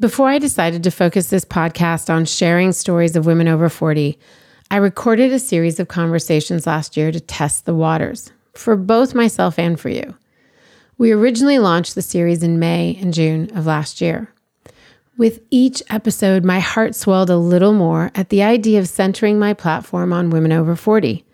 Before 0.00 0.28
I 0.28 0.38
decided 0.38 0.84
to 0.84 0.92
focus 0.92 1.28
this 1.28 1.44
podcast 1.44 2.08
on 2.08 2.24
sharing 2.24 2.70
stories 2.70 3.16
of 3.16 3.26
women 3.26 3.48
over 3.48 3.68
40, 3.68 4.16
I 4.70 4.76
recorded 4.76 5.32
a 5.32 5.40
series 5.40 5.80
of 5.80 5.88
conversations 5.88 6.68
last 6.68 6.96
year 6.96 7.10
to 7.10 7.18
test 7.18 7.66
the 7.66 7.74
waters 7.74 8.30
for 8.54 8.76
both 8.76 9.12
myself 9.12 9.58
and 9.58 9.78
for 9.78 9.88
you. 9.88 10.14
We 10.98 11.10
originally 11.10 11.58
launched 11.58 11.96
the 11.96 12.02
series 12.02 12.44
in 12.44 12.60
May 12.60 12.96
and 13.02 13.12
June 13.12 13.50
of 13.56 13.66
last 13.66 14.00
year. 14.00 14.32
With 15.16 15.40
each 15.50 15.82
episode, 15.90 16.44
my 16.44 16.60
heart 16.60 16.94
swelled 16.94 17.28
a 17.28 17.36
little 17.36 17.72
more 17.72 18.12
at 18.14 18.28
the 18.28 18.44
idea 18.44 18.78
of 18.78 18.88
centering 18.88 19.36
my 19.36 19.52
platform 19.52 20.12
on 20.12 20.30
women 20.30 20.52
over 20.52 20.76
40. 20.76 21.24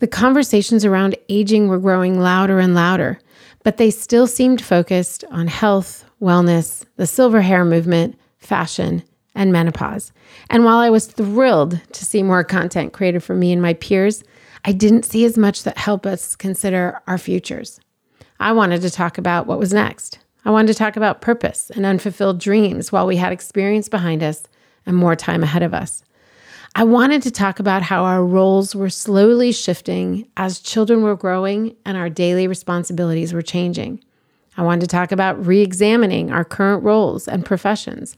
The 0.00 0.08
conversations 0.08 0.84
around 0.84 1.14
aging 1.28 1.68
were 1.68 1.78
growing 1.78 2.18
louder 2.18 2.58
and 2.58 2.74
louder, 2.74 3.20
but 3.62 3.76
they 3.76 3.92
still 3.92 4.26
seemed 4.26 4.60
focused 4.60 5.22
on 5.30 5.46
health, 5.46 6.04
wellness, 6.24 6.84
the 6.96 7.06
silver 7.06 7.42
hair 7.42 7.64
movement, 7.64 8.18
fashion, 8.38 9.02
and 9.34 9.52
menopause. 9.52 10.12
And 10.50 10.64
while 10.64 10.78
I 10.78 10.90
was 10.90 11.06
thrilled 11.06 11.80
to 11.92 12.04
see 12.04 12.22
more 12.22 12.42
content 12.42 12.92
created 12.92 13.22
for 13.22 13.34
me 13.34 13.52
and 13.52 13.60
my 13.60 13.74
peers, 13.74 14.24
I 14.64 14.72
didn't 14.72 15.04
see 15.04 15.24
as 15.24 15.36
much 15.36 15.64
that 15.64 15.76
helped 15.76 16.06
us 16.06 16.34
consider 16.34 17.00
our 17.06 17.18
futures. 17.18 17.78
I 18.40 18.52
wanted 18.52 18.80
to 18.82 18.90
talk 18.90 19.18
about 19.18 19.46
what 19.46 19.58
was 19.58 19.72
next. 19.72 20.18
I 20.44 20.50
wanted 20.50 20.72
to 20.72 20.78
talk 20.78 20.96
about 20.96 21.20
purpose 21.20 21.70
and 21.70 21.86
unfulfilled 21.86 22.40
dreams 22.40 22.90
while 22.90 23.06
we 23.06 23.16
had 23.16 23.32
experience 23.32 23.88
behind 23.88 24.22
us 24.22 24.44
and 24.86 24.96
more 24.96 25.16
time 25.16 25.42
ahead 25.42 25.62
of 25.62 25.74
us. 25.74 26.02
I 26.74 26.84
wanted 26.84 27.22
to 27.22 27.30
talk 27.30 27.60
about 27.60 27.82
how 27.82 28.04
our 28.04 28.24
roles 28.24 28.74
were 28.74 28.90
slowly 28.90 29.52
shifting 29.52 30.28
as 30.36 30.58
children 30.58 31.02
were 31.02 31.16
growing 31.16 31.76
and 31.84 31.96
our 31.96 32.10
daily 32.10 32.48
responsibilities 32.48 33.32
were 33.32 33.42
changing. 33.42 34.02
I 34.56 34.62
wanted 34.62 34.82
to 34.82 34.86
talk 34.86 35.12
about 35.12 35.44
re 35.44 35.60
examining 35.60 36.30
our 36.30 36.44
current 36.44 36.82
roles 36.84 37.26
and 37.26 37.44
professions 37.44 38.16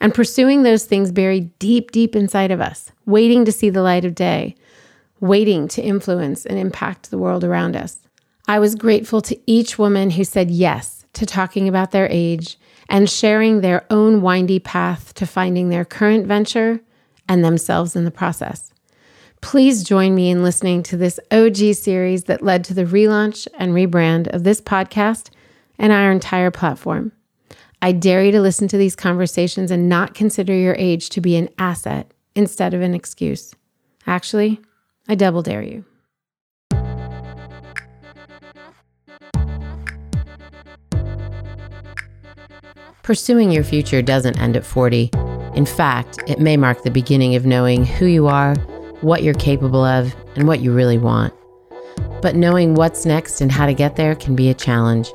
and 0.00 0.14
pursuing 0.14 0.62
those 0.62 0.84
things 0.84 1.12
buried 1.12 1.56
deep, 1.58 1.90
deep 1.90 2.16
inside 2.16 2.50
of 2.50 2.60
us, 2.60 2.90
waiting 3.06 3.44
to 3.44 3.52
see 3.52 3.70
the 3.70 3.82
light 3.82 4.04
of 4.04 4.14
day, 4.14 4.54
waiting 5.20 5.68
to 5.68 5.82
influence 5.82 6.44
and 6.44 6.58
impact 6.58 7.10
the 7.10 7.18
world 7.18 7.44
around 7.44 7.76
us. 7.76 7.98
I 8.46 8.58
was 8.58 8.74
grateful 8.74 9.20
to 9.22 9.38
each 9.46 9.78
woman 9.78 10.10
who 10.10 10.24
said 10.24 10.50
yes 10.50 11.06
to 11.14 11.24
talking 11.24 11.68
about 11.68 11.92
their 11.92 12.08
age 12.10 12.58
and 12.88 13.08
sharing 13.08 13.60
their 13.60 13.86
own 13.90 14.20
windy 14.20 14.58
path 14.58 15.14
to 15.14 15.26
finding 15.26 15.68
their 15.68 15.84
current 15.84 16.26
venture 16.26 16.80
and 17.28 17.42
themselves 17.42 17.96
in 17.96 18.04
the 18.04 18.10
process. 18.10 18.72
Please 19.40 19.84
join 19.84 20.14
me 20.14 20.30
in 20.30 20.42
listening 20.42 20.82
to 20.82 20.96
this 20.96 21.20
OG 21.30 21.74
series 21.74 22.24
that 22.24 22.42
led 22.42 22.64
to 22.64 22.74
the 22.74 22.84
relaunch 22.84 23.46
and 23.54 23.72
rebrand 23.72 24.26
of 24.28 24.44
this 24.44 24.60
podcast 24.60 25.30
and 25.78 25.92
our 25.92 26.10
entire 26.10 26.50
platform. 26.50 27.12
I 27.82 27.92
dare 27.92 28.24
you 28.24 28.32
to 28.32 28.40
listen 28.40 28.66
to 28.68 28.78
these 28.78 28.96
conversations 28.96 29.70
and 29.70 29.88
not 29.88 30.14
consider 30.14 30.54
your 30.54 30.74
age 30.78 31.10
to 31.10 31.20
be 31.20 31.36
an 31.36 31.50
asset 31.58 32.12
instead 32.34 32.72
of 32.74 32.80
an 32.80 32.94
excuse. 32.94 33.54
Actually, 34.06 34.60
I 35.08 35.14
double 35.14 35.42
dare 35.42 35.62
you. 35.62 35.84
Pursuing 43.02 43.52
your 43.52 43.64
future 43.64 44.00
doesn't 44.00 44.40
end 44.40 44.56
at 44.56 44.64
40. 44.64 45.10
In 45.54 45.66
fact, 45.66 46.18
it 46.26 46.40
may 46.40 46.56
mark 46.56 46.82
the 46.82 46.90
beginning 46.90 47.34
of 47.34 47.44
knowing 47.44 47.84
who 47.84 48.06
you 48.06 48.28
are, 48.28 48.54
what 49.02 49.22
you're 49.22 49.34
capable 49.34 49.84
of, 49.84 50.14
and 50.36 50.48
what 50.48 50.60
you 50.60 50.72
really 50.72 50.96
want. 50.96 51.34
But 52.22 52.34
knowing 52.34 52.74
what's 52.74 53.04
next 53.04 53.42
and 53.42 53.52
how 53.52 53.66
to 53.66 53.74
get 53.74 53.96
there 53.96 54.14
can 54.14 54.34
be 54.34 54.48
a 54.48 54.54
challenge, 54.54 55.12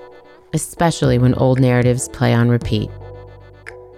especially 0.54 1.18
when 1.18 1.34
old 1.36 1.60
narratives 1.60 2.10
play 2.10 2.34
on 2.34 2.50
repeat. 2.50 2.90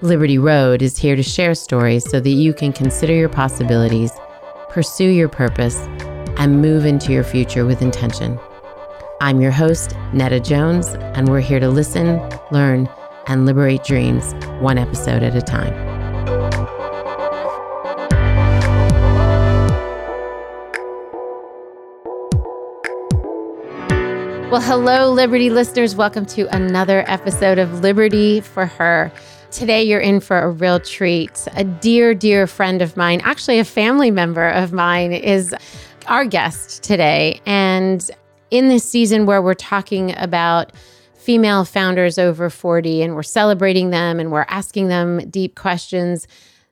Liberty 0.01 0.37
Road 0.37 0.81
is 0.81 0.97
here 0.97 1.15
to 1.15 1.23
share 1.23 1.53
stories 1.53 2.09
so 2.09 2.19
that 2.19 2.29
you 2.29 2.53
can 2.53 2.73
consider 2.73 3.13
your 3.13 3.29
possibilities, 3.29 4.11
pursue 4.69 5.09
your 5.09 5.29
purpose, 5.29 5.77
and 6.37 6.61
move 6.61 6.85
into 6.85 7.11
your 7.11 7.23
future 7.23 7.65
with 7.65 7.81
intention. 7.81 8.39
I'm 9.21 9.41
your 9.41 9.51
host, 9.51 9.95
Netta 10.13 10.39
Jones, 10.39 10.87
and 10.87 11.29
we're 11.29 11.41
here 11.41 11.59
to 11.59 11.69
listen, 11.69 12.19
learn, 12.51 12.89
and 13.27 13.45
liberate 13.45 13.83
dreams 13.83 14.33
one 14.59 14.79
episode 14.79 15.21
at 15.21 15.35
a 15.35 15.41
time. 15.41 15.90
Well, 24.51 24.59
hello, 24.59 25.13
Liberty 25.13 25.49
listeners. 25.49 25.95
Welcome 25.95 26.25
to 26.25 26.53
another 26.53 27.05
episode 27.07 27.57
of 27.57 27.79
Liberty 27.79 28.41
for 28.41 28.65
Her. 28.65 29.09
Today, 29.49 29.81
you're 29.81 30.01
in 30.01 30.19
for 30.19 30.39
a 30.39 30.49
real 30.49 30.77
treat. 30.81 31.47
A 31.55 31.63
dear, 31.63 32.13
dear 32.13 32.47
friend 32.47 32.81
of 32.81 32.97
mine, 32.97 33.21
actually, 33.23 33.59
a 33.59 33.63
family 33.63 34.11
member 34.11 34.49
of 34.49 34.73
mine, 34.73 35.13
is 35.13 35.55
our 36.07 36.25
guest 36.25 36.83
today. 36.83 37.39
And 37.45 38.11
in 38.49 38.67
this 38.67 38.83
season 38.83 39.25
where 39.25 39.41
we're 39.41 39.53
talking 39.53 40.13
about 40.17 40.73
female 41.15 41.63
founders 41.63 42.17
over 42.17 42.49
40 42.49 43.03
and 43.03 43.15
we're 43.15 43.23
celebrating 43.23 43.91
them 43.91 44.19
and 44.19 44.33
we're 44.33 44.45
asking 44.49 44.89
them 44.89 45.29
deep 45.29 45.55
questions, 45.55 46.27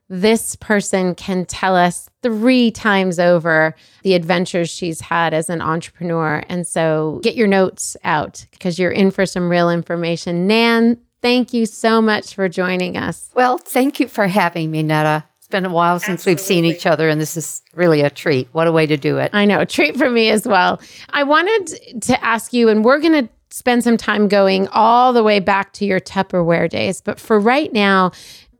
this 0.09 0.55
person 0.55 1.13
can 1.13 1.45
tell 1.45 1.75
us 1.75 2.09
three 2.21 2.71
times 2.71 3.19
over 3.19 3.75
the 4.03 4.15
adventures 4.15 4.69
she's 4.69 5.01
had 5.01 5.33
as 5.33 5.49
an 5.49 5.61
entrepreneur. 5.61 6.43
And 6.49 6.67
so 6.67 7.19
get 7.23 7.35
your 7.35 7.47
notes 7.47 7.95
out 8.03 8.45
because 8.51 8.79
you're 8.79 8.91
in 8.91 9.11
for 9.11 9.25
some 9.25 9.49
real 9.49 9.69
information. 9.69 10.47
Nan, 10.47 10.97
thank 11.21 11.53
you 11.53 11.65
so 11.65 12.01
much 12.01 12.33
for 12.33 12.49
joining 12.49 12.97
us. 12.97 13.29
Well, 13.35 13.59
thank 13.59 13.99
you 13.99 14.07
for 14.07 14.27
having 14.27 14.71
me, 14.71 14.81
Netta. 14.83 15.23
It's 15.37 15.47
been 15.47 15.65
a 15.65 15.69
while 15.69 15.99
since 15.99 16.21
Absolutely. 16.21 16.31
we've 16.31 16.41
seen 16.41 16.65
each 16.65 16.85
other, 16.85 17.07
and 17.07 17.21
this 17.21 17.37
is 17.37 17.61
really 17.75 18.01
a 18.01 18.09
treat. 18.09 18.49
What 18.51 18.67
a 18.67 18.71
way 18.71 18.87
to 18.87 18.97
do 18.97 19.17
it. 19.19 19.29
I 19.33 19.45
know, 19.45 19.59
a 19.59 19.65
treat 19.65 19.95
for 19.95 20.09
me 20.09 20.29
as 20.29 20.47
well. 20.47 20.81
I 21.09 21.23
wanted 21.23 22.01
to 22.03 22.23
ask 22.23 22.51
you, 22.51 22.69
and 22.69 22.83
we're 22.83 22.99
going 22.99 23.25
to 23.25 23.29
spend 23.51 23.83
some 23.83 23.97
time 23.97 24.27
going 24.27 24.67
all 24.69 25.13
the 25.13 25.23
way 25.23 25.39
back 25.39 25.73
to 25.73 25.85
your 25.85 25.99
Tupperware 25.99 26.69
days. 26.69 27.01
But 27.01 27.19
for 27.19 27.39
right 27.39 27.71
now, 27.73 28.11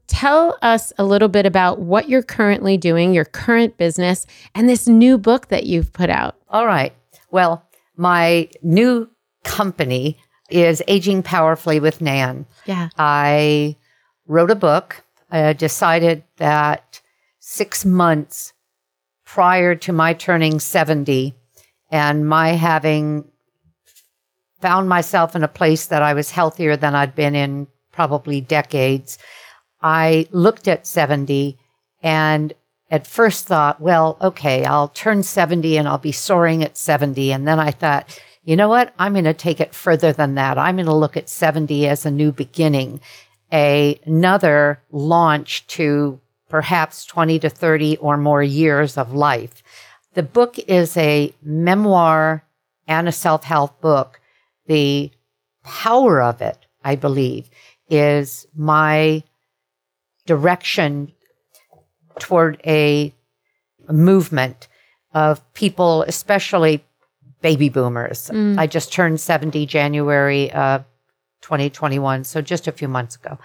tell 0.09 0.58
us 0.62 0.92
a 0.97 1.06
little 1.06 1.30
bit 1.30 1.46
about 1.46 1.80
what 1.80 2.09
you're 2.09 2.24
currently 2.24 2.78
doing, 2.78 3.14
your 3.14 3.25
current 3.25 3.78
business, 3.78 4.25
and 4.53 4.68
this 4.68 4.88
new 4.88 5.18
book 5.18 5.47
that 5.47 5.66
you've 5.66 5.94
put 5.94 6.09
out. 6.09 6.36
All 6.50 6.66
right. 6.66 6.94
Well, 7.31 7.64
my 7.96 8.50
new 8.62 9.09
company 9.44 10.18
is 10.50 10.84
Aging 10.88 11.24
Powerfully 11.24 11.80
with 11.80 12.02
Nan. 12.02 12.46
Yeah. 12.66 12.90
I 12.98 13.78
wrote 14.28 14.52
a 14.52 14.56
book. 14.56 15.03
I 15.31 15.53
decided 15.53 16.24
that 16.38 17.02
six 17.40 17.86
months 17.86 18.53
prior 19.25 19.75
to 19.75 19.94
my 19.94 20.14
turning 20.14 20.59
70 20.59 21.36
and 21.92 22.28
my 22.28 22.50
having 22.50 23.25
found 24.59 24.90
myself 24.90 25.36
in 25.36 25.44
a 25.44 25.48
place 25.48 25.86
that 25.86 26.02
I 26.02 26.14
was 26.14 26.31
healthier 26.31 26.75
than 26.75 26.96
I'd 26.96 27.16
been 27.16 27.36
in 27.36 27.68
probably 27.92 28.42
decades. 28.42 29.18
I 29.81 30.28
looked 30.31 30.67
at 30.67 30.88
70 30.88 31.57
and 32.01 32.53
at 32.91 33.07
first 33.07 33.45
thought, 33.45 33.79
well, 33.79 34.17
okay, 34.22 34.66
I'll 34.66 34.88
turn 34.90 35.23
70 35.23 35.78
and 35.78 35.88
I'll 35.88 35.97
be 35.97 36.12
soaring 36.12 36.63
at 36.63 36.78
70. 36.78 37.31
And 37.31 37.47
then 37.47 37.59
I 37.59 37.72
thought, 37.72 38.19
you 38.44 38.56
know 38.56 38.69
what? 38.69 38.94
I'm 38.97 39.13
going 39.13 39.25
to 39.25 39.34
take 39.34 39.59
it 39.59 39.75
further 39.75 40.12
than 40.12 40.35
that. 40.35 40.57
I'm 40.57 40.75
going 40.75 40.88
to 40.88 40.94
look 40.94 41.16
at 41.16 41.29
70 41.29 41.88
as 41.88 42.06
a 42.06 42.12
new 42.12 42.31
beginning, 42.31 43.00
a, 43.53 44.00
another 44.06 44.81
launch 44.91 45.68
to 45.68 46.19
perhaps 46.50 47.06
20 47.06 47.39
to 47.39 47.50
30 47.50 47.97
or 47.97 48.18
more 48.18 48.41
years 48.41 48.97
of 48.97 49.13
life. 49.13 49.62
The 50.16 50.23
book 50.23 50.57
is 50.57 50.97
a 50.97 51.34
memoir 51.44 52.44
and 52.88 53.07
a 53.07 53.12
self 53.12 53.44
help 53.44 53.79
book 53.81 54.19
the 54.66 55.12
power 55.63 56.22
of 56.22 56.41
it, 56.41 56.57
I 56.84 56.95
believe, 56.95 57.50
is 57.89 58.47
my 58.56 59.23
direction 60.29 61.12
toward 62.19 62.62
a 62.63 63.12
movement 63.89 64.68
of 65.12 65.42
people, 65.56 66.04
especially 66.04 66.86
baby 67.42 67.68
boomers. 67.68 68.30
Mm. 68.31 68.59
I 68.59 68.68
just 68.68 68.94
turned 68.94 69.19
70 69.19 69.65
January 69.65 70.51
uh, 70.51 70.80
2021, 71.42 72.25
so 72.25 72.42
just 72.42 72.68
a 72.68 72.71
few 72.71 72.88
months 72.88 73.15
ago. 73.15 73.39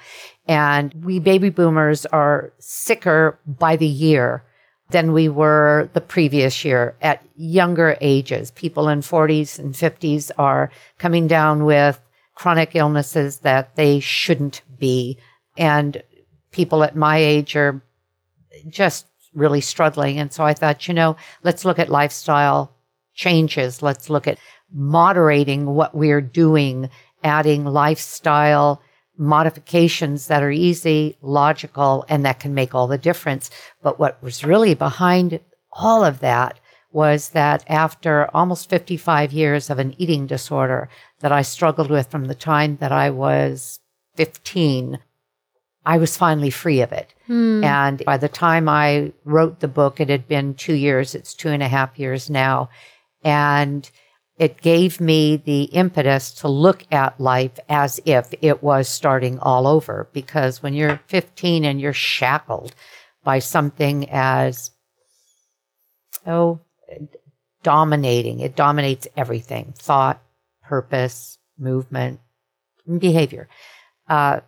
And 0.47 0.93
we 1.03 1.21
baby 1.21 1.49
boomers 1.49 2.05
are 2.05 2.53
sicker 2.59 3.39
by 3.47 3.77
the 3.77 3.87
year 3.87 4.45
than 4.91 5.15
we 5.15 5.31
were 5.31 5.89
the 5.95 6.03
previous 6.03 6.67
year 6.67 6.97
at 7.01 7.25
younger 7.35 7.97
ages. 8.03 8.51
People 8.51 8.91
in 8.91 9.01
40s 9.01 9.59
and 9.59 9.73
50s 9.73 10.31
are 10.37 10.71
coming 10.99 11.27
down 11.29 11.65
with 11.65 11.99
chronic 12.35 12.77
illnesses 12.77 13.39
that 13.39 13.75
they 13.77 14.01
shouldn't 14.01 14.61
be. 14.79 15.17
And 15.57 16.03
people 16.55 16.85
at 16.85 16.97
my 16.97 17.19
age 17.19 17.57
are 17.57 17.83
just 18.69 19.07
really 19.35 19.61
struggling. 19.61 20.19
And 20.19 20.33
so 20.33 20.45
I 20.45 20.55
thought, 20.55 20.87
you 20.87 20.95
know, 20.95 21.17
let's 21.43 21.65
look 21.65 21.79
at 21.81 21.91
lifestyle 21.91 22.73
changes. 23.15 23.83
Let's 23.83 24.09
look 24.09 24.29
at 24.29 24.39
moderating 24.73 25.67
what 25.67 25.95
we're 25.95 26.21
doing, 26.21 26.89
adding 27.25 27.65
lifestyle 27.65 28.81
modifications 29.17 30.29
that 30.29 30.43
are 30.43 30.51
easy, 30.51 31.17
logical, 31.21 32.05
and 32.09 32.25
that 32.25 32.41
can 32.41 32.55
make 32.55 32.75
all 32.75 32.87
the 32.87 32.99
difference. 32.99 33.51
But 33.83 33.99
what 33.99 34.23
was 34.23 34.45
really 34.45 34.75
behind 34.75 35.41
all 35.73 36.05
of 36.05 36.21
that 36.21 36.59
was 36.93 37.31
that 37.31 37.65
after 37.69 38.31
almost 38.33 38.71
55 38.71 39.33
years 39.33 39.69
of 39.69 39.81
an 39.81 39.95
eating 39.99 40.29
disorder 40.29 40.89
that 41.19 41.33
I 41.33 41.43
struggled 41.43 41.91
with 41.91 42.09
from 42.09 42.27
the 42.27 42.37
time 42.37 42.77
that 42.77 42.93
I 42.93 43.11
was 43.11 43.81
15, 44.15 44.99
I 45.87 45.99
was 45.99 46.17
finally 46.17 46.51
free 46.51 46.81
of 46.81 46.93
it. 46.93 47.13
Hmm. 47.27 47.63
And 47.63 48.05
by 48.05 48.17
the 48.17 48.29
time 48.29 48.69
I 48.69 49.13
wrote 49.25 49.61
the 49.61 49.69
book, 49.69 50.01
it 50.01 50.09
had 50.09 50.27
been 50.27 50.55
two 50.55 50.75
years. 50.75 51.15
It's 51.15 51.35
two 51.35 51.51
and 51.51 51.63
a 51.63 51.69
half 51.69 51.99
years 51.99 52.31
now. 52.31 52.71
And 53.23 53.89
it 54.39 54.61
gave 54.61 55.01
me 55.01 55.37
the 55.37 55.65
impetus 55.65 56.33
to 56.33 56.49
look 56.49 56.85
at 56.91 57.21
life 57.21 57.59
as 57.69 58.01
if 58.05 58.35
it 58.41 58.63
was 58.63 58.89
starting 58.89 59.39
all 59.39 59.67
over. 59.67 60.09
Because 60.13 60.63
when 60.63 60.75
you're 60.75 61.01
15 61.07 61.65
and 61.65 61.81
you're 61.81 61.93
shackled 61.93 62.75
by 63.23 63.39
something 63.39 64.09
as, 64.11 64.71
oh, 66.27 66.61
dominating, 67.63 68.41
it 68.41 68.57
dominates 68.57 69.07
everything 69.17 69.75
thought, 69.77 70.21
purpose, 70.63 71.39
movement, 71.59 72.21
behavior. 72.99 73.49
Uh, 74.09 74.41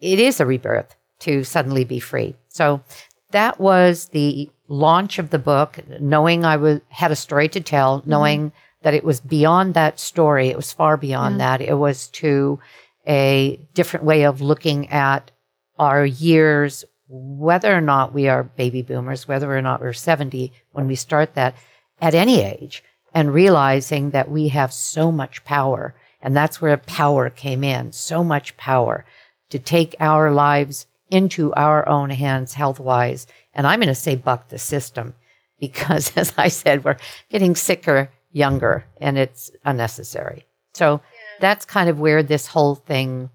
it 0.00 0.18
is 0.18 0.40
a 0.40 0.46
rebirth 0.46 0.94
to 1.20 1.44
suddenly 1.44 1.84
be 1.84 2.00
free. 2.00 2.34
So 2.48 2.82
that 3.30 3.58
was 3.60 4.08
the 4.08 4.50
launch 4.68 5.18
of 5.18 5.30
the 5.30 5.38
book, 5.38 5.78
knowing 6.00 6.44
I 6.44 6.56
was 6.56 6.80
had 6.88 7.10
a 7.10 7.16
story 7.16 7.48
to 7.50 7.60
tell, 7.60 8.00
mm-hmm. 8.00 8.10
knowing 8.10 8.52
that 8.82 8.94
it 8.94 9.04
was 9.04 9.20
beyond 9.20 9.74
that 9.74 9.98
story. 9.98 10.48
It 10.48 10.56
was 10.56 10.72
far 10.72 10.96
beyond 10.96 11.32
mm-hmm. 11.32 11.38
that. 11.38 11.60
It 11.60 11.74
was 11.74 12.08
to 12.08 12.60
a 13.06 13.58
different 13.74 14.04
way 14.04 14.24
of 14.24 14.40
looking 14.40 14.88
at 14.88 15.30
our 15.78 16.04
years, 16.04 16.84
whether 17.08 17.74
or 17.74 17.80
not 17.80 18.12
we 18.12 18.28
are 18.28 18.42
baby 18.42 18.82
boomers, 18.82 19.28
whether 19.28 19.54
or 19.56 19.62
not 19.62 19.80
we're 19.80 19.92
70 19.92 20.52
when 20.72 20.86
we 20.86 20.96
start 20.96 21.34
that 21.34 21.54
at 22.00 22.14
any 22.14 22.42
age, 22.42 22.82
and 23.14 23.32
realizing 23.32 24.10
that 24.10 24.30
we 24.30 24.48
have 24.48 24.72
so 24.72 25.12
much 25.12 25.44
power. 25.44 25.94
And 26.20 26.36
that's 26.36 26.60
where 26.60 26.76
power 26.76 27.30
came 27.30 27.62
in 27.62 27.92
so 27.92 28.24
much 28.24 28.56
power 28.56 29.04
to 29.50 29.58
take 29.58 29.94
our 30.00 30.30
lives 30.30 30.86
into 31.10 31.52
our 31.54 31.88
own 31.88 32.10
hands 32.10 32.54
health 32.54 32.80
wise. 32.80 33.26
And 33.54 33.66
I'm 33.66 33.80
going 33.80 33.88
to 33.88 33.94
say 33.94 34.16
buck 34.16 34.48
the 34.48 34.58
system 34.58 35.14
because, 35.60 36.16
as 36.16 36.32
I 36.36 36.48
said, 36.48 36.84
we're 36.84 36.98
getting 37.30 37.54
sicker 37.54 38.10
younger 38.32 38.84
and 39.00 39.16
it's 39.16 39.50
unnecessary. 39.64 40.46
So 40.74 41.00
that's 41.40 41.64
kind 41.64 41.88
of 41.88 41.98
where 41.98 42.22
this 42.22 42.46
whole 42.48 42.74
thing 42.74 43.30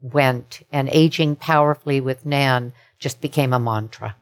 went. 0.00 0.62
And 0.72 0.88
aging 0.90 1.36
powerfully 1.36 2.00
with 2.00 2.24
Nan 2.24 2.72
just 2.98 3.20
became 3.20 3.52
a 3.52 3.58
mantra. 3.58 4.16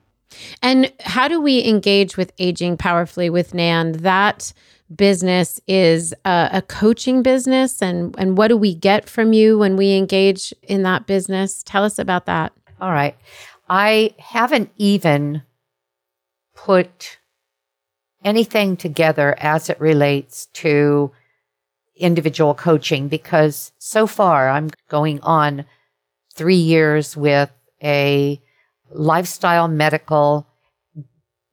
And 0.63 0.93
how 1.01 1.29
do 1.29 1.41
we 1.41 1.65
engage 1.65 2.17
with 2.17 2.33
aging 2.41 2.77
powerfully 2.77 3.31
with 3.31 3.55
Nan? 3.55 3.93
That 3.93 4.53
business 4.97 5.61
is 5.67 6.15
a, 6.25 6.51
a, 6.55 6.63
coaching 6.63 7.23
business, 7.23 7.83
and 7.83 8.15
and 8.19 8.37
what 8.39 8.49
do 8.49 8.57
we 8.57 8.75
get 8.75 9.09
from 9.09 9.33
you 9.33 9.59
when 9.59 9.77
we 9.77 9.97
engage 9.97 10.53
in 10.63 10.83
that 10.83 11.07
business? 11.07 11.63
Tell 11.63 11.85
us 11.85 11.99
about 11.99 12.27
that. 12.27 12.53
All 12.81 12.91
right, 12.91 13.17
I 13.69 14.15
haven't 14.19 14.71
even 14.77 15.43
put 16.55 17.19
anything 18.23 18.77
together 18.77 19.37
as 19.39 19.69
it 19.69 19.81
relates 19.81 20.47
to 20.47 21.13
individual 21.97 22.55
coaching 22.55 23.09
because 23.09 23.73
so 23.79 24.07
far 24.07 24.49
I'm 24.49 24.71
going 24.89 25.21
on 25.21 25.65
three 26.35 26.57
years 26.57 27.17
with 27.17 27.51
a 27.83 28.41
lifestyle 28.91 29.69
medical 29.69 30.47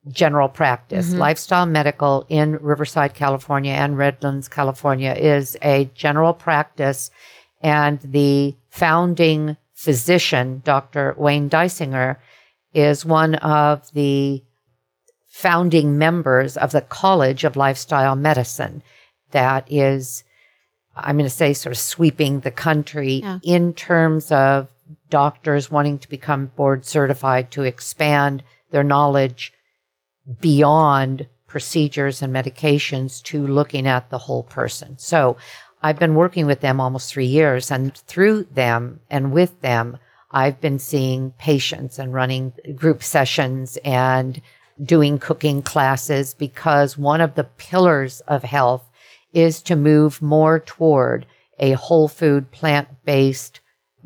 general 0.08 0.48
practice. 0.48 1.10
Mhm. 1.14 1.18
Lifestyle 1.18 1.66
medical 1.66 2.26
in 2.28 2.58
Riverside, 2.60 3.14
California 3.14 3.72
and 3.72 3.96
Redlands, 3.96 4.48
California 4.48 5.12
is 5.12 5.56
a 5.62 5.90
general 5.94 6.32
practice. 6.34 7.10
And 7.60 8.00
the 8.00 8.56
founding 8.70 9.56
physician, 9.74 10.62
Dr. 10.64 11.14
Wayne 11.16 11.48
Dysinger, 11.48 12.16
is 12.74 13.04
one 13.04 13.36
of 13.36 13.92
the 13.92 14.42
founding 15.28 15.98
members 15.98 16.56
of 16.56 16.72
the 16.72 16.80
College 16.80 17.44
of 17.44 17.56
Lifestyle 17.56 18.16
Medicine 18.16 18.82
that 19.30 19.64
is, 19.70 20.24
I'm 20.96 21.16
going 21.16 21.24
to 21.28 21.30
say, 21.34 21.54
sort 21.54 21.72
of 21.72 21.78
sweeping 21.78 22.40
the 22.40 22.50
country 22.50 23.20
Yeah. 23.22 23.38
in 23.42 23.72
terms 23.72 24.30
of 24.32 24.68
doctors 25.08 25.70
wanting 25.70 25.98
to 26.00 26.08
become 26.08 26.46
board 26.56 26.84
certified 26.84 27.50
to 27.52 27.62
expand 27.62 28.42
their 28.72 28.84
knowledge 28.84 29.52
beyond 30.40 31.26
procedures 31.46 32.22
and 32.22 32.34
medications 32.34 33.22
to 33.22 33.46
looking 33.46 33.86
at 33.86 34.10
the 34.10 34.18
whole 34.18 34.42
person. 34.42 34.96
So 34.98 35.36
I've 35.82 35.98
been 35.98 36.14
working 36.14 36.46
with 36.46 36.60
them 36.60 36.80
almost 36.80 37.12
three 37.12 37.26
years, 37.26 37.70
and 37.70 37.96
through 37.96 38.44
them 38.44 39.00
and 39.10 39.32
with 39.32 39.60
them, 39.60 39.98
I've 40.30 40.60
been 40.60 40.78
seeing 40.78 41.32
patients 41.32 41.98
and 41.98 42.14
running 42.14 42.52
group 42.74 43.02
sessions 43.02 43.76
and 43.84 44.40
doing 44.82 45.18
cooking 45.18 45.60
classes 45.62 46.34
because 46.34 46.96
one 46.96 47.20
of 47.20 47.34
the 47.34 47.44
pillars 47.44 48.20
of 48.28 48.42
health 48.42 48.88
is 49.32 49.62
to 49.62 49.76
move 49.76 50.22
more 50.22 50.60
toward 50.60 51.26
a 51.58 51.72
whole 51.72 52.08
food, 52.08 52.50
plant 52.50 52.88
based 53.04 53.60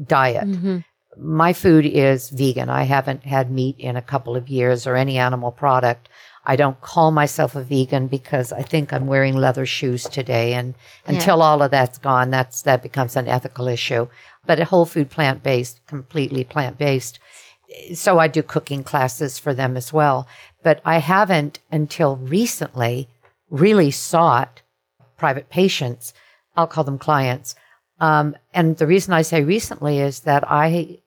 diet. 0.04 0.48
Mhm. 0.48 0.84
My 1.18 1.52
food 1.52 1.86
is 1.86 2.30
vegan. 2.30 2.68
I 2.68 2.82
haven't 2.82 3.24
had 3.24 3.50
meat 3.50 3.76
in 3.78 3.96
a 3.96 4.02
couple 4.02 4.36
of 4.36 4.48
years 4.48 4.86
or 4.86 4.96
any 4.96 5.18
animal 5.18 5.50
product. 5.50 6.08
I 6.44 6.56
don't 6.56 6.80
call 6.80 7.10
myself 7.10 7.56
a 7.56 7.62
vegan 7.62 8.06
because 8.06 8.52
I 8.52 8.62
think 8.62 8.92
I'm 8.92 9.06
wearing 9.06 9.36
leather 9.36 9.66
shoes 9.66 10.04
today. 10.04 10.54
And 10.54 10.74
until 11.06 11.42
all 11.42 11.62
of 11.62 11.72
that's 11.72 11.98
gone, 11.98 12.30
that's, 12.30 12.62
that 12.62 12.82
becomes 12.82 13.16
an 13.16 13.26
ethical 13.26 13.66
issue. 13.66 14.06
But 14.46 14.60
a 14.60 14.64
whole 14.64 14.86
food 14.86 15.10
plant 15.10 15.42
based, 15.42 15.84
completely 15.86 16.44
plant 16.44 16.78
based. 16.78 17.18
So 17.94 18.20
I 18.20 18.28
do 18.28 18.42
cooking 18.42 18.84
classes 18.84 19.38
for 19.38 19.54
them 19.54 19.76
as 19.76 19.92
well. 19.92 20.28
But 20.62 20.80
I 20.84 20.98
haven't 20.98 21.58
until 21.72 22.16
recently 22.16 23.08
really 23.50 23.90
sought 23.90 24.62
private 25.16 25.50
patients. 25.50 26.14
I'll 26.56 26.68
call 26.68 26.84
them 26.84 26.98
clients. 26.98 27.56
Um, 27.98 28.36
and 28.52 28.76
the 28.76 28.86
reason 28.86 29.14
I 29.14 29.22
say 29.22 29.42
recently 29.42 30.00
is 30.00 30.20
that 30.20 30.44
I 30.50 30.98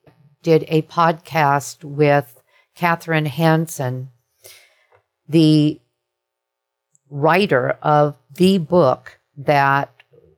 did 0.41 0.65
a 0.67 0.81
podcast 0.83 1.83
with 1.83 2.41
Kathryn 2.77 3.27
Hansen, 3.27 4.09
the 5.27 5.79
writer 7.09 7.77
of 7.81 8.15
the 8.33 8.57
book 8.57 9.19
that 9.37 9.91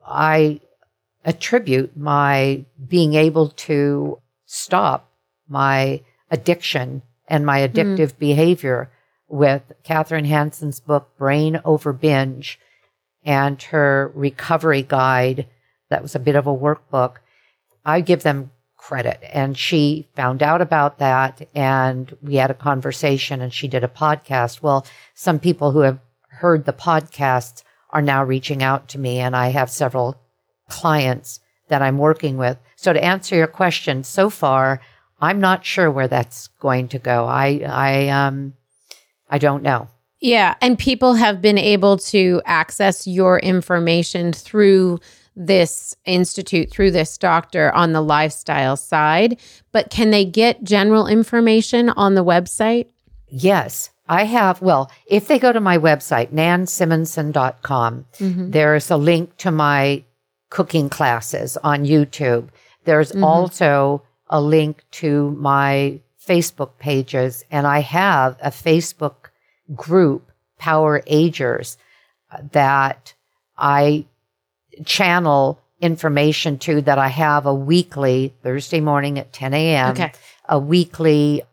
I 0.06 0.62
attribute 1.24 1.96
my 1.96 2.66
being 2.88 3.14
able 3.14 3.50
to 3.50 4.20
stop 4.46 5.12
my 5.48 6.02
addiction 6.30 7.04
and 7.28 7.46
my 7.46 7.66
hmm. 7.66 7.74
addictive 7.74 8.18
behavior 8.18 8.90
with 9.28 9.72
Kathryn 9.86 10.26
Hansen's 10.26 10.80
book, 10.80 11.10
Brain 11.18 11.62
Over 11.64 11.94
Binge, 11.94 12.60
and 13.24 13.62
her 13.64 14.12
recovery 14.14 14.84
guide. 14.84 15.48
That 15.90 16.02
was 16.02 16.16
a 16.16 16.20
bit 16.20 16.36
of 16.36 16.48
a 16.48 16.56
workbook. 16.56 17.18
I 17.86 18.02
give 18.02 18.24
them 18.24 18.52
credit. 18.82 19.20
And 19.32 19.58
she 19.58 20.08
found 20.16 20.42
out 20.42 20.60
about 20.60 20.98
that 20.98 21.48
and 21.54 22.18
we 22.22 22.36
had 22.36 22.50
a 22.50 22.56
conversation 22.56 23.40
and 23.40 23.54
she 23.54 23.68
did 23.68 23.84
a 23.84 23.88
podcast. 23.88 24.62
Well, 24.62 24.86
some 25.14 25.40
people 25.40 25.72
who 25.72 25.82
have 25.82 26.00
heard 26.30 26.66
the 26.66 26.74
podcasts 26.74 27.64
are 27.92 28.02
now 28.02 28.24
reaching 28.24 28.64
out 28.64 28.88
to 28.90 29.00
me 29.00 29.20
and 29.20 29.36
I 29.36 29.50
have 29.50 29.70
several 29.70 30.20
clients 30.68 31.40
that 31.68 31.84
I'm 31.84 32.00
working 32.00 32.38
with. 32.38 32.58
So 32.76 32.92
to 32.92 33.04
answer 33.04 33.36
your 33.36 33.48
question, 33.48 34.04
so 34.04 34.32
far, 34.32 34.82
I'm 35.20 35.40
not 35.40 35.64
sure 35.64 35.92
where 35.92 36.08
that's 36.08 36.48
going 36.60 36.88
to 36.90 37.00
go. 37.00 37.26
I, 37.26 37.62
I, 37.66 38.08
um, 38.10 38.56
I 39.30 39.38
don't 39.38 39.62
know. 39.62 39.90
Yeah. 40.20 40.56
And 40.60 40.78
people 40.78 41.14
have 41.14 41.40
been 41.40 41.60
able 41.60 41.98
to 41.98 42.42
access 42.46 43.06
your 43.06 43.40
information 43.40 44.34
through 44.34 45.00
this 45.36 45.96
institute, 46.06 46.70
through 46.70 46.92
this 46.92 47.18
doctor 47.18 47.72
on 47.74 47.94
the 47.94 48.02
lifestyle 48.02 48.76
side. 48.76 49.40
But 49.72 49.90
can 49.90 50.12
they 50.12 50.26
get 50.26 50.64
general 50.64 51.08
information 51.08 51.90
on 51.90 52.16
the 52.16 52.24
website? 52.24 52.88
Yes, 53.28 53.92
I 54.10 54.26
have. 54.26 54.62
Well, 54.62 54.92
if 55.08 55.28
they 55.28 55.40
go 55.40 55.54
to 55.54 55.62
my 55.62 55.78
website, 55.78 56.34
nansimonson.com, 56.34 58.06
mm-hmm. 58.20 58.52
there's 58.52 58.92
a 58.92 58.98
link 58.98 59.38
to 59.38 59.52
my 59.52 60.04
cooking 60.50 60.90
classes 60.90 61.58
on 61.64 61.86
YouTube. 61.86 62.50
There's 62.84 63.14
mm-hmm. 63.14 63.24
also 63.24 64.04
a 64.30 64.42
link 64.42 64.84
to 64.92 65.32
my 65.32 66.02
Facebook 66.28 66.78
pages, 66.78 67.44
and 67.50 67.66
I 67.66 67.80
have 67.80 68.38
a 68.42 68.50
Facebook 68.50 69.30
group, 69.76 70.32
Power 70.58 71.02
Agers, 71.08 71.78
that 72.52 73.14
I 73.58 74.06
channel 74.86 75.60
information 75.82 76.58
to 76.60 76.82
that 76.82 76.98
I 76.98 77.08
have 77.08 77.46
a 77.46 77.54
weekly 77.54 78.34
Thursday 78.44 78.80
morning 78.80 79.18
at 79.18 79.34
10 79.34 79.54
a.m. 79.54 79.92
Okay. 79.92 80.12
A 80.48 80.60
weekly 80.60 81.44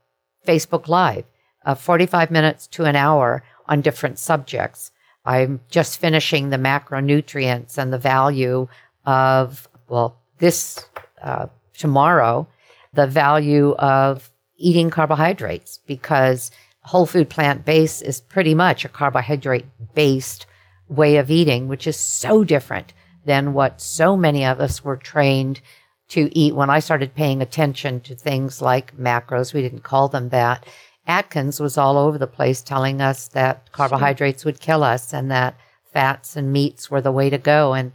Facebook 0.47 0.89
Live, 0.89 1.25
uh, 1.65 1.75
45 1.75 2.31
minutes 2.31 2.67
to 2.69 2.85
an 2.85 2.97
hour 2.97 3.43
on 3.67 3.81
different 3.81 4.19
subjects. 4.19 4.91
I'm 5.25 5.61
just 5.71 5.99
finishing 5.99 6.51
the 6.51 6.57
macronutrients 6.57 7.77
and 7.79 7.93
the 7.93 7.99
value 7.99 8.69
of, 9.05 9.69
well, 9.89 10.17
this 10.39 10.87
uh, 11.23 11.47
tomorrow, 11.77 12.47
the 12.95 13.07
value 13.07 13.75
of 13.75 14.31
eating 14.57 14.91
carbohydrates 14.91 15.81
because 15.87 16.51
whole 16.83 17.07
food 17.07 17.29
plant 17.29 17.65
based 17.65 18.03
is 18.03 18.21
pretty 18.21 18.55
much 18.55 18.85
a 18.85 18.89
carbohydrate 18.89 19.67
based 19.95 20.47
way 20.89 21.17
of 21.17 21.31
eating, 21.31 21.69
which 21.69 21.87
is 21.87 21.97
so 21.97 22.45
different 22.45 22.93
than 23.29 23.53
what 23.53 23.81
so 23.81 24.17
many 24.17 24.45
of 24.45 24.59
us 24.61 24.83
were 24.83 24.97
trained 24.97 25.61
to 26.09 26.31
eat 26.37 26.55
when 26.55 26.71
I 26.71 26.81
started 26.81 27.15
paying 27.15 27.43
attention 27.43 28.01
to 28.01 28.15
things 28.15 28.61
like 28.63 28.97
macros. 28.97 29.53
We 29.53 29.61
didn't 29.63 29.83
call 29.83 30.09
them 30.09 30.31
that. 30.31 30.65
Atkins 31.07 31.61
was 31.61 31.77
all 31.79 31.97
over 31.99 32.19
the 32.19 32.27
place 32.27 32.63
telling 32.63 33.01
us 33.01 33.29
that 33.29 33.71
carbohydrates 33.73 34.45
would 34.45 34.61
kill 34.61 34.83
us 34.83 35.13
and 35.13 35.31
that 35.31 35.55
fats 35.93 36.37
and 36.37 36.53
meats 36.53 36.91
were 36.91 37.01
the 37.03 37.13
way 37.13 37.29
to 37.31 37.39
go. 37.39 37.75
And 37.75 37.93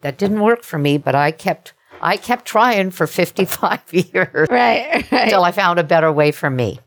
that 0.00 0.18
didn't 0.18 0.40
work 0.40 0.62
for 0.64 0.78
me, 0.78 0.98
but 0.98 1.14
I 1.14 1.30
kept 1.30 1.72
I 2.00 2.16
kept 2.16 2.44
trying 2.46 2.90
for 2.90 3.06
55 3.06 3.80
years 3.92 4.48
Right. 4.50 5.06
right. 5.12 5.12
until 5.12 5.44
I 5.44 5.52
found 5.52 5.78
a 5.78 5.84
better 5.84 6.10
way 6.10 6.32
for 6.32 6.50
me. 6.50 6.80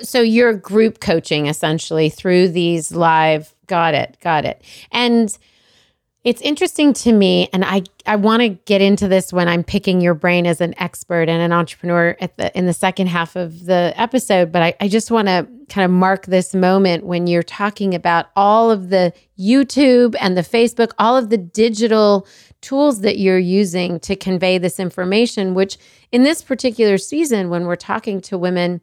so 0.00 0.20
you're 0.20 0.52
group 0.54 1.00
coaching 1.00 1.46
essentially 1.46 2.10
through 2.10 2.48
these 2.48 2.92
live 2.92 3.54
got 3.66 3.94
it 3.94 4.16
got 4.20 4.44
it 4.44 4.60
and 4.90 5.38
it's 6.24 6.40
interesting 6.42 6.92
to 6.92 7.12
me 7.12 7.48
and 7.52 7.64
i 7.64 7.82
i 8.06 8.16
want 8.16 8.40
to 8.40 8.48
get 8.48 8.80
into 8.80 9.08
this 9.08 9.32
when 9.32 9.48
i'm 9.48 9.64
picking 9.64 10.00
your 10.00 10.14
brain 10.14 10.46
as 10.46 10.60
an 10.60 10.74
expert 10.78 11.28
and 11.28 11.42
an 11.42 11.52
entrepreneur 11.52 12.16
at 12.20 12.36
the 12.36 12.56
in 12.56 12.66
the 12.66 12.72
second 12.72 13.08
half 13.08 13.36
of 13.36 13.64
the 13.66 13.92
episode 13.96 14.52
but 14.52 14.62
i, 14.62 14.74
I 14.80 14.88
just 14.88 15.10
want 15.10 15.28
to 15.28 15.46
kind 15.68 15.84
of 15.84 15.90
mark 15.90 16.26
this 16.26 16.54
moment 16.54 17.04
when 17.04 17.26
you're 17.26 17.42
talking 17.42 17.94
about 17.94 18.26
all 18.36 18.70
of 18.70 18.90
the 18.90 19.12
youtube 19.38 20.14
and 20.20 20.36
the 20.36 20.42
facebook 20.42 20.92
all 20.98 21.16
of 21.16 21.30
the 21.30 21.38
digital 21.38 22.26
tools 22.60 23.00
that 23.00 23.18
you're 23.18 23.38
using 23.38 23.98
to 24.00 24.14
convey 24.14 24.58
this 24.58 24.78
information 24.78 25.54
which 25.54 25.78
in 26.12 26.22
this 26.22 26.42
particular 26.42 26.98
season 26.98 27.50
when 27.50 27.66
we're 27.66 27.76
talking 27.76 28.20
to 28.20 28.38
women 28.38 28.80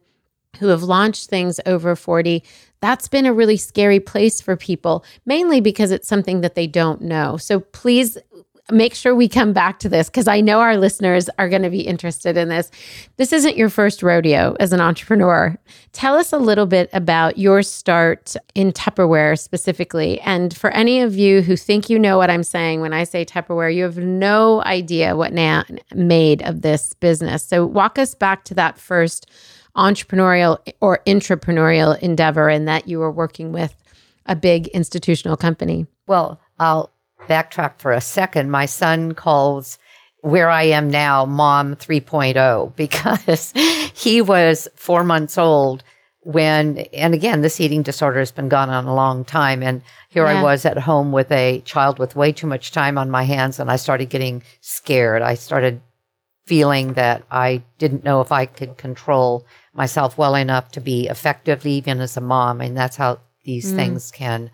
who 0.58 0.68
have 0.68 0.82
launched 0.82 1.28
things 1.28 1.60
over 1.66 1.94
40, 1.96 2.42
that's 2.80 3.08
been 3.08 3.26
a 3.26 3.32
really 3.32 3.56
scary 3.56 4.00
place 4.00 4.40
for 4.40 4.56
people, 4.56 5.04
mainly 5.26 5.60
because 5.60 5.90
it's 5.90 6.08
something 6.08 6.40
that 6.40 6.54
they 6.54 6.66
don't 6.66 7.02
know. 7.02 7.36
So 7.36 7.60
please 7.60 8.18
make 8.72 8.94
sure 8.94 9.14
we 9.14 9.28
come 9.28 9.52
back 9.52 9.78
to 9.80 9.88
this 9.88 10.08
because 10.08 10.28
I 10.28 10.40
know 10.40 10.60
our 10.60 10.76
listeners 10.76 11.28
are 11.38 11.48
going 11.48 11.62
to 11.62 11.70
be 11.70 11.80
interested 11.80 12.36
in 12.36 12.48
this. 12.48 12.70
This 13.16 13.32
isn't 13.32 13.56
your 13.56 13.68
first 13.68 14.02
rodeo 14.02 14.56
as 14.60 14.72
an 14.72 14.80
entrepreneur. 14.80 15.56
Tell 15.92 16.14
us 16.14 16.32
a 16.32 16.38
little 16.38 16.66
bit 16.66 16.88
about 16.92 17.38
your 17.38 17.62
start 17.62 18.36
in 18.54 18.72
Tupperware 18.72 19.38
specifically. 19.38 20.20
And 20.20 20.56
for 20.56 20.70
any 20.70 21.00
of 21.00 21.16
you 21.16 21.42
who 21.42 21.56
think 21.56 21.90
you 21.90 21.98
know 21.98 22.16
what 22.18 22.30
I'm 22.30 22.44
saying 22.44 22.80
when 22.80 22.92
I 22.92 23.04
say 23.04 23.24
Tupperware, 23.24 23.74
you 23.74 23.84
have 23.84 23.98
no 23.98 24.62
idea 24.62 25.16
what 25.16 25.32
Nan 25.32 25.80
made 25.94 26.42
of 26.42 26.62
this 26.62 26.94
business. 26.94 27.44
So 27.44 27.66
walk 27.66 27.98
us 27.98 28.14
back 28.14 28.44
to 28.44 28.54
that 28.54 28.78
first 28.78 29.30
entrepreneurial 29.76 30.58
or 30.80 31.00
intrapreneurial 31.06 31.98
endeavor 32.00 32.48
and 32.48 32.66
that 32.68 32.88
you 32.88 32.98
were 32.98 33.10
working 33.10 33.52
with 33.52 33.74
a 34.26 34.36
big 34.36 34.68
institutional 34.68 35.36
company. 35.36 35.86
Well, 36.06 36.40
I'll 36.58 36.90
backtrack 37.28 37.78
for 37.78 37.92
a 37.92 38.00
second. 38.00 38.50
My 38.50 38.66
son 38.66 39.12
calls 39.12 39.78
where 40.22 40.50
I 40.50 40.64
am 40.64 40.90
now 40.90 41.24
mom 41.24 41.76
3.0 41.76 42.76
because 42.76 43.52
he 43.94 44.20
was 44.20 44.68
four 44.76 45.04
months 45.04 45.38
old 45.38 45.82
when, 46.22 46.78
and 46.92 47.14
again, 47.14 47.40
this 47.40 47.60
eating 47.60 47.82
disorder 47.82 48.18
has 48.18 48.30
been 48.30 48.50
gone 48.50 48.68
on 48.68 48.84
a 48.84 48.94
long 48.94 49.24
time. 49.24 49.62
And 49.62 49.80
here 50.10 50.26
Yeah. 50.26 50.40
I 50.40 50.42
was 50.42 50.66
at 50.66 50.76
home 50.76 51.12
with 51.12 51.32
a 51.32 51.60
child 51.64 51.98
with 51.98 52.14
way 52.14 52.32
too 52.32 52.46
much 52.46 52.72
time 52.72 52.98
on 52.98 53.10
my 53.10 53.22
hands, 53.22 53.58
and 53.58 53.70
I 53.70 53.76
started 53.76 54.10
getting 54.10 54.42
scared. 54.60 55.22
I 55.22 55.34
started 55.34 55.80
feeling 56.46 56.92
that 56.94 57.22
I 57.30 57.62
didn't 57.78 58.04
know 58.04 58.20
if 58.20 58.32
I 58.32 58.44
could 58.44 58.76
control 58.76 59.46
myself 59.74 60.18
well 60.18 60.34
enough 60.34 60.70
to 60.72 60.80
be 60.80 61.08
effective, 61.08 61.64
even 61.66 62.00
as 62.00 62.16
a 62.16 62.20
mom. 62.20 62.60
And 62.60 62.76
that's 62.76 62.96
how 62.96 63.20
these 63.44 63.72
mm. 63.72 63.76
things 63.76 64.10
can 64.10 64.50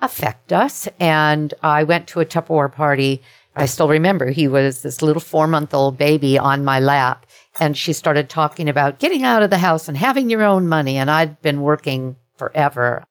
affect 0.00 0.52
us. 0.52 0.88
And 0.98 1.52
I 1.62 1.84
went 1.84 2.06
to 2.08 2.20
a 2.20 2.26
Tupperware 2.26 2.72
party. 2.72 3.22
I 3.56 3.66
still 3.66 3.88
remember 3.88 4.30
he 4.30 4.48
was 4.48 4.82
this 4.82 5.02
little 5.02 5.20
four 5.20 5.46
month 5.46 5.74
old 5.74 5.98
baby 5.98 6.38
on 6.38 6.64
my 6.64 6.80
lap. 6.80 7.26
And 7.58 7.76
she 7.76 7.92
started 7.92 8.28
talking 8.28 8.68
about 8.68 9.00
getting 9.00 9.24
out 9.24 9.42
of 9.42 9.50
the 9.50 9.58
house 9.58 9.88
and 9.88 9.96
having 9.96 10.30
your 10.30 10.42
own 10.42 10.68
money. 10.68 10.96
And 10.96 11.10
I'd 11.10 11.42
been 11.42 11.62
working 11.62 12.16
forever. 12.36 13.04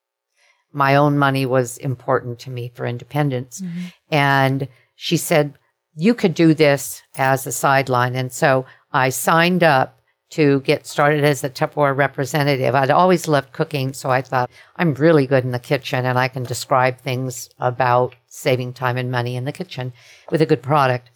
My 0.72 0.96
own 0.96 1.18
money 1.18 1.46
was 1.46 1.77
important 1.79 2.39
to 2.39 2.50
me 2.50 2.72
for 2.74 2.86
independence. 2.86 3.62
Mm-hmm. 3.62 3.86
And 4.12 4.68
she 4.96 5.18
said, 5.18 5.56
You 5.96 6.13
could 6.13 6.34
do 6.34 6.53
this 6.53 7.01
as 7.15 7.46
a 7.46 7.51
sideline. 7.51 8.15
And 8.15 8.32
so 8.32 8.65
I 8.91 9.10
signed 9.10 9.63
up 9.63 9.99
to 10.29 10.62
get 10.62 10.86
started 10.86 11.24
as 11.24 11.43
a 11.43 11.50
Tupperware 11.50 11.95
representative. 11.95 12.75
I'd 12.75 12.91
always 12.91 13.27
loved 13.27 13.51
cooking, 13.51 13.93
so 13.93 14.09
I 14.09 14.21
thought 14.21 14.50
I'm 14.75 14.93
really 14.93 15.25
good 15.25 15.43
in 15.43 15.51
the 15.51 15.59
kitchen 15.59 16.05
and 16.05 16.19
I 16.19 16.27
can 16.27 16.43
describe 16.43 17.00
things 17.00 17.50
about 17.59 18.15
saving 18.27 18.74
time 18.74 18.98
and 18.98 19.12
money 19.12 19.36
in 19.36 19.45
the 19.45 19.51
kitchen 19.51 19.91
with 20.29 20.41
a 20.41 20.45
good 20.45 20.62
product. 20.62 21.09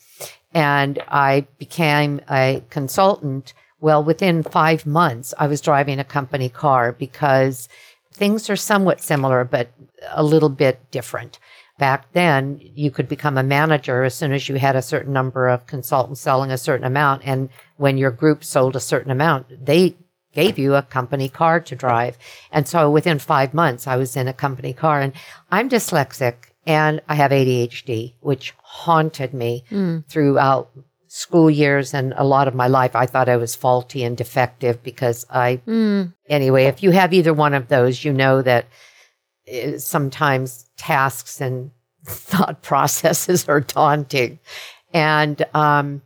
And 0.53 1.01
I 1.08 1.48
became 1.58 2.22
a 2.29 2.63
consultant. 2.70 3.53
Well, 3.79 4.03
within 4.03 4.43
five 4.43 4.86
months, 4.86 5.34
I 5.38 5.48
was 5.48 5.62
driving 5.62 6.00
a 6.00 6.03
company 6.03 6.50
car 6.50 6.91
because 6.91 7.70
things 8.13 8.50
are 8.50 8.55
somewhat 8.55 9.01
similar, 9.01 9.43
but 9.43 9.70
a 10.10 10.24
little 10.24 10.50
bit 10.50 10.79
different. 10.91 11.39
Back 11.84 12.13
then, 12.13 12.62
you 12.62 12.92
could 12.92 13.10
become 13.10 13.38
a 13.38 13.44
manager 13.44 14.06
as 14.06 14.16
soon 14.16 14.32
as 14.32 14.48
you 14.48 14.56
had 14.56 14.78
a 14.78 14.82
certain 14.82 15.12
number 15.12 15.50
of 15.50 15.68
consultants 15.68 16.22
selling 16.22 16.50
a 16.50 16.58
certain 16.58 16.88
amount. 16.88 17.24
And 17.25 17.50
when 17.75 17.98
your 17.98 18.10
group 18.10 18.46
sold 18.46 18.78
a 18.78 18.80
certain 18.80 19.12
amount, 19.12 19.66
they 19.66 19.98
gave 20.34 20.58
you 20.58 20.75
a 20.75 20.82
company 20.82 21.28
car 21.28 21.60
to 21.60 21.75
drive. 21.75 22.18
And 22.54 22.70
so 22.70 22.90
within 22.90 23.20
five 23.20 23.54
months, 23.54 23.86
I 23.86 23.98
was 23.98 24.16
in 24.16 24.30
a 24.30 24.34
company 24.34 24.72
car 24.72 25.02
and 25.02 25.12
I'm 25.52 25.68
dyslexic 25.68 26.36
and 26.66 27.02
I 27.10 27.16
have 27.16 27.32
ADHD, 27.32 28.13
which 28.22 28.54
haunted 28.60 29.34
me 29.34 29.66
throughout 30.08 30.72
school 31.08 31.50
years 31.52 31.94
and 31.94 32.13
a 32.16 32.24
lot 32.24 32.48
of 32.48 32.56
my 32.56 32.70
life. 32.70 32.96
I 32.96 33.08
thought 33.08 33.28
I 33.28 33.36
was 33.36 33.58
faulty 33.58 34.06
and 34.06 34.16
defective 34.16 34.82
because 34.84 35.25
I, 35.30 35.60
anyway, 36.30 36.63
if 36.63 36.82
you 36.82 36.92
have 36.92 37.12
either 37.13 37.34
one 37.34 37.54
of 37.54 37.68
those, 37.68 38.06
you 38.06 38.13
know 38.13 38.42
that 38.42 38.68
uh, 39.52 39.78
sometimes 39.78 40.70
tasks 40.84 41.40
and 41.40 41.72
thought 42.06 42.62
processes 42.62 43.48
are 43.48 43.62
daunting. 43.62 44.40
And 44.94 45.44
um, 45.54 46.02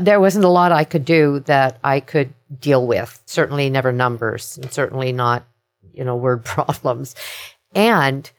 there 0.00 0.20
wasn't 0.20 0.46
a 0.46 0.48
lot 0.48 0.72
I 0.72 0.84
could 0.84 1.04
do 1.04 1.40
that 1.40 1.78
I 1.84 2.00
could 2.00 2.32
deal 2.60 2.86
with. 2.86 3.22
Certainly 3.26 3.68
never 3.70 3.92
numbers, 3.92 4.58
and 4.58 4.72
certainly 4.72 5.12
not, 5.12 5.44
you 5.92 6.04
know, 6.04 6.16
word 6.16 6.44
problems. 6.44 7.14
And 7.74 8.30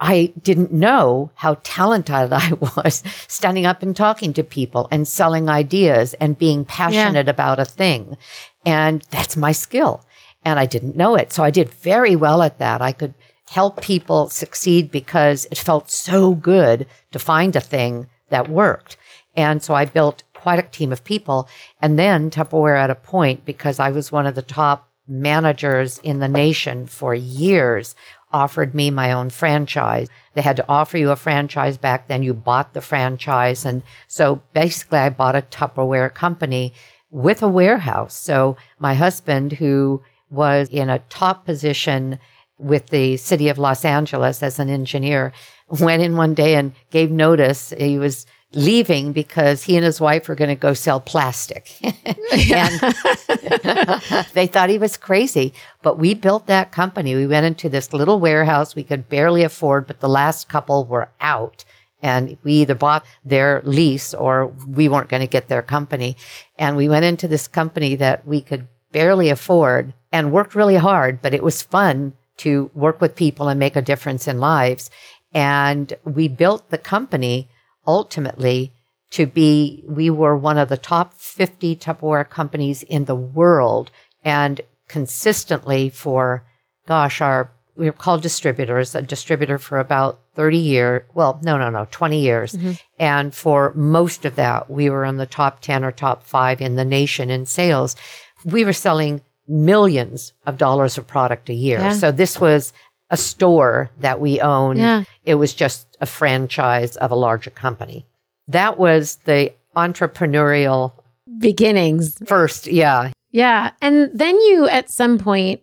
I 0.00 0.32
didn't 0.40 0.72
know 0.72 1.30
how 1.34 1.58
talented 1.62 2.32
I 2.32 2.52
was 2.52 3.02
standing 3.26 3.66
up 3.66 3.82
and 3.82 3.94
talking 3.94 4.32
to 4.34 4.44
people 4.44 4.88
and 4.90 5.06
selling 5.06 5.48
ideas 5.48 6.14
and 6.14 6.38
being 6.38 6.64
passionate 6.64 7.28
about 7.28 7.58
a 7.58 7.64
thing. 7.64 8.16
And 8.64 9.02
that's 9.10 9.36
my 9.36 9.52
skill. 9.52 10.04
And 10.44 10.58
I 10.58 10.66
didn't 10.66 10.96
know 10.96 11.16
it. 11.16 11.32
So 11.32 11.42
I 11.42 11.50
did 11.50 11.68
very 11.70 12.16
well 12.16 12.42
at 12.42 12.58
that. 12.58 12.80
I 12.80 12.92
could 12.92 13.12
help 13.50 13.80
people 13.80 14.28
succeed 14.28 14.90
because 14.90 15.46
it 15.50 15.58
felt 15.58 15.90
so 15.90 16.34
good 16.34 16.86
to 17.12 17.18
find 17.18 17.56
a 17.56 17.60
thing 17.60 18.06
that 18.30 18.48
worked. 18.48 18.96
And 19.36 19.62
so 19.62 19.74
I 19.74 19.84
built 19.84 20.22
quite 20.34 20.58
a 20.58 20.62
team 20.62 20.92
of 20.92 21.04
people. 21.04 21.48
And 21.80 21.98
then 21.98 22.30
Tupperware 22.30 22.78
at 22.78 22.90
a 22.90 22.94
point, 22.94 23.44
because 23.44 23.78
I 23.78 23.90
was 23.90 24.12
one 24.12 24.26
of 24.26 24.34
the 24.34 24.42
top 24.42 24.88
managers 25.06 25.98
in 25.98 26.18
the 26.18 26.28
nation 26.28 26.86
for 26.86 27.14
years, 27.14 27.94
offered 28.32 28.74
me 28.74 28.90
my 28.90 29.12
own 29.12 29.30
franchise. 29.30 30.08
They 30.34 30.42
had 30.42 30.56
to 30.56 30.68
offer 30.68 30.98
you 30.98 31.10
a 31.10 31.16
franchise 31.16 31.78
back 31.78 32.08
then. 32.08 32.22
You 32.22 32.34
bought 32.34 32.74
the 32.74 32.80
franchise. 32.80 33.64
And 33.64 33.82
so 34.06 34.42
basically 34.52 34.98
I 34.98 35.08
bought 35.08 35.36
a 35.36 35.42
Tupperware 35.42 36.12
company 36.12 36.74
with 37.10 37.42
a 37.42 37.48
warehouse. 37.48 38.14
So 38.14 38.56
my 38.78 38.94
husband, 38.94 39.52
who 39.52 40.02
was 40.30 40.68
in 40.68 40.90
a 40.90 40.98
top 41.08 41.46
position 41.46 42.18
with 42.58 42.88
the 42.88 43.16
city 43.16 43.48
of 43.48 43.58
Los 43.58 43.84
Angeles 43.84 44.42
as 44.42 44.58
an 44.58 44.68
engineer, 44.68 45.32
went 45.68 46.02
in 46.02 46.16
one 46.16 46.34
day 46.34 46.54
and 46.56 46.72
gave 46.90 47.10
notice. 47.10 47.72
He 47.78 47.98
was 47.98 48.26
leaving 48.54 49.12
because 49.12 49.62
he 49.62 49.76
and 49.76 49.84
his 49.84 50.00
wife 50.00 50.26
were 50.28 50.34
going 50.34 50.48
to 50.48 50.54
go 50.54 50.72
sell 50.72 51.00
plastic. 51.00 51.70
and 51.82 52.80
they 54.32 54.46
thought 54.46 54.70
he 54.70 54.78
was 54.78 54.96
crazy. 54.96 55.52
But 55.82 55.98
we 55.98 56.14
built 56.14 56.46
that 56.46 56.72
company. 56.72 57.14
We 57.14 57.26
went 57.26 57.46
into 57.46 57.68
this 57.68 57.92
little 57.92 58.18
warehouse 58.20 58.74
we 58.74 58.84
could 58.84 59.08
barely 59.08 59.42
afford, 59.42 59.86
but 59.86 60.00
the 60.00 60.08
last 60.08 60.48
couple 60.48 60.84
were 60.84 61.10
out 61.20 61.64
And 62.00 62.38
we 62.42 62.54
either 62.54 62.74
bought 62.74 63.04
their 63.24 63.60
lease 63.64 64.14
or 64.14 64.46
we 64.66 64.88
weren't 64.88 65.08
going 65.08 65.20
to 65.20 65.26
get 65.26 65.48
their 65.48 65.62
company. 65.62 66.16
And 66.56 66.76
we 66.76 66.88
went 66.88 67.04
into 67.04 67.28
this 67.28 67.48
company 67.48 67.96
that 67.96 68.26
we 68.26 68.40
could 68.40 68.68
barely 68.92 69.28
afford 69.28 69.92
and 70.10 70.32
worked 70.32 70.54
really 70.54 70.76
hard, 70.76 71.20
but 71.20 71.34
it 71.34 71.42
was 71.42 71.60
fun 71.60 72.14
to 72.38 72.70
work 72.74 73.00
with 73.00 73.16
people 73.16 73.48
and 73.48 73.58
make 73.58 73.76
a 73.76 73.82
difference 73.82 74.26
in 74.26 74.38
lives. 74.40 74.90
And 75.32 75.92
we 76.04 76.28
built 76.28 76.70
the 76.70 76.78
company 76.78 77.48
ultimately 77.86 78.72
to 79.10 79.26
be, 79.26 79.82
we 79.86 80.10
were 80.10 80.36
one 80.36 80.58
of 80.58 80.68
the 80.68 80.76
top 80.76 81.14
50 81.14 81.76
Tupperware 81.76 82.28
companies 82.28 82.82
in 82.82 83.06
the 83.06 83.14
world 83.14 83.90
and 84.24 84.60
consistently 84.88 85.88
for, 85.88 86.44
gosh, 86.86 87.20
our, 87.20 87.50
we 87.76 87.86
were 87.86 87.92
called 87.92 88.22
distributors, 88.22 88.94
a 88.94 89.02
distributor 89.02 89.56
for 89.56 89.78
about 89.78 90.20
30 90.34 90.58
years. 90.58 91.02
Well, 91.14 91.38
no, 91.42 91.56
no, 91.56 91.70
no, 91.70 91.86
20 91.90 92.20
years. 92.20 92.52
Mm-hmm. 92.52 92.72
And 92.98 93.34
for 93.34 93.72
most 93.74 94.24
of 94.24 94.34
that, 94.36 94.68
we 94.68 94.90
were 94.90 95.04
in 95.04 95.16
the 95.16 95.26
top 95.26 95.60
10 95.60 95.84
or 95.84 95.92
top 95.92 96.24
five 96.24 96.60
in 96.60 96.76
the 96.76 96.84
nation 96.84 97.30
in 97.30 97.46
sales. 97.46 97.96
We 98.44 98.64
were 98.64 98.72
selling 98.72 99.22
millions 99.48 100.32
of 100.46 100.58
dollars 100.58 100.98
of 100.98 101.06
product 101.06 101.48
a 101.48 101.54
year. 101.54 101.78
Yeah. 101.78 101.92
So 101.92 102.12
this 102.12 102.40
was 102.40 102.72
a 103.10 103.16
store 103.16 103.90
that 104.00 104.20
we 104.20 104.40
owned. 104.40 104.78
Yeah. 104.78 105.04
It 105.24 105.36
was 105.36 105.54
just 105.54 105.96
a 106.00 106.06
franchise 106.06 106.96
of 106.96 107.10
a 107.10 107.16
larger 107.16 107.50
company. 107.50 108.06
That 108.46 108.78
was 108.78 109.16
the 109.24 109.52
entrepreneurial 109.76 110.92
beginnings. 111.38 112.18
First, 112.26 112.66
yeah. 112.66 113.12
Yeah. 113.30 113.70
And 113.80 114.10
then 114.12 114.34
you, 114.34 114.68
at 114.68 114.90
some 114.90 115.18
point, 115.18 115.62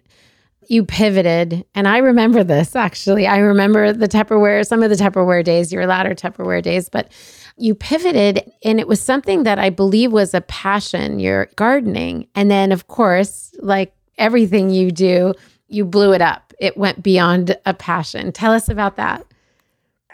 you 0.68 0.84
pivoted. 0.84 1.63
And 1.75 1.88
I 1.88 2.00
remember 2.00 2.44
this 2.44 2.75
actually. 2.75 3.27
I 3.27 3.38
remember 3.38 3.94
the 3.94 4.08
Tupperware, 4.08 4.65
some 4.65 4.82
of 4.82 4.89
the 4.89 4.96
Tupperware 4.96 5.44
days, 5.44 5.72
your 5.72 5.86
latter 5.86 6.15
Tupperware 6.15 6.62
days, 6.62 6.89
but 6.89 7.12
you 7.58 7.74
pivoted 7.76 8.52
and 8.64 8.80
it 8.80 8.88
was 8.88 9.02
something 9.02 9.44
that 9.44 9.60
I 9.60 9.70
believe 9.70 10.12
was 10.12 10.34
a 10.34 10.42
passion, 10.42 11.20
your 11.20 11.48
gardening. 11.56 12.28
And 12.36 12.52
then, 12.52 12.72
of 12.72 12.88
course, 12.88 13.54
like 13.60 13.94
everything 14.18 14.70
you 14.70 14.92
do, 14.92 15.34
you 15.68 15.86
blew 15.86 16.14
it 16.14 16.22
up. 16.22 16.54
It 16.60 16.78
went 16.78 17.04
beyond 17.04 17.58
a 17.66 17.74
passion. 17.74 18.32
Tell 18.32 18.52
us 18.52 18.70
about 18.70 18.98
that. 18.98 19.26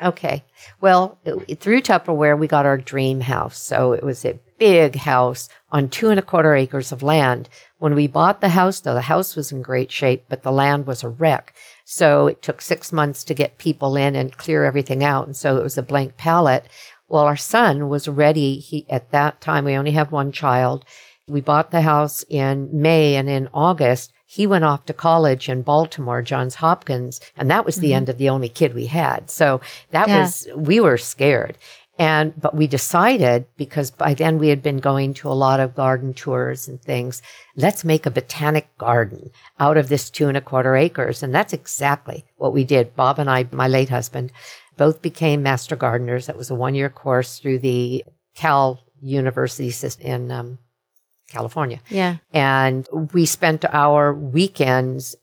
Okay. 0.01 0.43
Well, 0.79 1.19
through 1.59 1.81
Tupperware, 1.81 2.37
we 2.37 2.47
got 2.47 2.65
our 2.65 2.77
dream 2.77 3.21
house. 3.21 3.59
So 3.59 3.93
it 3.93 4.03
was 4.03 4.25
a 4.25 4.39
big 4.57 4.95
house 4.95 5.49
on 5.71 5.89
two 5.89 6.09
and 6.09 6.19
a 6.19 6.23
quarter 6.23 6.55
acres 6.55 6.91
of 6.91 7.03
land. 7.03 7.49
When 7.77 7.95
we 7.95 8.07
bought 8.07 8.41
the 8.41 8.49
house, 8.49 8.79
though, 8.79 8.93
the 8.93 9.01
house 9.01 9.35
was 9.35 9.51
in 9.51 9.61
great 9.61 9.91
shape, 9.91 10.25
but 10.29 10.43
the 10.43 10.51
land 10.51 10.85
was 10.85 11.03
a 11.03 11.09
wreck. 11.09 11.55
So 11.85 12.27
it 12.27 12.41
took 12.41 12.61
six 12.61 12.91
months 12.91 13.23
to 13.25 13.33
get 13.33 13.57
people 13.57 13.95
in 13.95 14.15
and 14.15 14.37
clear 14.37 14.63
everything 14.63 15.03
out. 15.03 15.25
And 15.25 15.35
so 15.35 15.57
it 15.57 15.63
was 15.63 15.77
a 15.77 15.83
blank 15.83 16.17
palette. 16.17 16.67
Well, 17.11 17.25
our 17.25 17.37
son 17.37 17.89
was 17.89 18.07
ready. 18.07 18.59
He, 18.59 18.85
at 18.89 19.11
that 19.11 19.41
time, 19.41 19.65
we 19.65 19.75
only 19.75 19.91
had 19.91 20.11
one 20.11 20.31
child. 20.31 20.85
We 21.27 21.41
bought 21.41 21.71
the 21.71 21.81
house 21.81 22.23
in 22.29 22.69
May 22.71 23.15
and 23.15 23.29
in 23.29 23.49
August, 23.53 24.11
he 24.31 24.47
went 24.47 24.63
off 24.63 24.85
to 24.85 24.93
college 24.93 25.49
in 25.49 25.61
Baltimore, 25.61 26.21
Johns 26.21 26.55
Hopkins, 26.55 27.19
and 27.35 27.51
that 27.51 27.65
was 27.65 27.75
the 27.75 27.87
mm-hmm. 27.87 27.97
end 27.97 28.07
of 28.07 28.17
the 28.17 28.29
only 28.29 28.47
kid 28.47 28.73
we 28.73 28.85
had. 28.85 29.29
So 29.29 29.59
that 29.89 30.07
yeah. 30.07 30.21
was, 30.21 30.47
we 30.55 30.79
were 30.79 30.97
scared. 30.97 31.57
And, 31.99 32.33
but 32.39 32.55
we 32.55 32.65
decided 32.65 33.45
because 33.57 33.91
by 33.91 34.13
then 34.13 34.37
we 34.37 34.47
had 34.47 34.63
been 34.63 34.77
going 34.77 35.13
to 35.15 35.27
a 35.29 35.33
lot 35.33 35.59
of 35.59 35.75
garden 35.75 36.13
tours 36.13 36.69
and 36.69 36.81
things, 36.81 37.21
let's 37.57 37.83
make 37.83 38.05
a 38.05 38.09
botanic 38.09 38.69
garden 38.77 39.31
out 39.59 39.75
of 39.75 39.89
this 39.89 40.09
two 40.09 40.29
and 40.29 40.37
a 40.37 40.41
quarter 40.41 40.77
acres. 40.77 41.21
And 41.21 41.35
that's 41.35 41.51
exactly 41.51 42.23
what 42.37 42.53
we 42.53 42.63
did. 42.63 42.95
Bob 42.95 43.19
and 43.19 43.29
I, 43.29 43.47
my 43.51 43.67
late 43.67 43.89
husband, 43.89 44.31
both 44.81 45.03
became 45.03 45.43
master 45.43 45.75
gardeners. 45.75 46.25
That 46.25 46.37
was 46.37 46.49
a 46.49 46.55
one 46.55 46.73
year 46.73 46.89
course 46.89 47.37
through 47.37 47.59
the 47.59 48.03
Cal 48.33 48.79
University 48.99 49.69
system 49.69 50.07
in 50.07 50.31
um, 50.31 50.57
California. 51.29 51.79
Yeah. 51.89 52.15
And 52.33 52.87
we 53.13 53.27
spent 53.27 53.63
our 53.65 54.11
weekends 54.11 55.15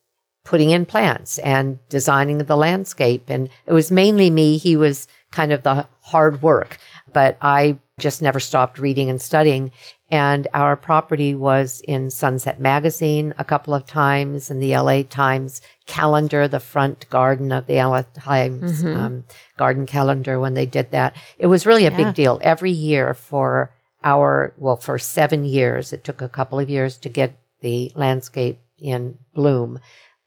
putting 0.45 0.71
in 0.71 0.87
plants 0.87 1.41
and 1.41 1.81
designing 1.89 2.39
the 2.39 2.57
landscape. 2.57 3.25
And 3.27 3.49
it 3.67 3.73
was 3.73 3.91
mainly 3.91 4.31
me. 4.31 4.59
He 4.59 4.77
was 4.77 5.09
kind 5.33 5.51
of 5.51 5.65
the 5.65 5.89
hard 6.03 6.41
work, 6.41 6.79
but 7.13 7.37
I 7.43 7.81
just 7.99 8.23
never 8.23 8.39
stopped 8.39 8.79
reading 8.79 9.11
and 9.11 9.21
studying. 9.21 9.73
And 10.11 10.49
our 10.55 10.75
property 10.75 11.35
was 11.35 11.83
in 11.87 12.11
Sunset 12.11 12.59
Magazine 12.59 13.35
a 13.37 13.45
couple 13.45 13.75
of 13.75 13.85
times 13.85 14.51
in 14.51 14.59
the 14.59 14.75
LA 14.75 15.03
Times 15.03 15.61
calendar, 15.87 16.49
the 16.49 16.61
front 16.61 17.09
garden 17.11 17.53
of 17.53 17.67
the 17.67 17.75
LA 17.75 18.03
Times 18.15 18.83
mm-hmm. 18.83 18.99
um, 18.99 19.25
garden 19.59 19.85
calendar 19.85 20.41
when 20.41 20.55
they 20.55 20.65
did 20.65 20.93
that. 20.93 21.15
It 21.39 21.49
was 21.49 21.67
really 21.67 21.85
a 21.85 21.91
yeah. 21.91 21.97
big 21.97 22.15
deal 22.15 22.41
every 22.43 22.71
year 22.71 23.13
for 23.13 23.71
our, 24.03 24.55
well, 24.57 24.77
for 24.77 24.99
seven 24.99 25.45
years. 25.45 25.93
It 25.93 26.05
took 26.05 26.23
a 26.23 26.29
couple 26.29 26.59
of 26.59 26.71
years 26.71 26.97
to 26.99 27.11
get 27.11 27.39
the 27.61 27.93
landscape 27.95 28.61
in 28.79 29.19
bloom. 29.35 29.79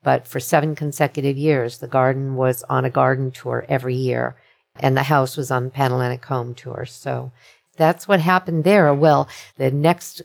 But 0.04 0.28
for 0.28 0.40
seven 0.40 0.76
consecutive 0.76 1.38
years, 1.38 1.80
the 1.80 1.88
garden 1.88 2.36
was 2.36 2.64
on 2.70 2.86
a 2.86 2.90
garden 2.90 3.32
tour 3.32 3.66
every 3.68 3.96
year 3.96 4.36
and 4.80 4.96
the 4.96 5.04
house 5.04 5.38
was 5.38 5.52
on 5.52 5.70
Panhellenic 5.70 6.26
home 6.26 6.54
tour. 6.54 6.86
So 6.86 7.32
that's 7.78 8.08
what 8.08 8.20
happened 8.20 8.64
there. 8.64 8.94
Well, 8.94 9.28
the 9.58 9.72
next, 9.72 10.22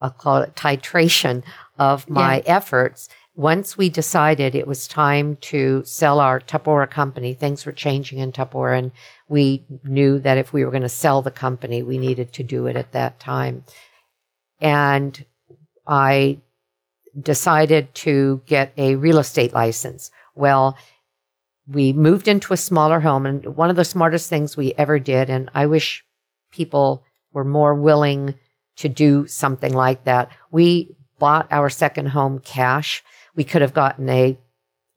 I'll 0.00 0.10
call 0.10 0.42
it 0.42 0.54
titration 0.54 1.42
of 1.78 2.08
my 2.08 2.36
yeah. 2.36 2.42
efforts. 2.46 3.08
Once 3.34 3.76
we 3.76 3.90
decided 3.90 4.54
it 4.54 4.66
was 4.66 4.88
time 4.88 5.36
to 5.36 5.82
sell 5.84 6.20
our 6.20 6.40
Tupperware 6.40 6.90
company, 6.90 7.34
things 7.34 7.66
were 7.66 7.72
changing 7.72 8.18
in 8.18 8.32
Tupperware 8.32 8.78
and 8.78 8.92
we 9.28 9.64
knew 9.84 10.18
that 10.20 10.38
if 10.38 10.52
we 10.52 10.64
were 10.64 10.70
going 10.70 10.82
to 10.82 10.88
sell 10.88 11.20
the 11.20 11.30
company, 11.30 11.82
we 11.82 11.98
needed 11.98 12.32
to 12.32 12.42
do 12.42 12.66
it 12.66 12.76
at 12.76 12.92
that 12.92 13.20
time. 13.20 13.64
And 14.60 15.24
I 15.86 16.38
decided 17.20 17.94
to 17.94 18.40
get 18.46 18.72
a 18.76 18.96
real 18.96 19.18
estate 19.18 19.52
license. 19.52 20.10
Well, 20.34 20.76
we 21.66 21.92
moved 21.92 22.28
into 22.28 22.52
a 22.52 22.56
smaller 22.56 23.00
home 23.00 23.26
and 23.26 23.56
one 23.56 23.70
of 23.70 23.76
the 23.76 23.84
smartest 23.84 24.30
things 24.30 24.56
we 24.56 24.72
ever 24.78 24.98
did, 24.98 25.28
and 25.28 25.50
I 25.54 25.66
wish 25.66 26.05
people 26.56 27.04
were 27.32 27.44
more 27.44 27.74
willing 27.74 28.34
to 28.76 28.88
do 28.88 29.26
something 29.26 29.74
like 29.74 30.04
that. 30.04 30.30
We 30.50 30.96
bought 31.18 31.46
our 31.50 31.68
second 31.68 32.06
home 32.06 32.38
cash. 32.40 33.04
We 33.34 33.44
could 33.44 33.62
have 33.62 33.74
gotten 33.74 34.08
a 34.08 34.38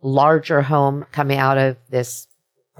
larger 0.01 0.61
home 0.61 1.05
coming 1.11 1.37
out 1.37 1.57
of 1.57 1.75
this 1.89 2.27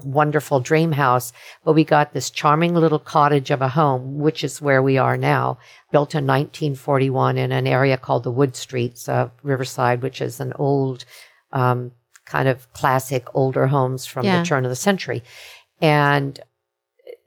wonderful 0.02 0.60
dream 0.60 0.92
house, 0.92 1.30
but 1.62 1.74
we 1.74 1.84
got 1.84 2.14
this 2.14 2.30
charming 2.30 2.74
little 2.74 2.98
cottage 2.98 3.50
of 3.50 3.60
a 3.60 3.68
home, 3.68 4.18
which 4.18 4.42
is 4.42 4.62
where 4.62 4.82
we 4.82 4.96
are 4.96 5.18
now, 5.18 5.58
built 5.92 6.14
in 6.14 6.26
1941 6.26 7.36
in 7.36 7.52
an 7.52 7.66
area 7.66 7.98
called 7.98 8.24
the 8.24 8.30
Wood 8.30 8.56
Streets 8.56 9.10
of 9.10 9.30
Riverside, 9.42 10.00
which 10.02 10.22
is 10.22 10.40
an 10.40 10.54
old, 10.54 11.04
um, 11.52 11.92
kind 12.24 12.48
of 12.48 12.72
classic 12.72 13.26
older 13.34 13.66
homes 13.66 14.06
from 14.06 14.24
yeah. 14.24 14.40
the 14.40 14.46
turn 14.46 14.64
of 14.64 14.70
the 14.70 14.76
century. 14.76 15.22
And 15.82 16.40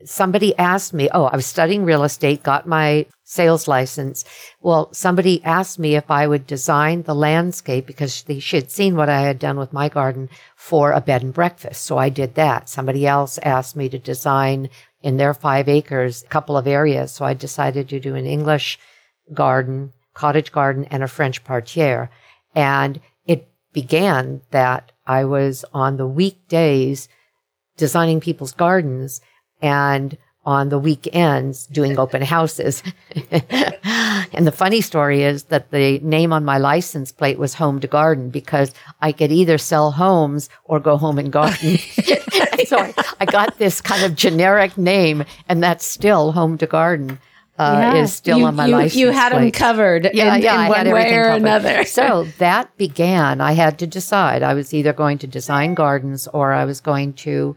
somebody 0.05 0.57
asked 0.57 0.93
me, 0.93 1.09
oh, 1.13 1.25
I 1.25 1.35
was 1.35 1.45
studying 1.45 1.83
real 1.83 2.03
estate, 2.03 2.43
got 2.43 2.67
my 2.67 3.05
sales 3.23 3.67
license. 3.67 4.25
Well, 4.61 4.93
somebody 4.93 5.43
asked 5.43 5.79
me 5.79 5.95
if 5.95 6.11
I 6.11 6.27
would 6.27 6.45
design 6.45 7.03
the 7.03 7.15
landscape 7.15 7.87
because 7.87 8.23
she, 8.27 8.55
had 8.55 8.69
seen 8.69 8.95
what 8.95 9.09
I 9.09 9.21
had 9.21 9.39
done 9.39 9.57
with 9.57 9.73
my 9.73 9.89
garden 9.89 10.29
for 10.55 10.91
a 10.91 11.01
bed 11.01 11.23
and 11.23 11.33
breakfast. 11.33 11.83
So 11.83 11.97
I 11.97 12.09
did 12.09 12.35
that. 12.35 12.69
Somebody 12.69 13.07
else 13.07 13.37
asked 13.39 13.75
me 13.75 13.89
to 13.89 13.97
design 13.97 14.69
in 15.01 15.17
their 15.17 15.33
five 15.33 15.67
acres, 15.67 16.23
a 16.23 16.27
couple 16.27 16.57
of 16.57 16.67
areas. 16.67 17.11
So 17.11 17.25
I 17.25 17.33
decided 17.33 17.89
to 17.89 17.99
do 17.99 18.15
an 18.15 18.25
English 18.25 18.79
garden, 19.33 19.93
cottage 20.13 20.51
garden, 20.51 20.85
and 20.85 21.03
a 21.03 21.07
French 21.07 21.43
parterre. 21.43 22.09
And 22.55 23.01
it 23.25 23.49
began 23.73 24.41
that 24.51 24.91
I 25.07 25.25
was 25.25 25.65
on 25.73 25.97
the 25.97 26.07
weekdays 26.07 27.09
designing 27.77 28.19
people's 28.19 28.53
gardens 28.53 29.21
and 29.63 30.17
on 30.45 30.69
the 30.69 30.77
weekends 30.77 31.67
doing 31.67 31.97
open 31.97 32.21
houses. 32.21 32.83
and 33.31 34.45
the 34.45 34.51
funny 34.51 34.81
story 34.81 35.23
is 35.23 35.45
that 35.45 35.71
the 35.71 35.99
name 35.99 36.33
on 36.33 36.43
my 36.43 36.57
license 36.57 37.11
plate 37.11 37.39
was 37.39 37.53
home 37.53 37.79
to 37.79 37.87
garden 37.87 38.29
because 38.29 38.73
I 39.01 39.13
could 39.13 39.31
either 39.31 39.57
sell 39.57 39.91
homes 39.91 40.49
or 40.65 40.79
go 40.79 40.97
home 40.97 41.17
and 41.17 41.31
garden. 41.31 41.77
so 42.65 42.77
I, 42.77 42.93
I, 43.21 43.25
got 43.25 43.57
this 43.57 43.79
kind 43.79 44.03
of 44.03 44.15
generic 44.15 44.77
name 44.77 45.23
and 45.47 45.63
that's 45.63 45.85
still 45.85 46.33
home 46.33 46.57
to 46.57 46.67
garden. 46.67 47.19
Uh, 47.59 47.77
yeah. 47.93 48.01
is 48.01 48.11
still 48.11 48.39
you, 48.39 48.45
on 48.45 48.55
my 48.55 48.65
you, 48.65 48.71
license. 48.71 48.95
You 48.95 49.11
had 49.11 49.31
plate. 49.31 49.39
them 49.39 49.51
covered 49.51 50.09
yeah, 50.11 50.35
in, 50.35 50.41
yeah, 50.41 50.63
in 50.63 50.69
one 50.69 50.91
way 50.91 51.13
or 51.13 51.25
covered. 51.25 51.35
another. 51.35 51.83
so 51.85 52.23
that 52.39 52.75
began. 52.77 53.41
I 53.41 53.51
had 53.51 53.77
to 53.77 53.85
decide. 53.85 54.41
I 54.41 54.55
was 54.55 54.73
either 54.73 54.91
going 54.91 55.19
to 55.19 55.27
design 55.27 55.75
gardens 55.75 56.27
or 56.29 56.51
I 56.51 56.65
was 56.65 56.81
going 56.81 57.13
to 57.13 57.55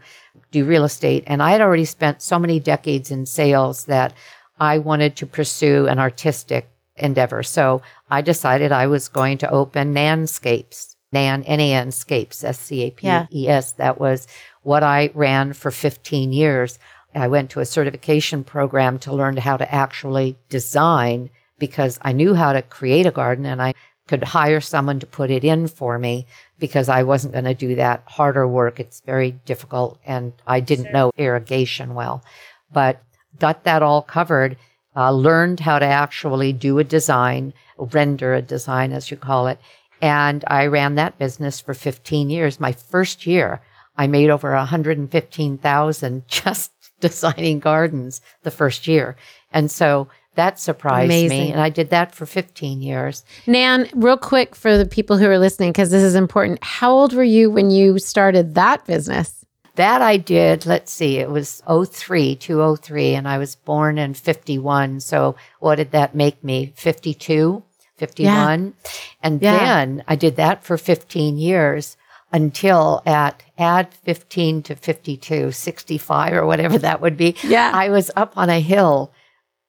do 0.51 0.65
real 0.65 0.83
estate. 0.83 1.23
And 1.27 1.41
I 1.43 1.51
had 1.51 1.61
already 1.61 1.85
spent 1.85 2.21
so 2.21 2.39
many 2.39 2.59
decades 2.59 3.11
in 3.11 3.25
sales 3.25 3.85
that 3.85 4.13
I 4.59 4.77
wanted 4.79 5.15
to 5.17 5.25
pursue 5.25 5.87
an 5.87 5.99
artistic 5.99 6.69
endeavor. 6.95 7.43
So 7.43 7.81
I 8.09 8.21
decided 8.21 8.71
I 8.71 8.87
was 8.87 9.07
going 9.07 9.37
to 9.39 9.49
open 9.49 9.93
Nanscapes 9.93 10.95
Nan, 11.11 11.43
N-A-N, 11.43 11.91
Scapes, 11.91 12.43
S-C-A-P-E-S. 12.43 13.71
That 13.73 13.99
was 13.99 14.27
what 14.63 14.83
I 14.83 15.09
ran 15.13 15.53
for 15.53 15.71
15 15.71 16.33
years. 16.33 16.79
I 17.15 17.27
went 17.27 17.49
to 17.51 17.61
a 17.61 17.65
certification 17.65 18.43
program 18.43 18.99
to 18.99 19.13
learn 19.13 19.37
how 19.37 19.57
to 19.57 19.73
actually 19.73 20.37
design 20.49 21.29
because 21.57 21.97
I 22.03 22.11
knew 22.11 22.35
how 22.35 22.53
to 22.53 22.61
create 22.61 23.07
a 23.07 23.11
garden 23.11 23.45
and 23.45 23.61
I 23.61 23.73
could 24.07 24.23
hire 24.23 24.61
someone 24.61 24.99
to 24.99 25.05
put 25.05 25.29
it 25.29 25.43
in 25.43 25.67
for 25.67 25.99
me 25.99 26.25
because 26.59 26.89
I 26.89 27.03
wasn't 27.03 27.33
going 27.33 27.45
to 27.45 27.53
do 27.53 27.75
that 27.75 28.03
harder 28.05 28.47
work. 28.47 28.79
It's 28.79 29.01
very 29.01 29.31
difficult 29.45 29.99
and 30.05 30.33
I 30.47 30.59
didn't 30.59 30.93
know 30.93 31.11
irrigation 31.17 31.93
well, 31.93 32.23
but 32.71 33.01
got 33.39 33.63
that 33.65 33.83
all 33.83 34.01
covered. 34.01 34.57
Uh, 34.95 35.11
learned 35.11 35.59
how 35.59 35.77
to 35.77 35.85
actually 35.85 36.51
do 36.51 36.79
a 36.79 36.83
design, 36.83 37.53
render 37.77 38.33
a 38.33 38.41
design, 38.41 38.91
as 38.91 39.11
you 39.11 39.17
call 39.17 39.45
it. 39.45 39.59
And 40.01 40.43
I 40.47 40.65
ran 40.65 40.95
that 40.95 41.19
business 41.19 41.59
for 41.59 41.75
15 41.75 42.31
years. 42.31 42.59
My 42.59 42.71
first 42.71 43.27
year, 43.27 43.61
I 43.95 44.07
made 44.07 44.31
over 44.31 44.51
115,000 44.53 46.23
just 46.27 46.71
designing 46.99 47.59
gardens 47.59 48.21
the 48.43 48.51
first 48.51 48.87
year. 48.87 49.15
And 49.51 49.69
so 49.69 50.07
that 50.37 50.59
surprised 50.59 51.05
Amazing. 51.05 51.39
me. 51.41 51.51
And 51.51 51.59
I 51.59 51.69
did 51.69 51.89
that 51.89 52.15
for 52.15 52.25
15 52.25 52.81
years. 52.81 53.25
Nan, 53.45 53.89
real 53.93 54.17
quick 54.17 54.55
for 54.55 54.77
the 54.77 54.85
people 54.85 55.17
who 55.17 55.27
are 55.27 55.37
listening, 55.37 55.71
because 55.71 55.91
this 55.91 56.03
is 56.03 56.15
important. 56.15 56.63
How 56.63 56.91
old 56.91 57.13
were 57.13 57.23
you 57.23 57.51
when 57.51 57.69
you 57.69 57.99
started 57.99 58.55
that 58.55 58.85
business? 58.85 59.45
That 59.75 60.01
I 60.01 60.17
did, 60.17 60.65
let's 60.65 60.91
see, 60.91 61.17
it 61.17 61.29
was 61.29 61.61
03, 61.67 62.35
203, 62.35 63.13
and 63.13 63.27
I 63.27 63.37
was 63.37 63.55
born 63.55 63.99
in 63.99 64.15
51. 64.15 65.01
So 65.01 65.35
what 65.59 65.75
did 65.75 65.91
that 65.91 66.15
make 66.15 66.43
me? 66.43 66.73
52, 66.75 67.61
51? 67.97 68.65
Yeah. 68.65 68.91
And 69.21 69.41
yeah. 69.41 69.57
then 69.57 70.03
I 70.07 70.15
did 70.15 70.35
that 70.37 70.63
for 70.63 70.77
15 70.77 71.37
years 71.37 71.95
until 72.31 73.03
at 73.05 73.43
add 73.57 73.93
15 73.93 74.63
to 74.63 74.75
52, 74.75 75.51
65 75.51 76.33
or 76.33 76.45
whatever 76.45 76.77
that 76.79 76.99
would 77.01 77.15
be. 77.15 77.35
Yeah. 77.43 77.71
I 77.73 77.89
was 77.89 78.09
up 78.15 78.33
on 78.35 78.49
a 78.49 78.59
hill 78.59 79.11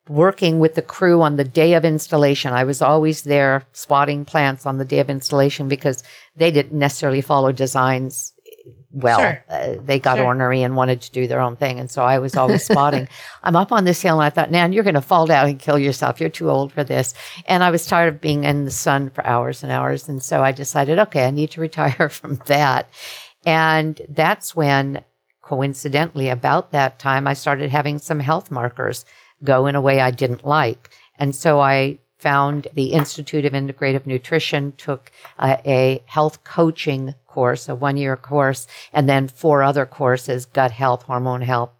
working 0.08 0.58
with 0.58 0.74
the 0.74 0.82
crew 0.82 1.22
on 1.22 1.36
the 1.36 1.44
day 1.44 1.74
of 1.74 1.84
installation. 1.84 2.52
I 2.52 2.64
was 2.64 2.82
always 2.82 3.22
there 3.22 3.64
spotting 3.72 4.24
plants 4.24 4.66
on 4.66 4.78
the 4.78 4.84
day 4.84 5.00
of 5.00 5.10
installation 5.10 5.68
because 5.68 6.02
they 6.36 6.50
didn't 6.50 6.78
necessarily 6.78 7.20
follow 7.20 7.52
designs 7.52 8.32
well. 8.90 9.18
Sure. 9.18 9.44
Uh, 9.48 9.74
they 9.84 9.98
got 9.98 10.16
sure. 10.16 10.26
ornery 10.26 10.62
and 10.62 10.76
wanted 10.76 11.02
to 11.02 11.10
do 11.12 11.26
their 11.26 11.40
own 11.40 11.56
thing. 11.56 11.78
And 11.78 11.90
so 11.90 12.02
I 12.02 12.18
was 12.18 12.36
always 12.36 12.64
spotting. 12.64 13.08
I'm 13.42 13.56
up 13.56 13.72
on 13.72 13.84
this 13.84 14.00
hill 14.00 14.20
and 14.20 14.24
I 14.24 14.30
thought, 14.30 14.50
Nan, 14.50 14.72
you're 14.72 14.84
going 14.84 14.94
to 14.94 15.00
fall 15.00 15.26
down 15.26 15.48
and 15.48 15.58
kill 15.58 15.78
yourself. 15.78 16.20
You're 16.20 16.30
too 16.30 16.50
old 16.50 16.72
for 16.72 16.84
this. 16.84 17.14
And 17.46 17.62
I 17.62 17.70
was 17.70 17.86
tired 17.86 18.14
of 18.14 18.20
being 18.20 18.44
in 18.44 18.64
the 18.64 18.70
sun 18.70 19.10
for 19.10 19.26
hours 19.26 19.62
and 19.62 19.70
hours. 19.70 20.08
And 20.08 20.22
so 20.22 20.42
I 20.42 20.52
decided, 20.52 20.98
okay, 20.98 21.26
I 21.26 21.30
need 21.30 21.50
to 21.52 21.60
retire 21.68 22.08
from 22.08 22.36
that. 22.46 22.88
And 23.44 24.00
that's 24.08 24.56
when 24.56 25.04
coincidentally 25.42 26.28
about 26.28 26.72
that 26.72 26.98
time, 26.98 27.26
I 27.26 27.34
started 27.34 27.70
having 27.70 27.98
some 27.98 28.20
health 28.20 28.50
markers 28.50 29.04
go 29.44 29.66
in 29.66 29.74
a 29.74 29.80
way 29.80 30.00
I 30.00 30.10
didn't 30.10 30.46
like. 30.46 30.90
And 31.18 31.34
so 31.34 31.60
I 31.60 31.98
found 32.18 32.66
the 32.74 32.92
Institute 32.92 33.44
of 33.44 33.52
Integrative 33.52 34.06
Nutrition, 34.06 34.72
took 34.76 35.10
uh, 35.38 35.56
a 35.64 36.02
health 36.06 36.42
coaching 36.44 37.14
course, 37.26 37.68
a 37.68 37.74
one 37.74 37.96
year 37.96 38.16
course, 38.16 38.66
and 38.92 39.08
then 39.08 39.28
four 39.28 39.62
other 39.62 39.86
courses, 39.86 40.46
gut 40.46 40.72
health, 40.72 41.04
hormone 41.04 41.42
health, 41.42 41.70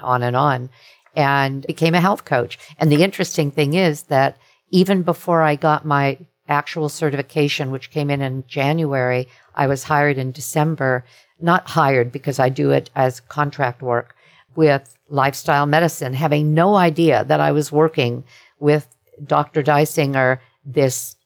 on 0.00 0.22
and 0.22 0.34
on, 0.34 0.70
and 1.14 1.66
became 1.66 1.94
a 1.94 2.00
health 2.00 2.24
coach. 2.24 2.58
And 2.78 2.90
the 2.90 3.02
interesting 3.02 3.50
thing 3.50 3.74
is 3.74 4.04
that 4.04 4.38
even 4.70 5.02
before 5.02 5.42
I 5.42 5.56
got 5.56 5.84
my 5.84 6.18
actual 6.48 6.88
certification, 6.88 7.70
which 7.70 7.90
came 7.90 8.10
in 8.10 8.22
in 8.22 8.44
January, 8.46 9.28
I 9.54 9.66
was 9.66 9.84
hired 9.84 10.16
in 10.16 10.32
December, 10.32 11.04
not 11.40 11.68
hired 11.68 12.10
because 12.10 12.38
I 12.38 12.48
do 12.48 12.70
it 12.70 12.90
as 12.94 13.20
contract 13.20 13.82
work 13.82 14.16
with 14.56 14.96
lifestyle 15.08 15.66
medicine, 15.66 16.14
having 16.14 16.54
no 16.54 16.74
idea 16.76 17.24
that 17.24 17.40
I 17.40 17.52
was 17.52 17.72
working 17.72 18.24
with 18.58 18.88
Dr. 19.24 19.62
Dysinger, 19.62 20.38
this 20.64 21.16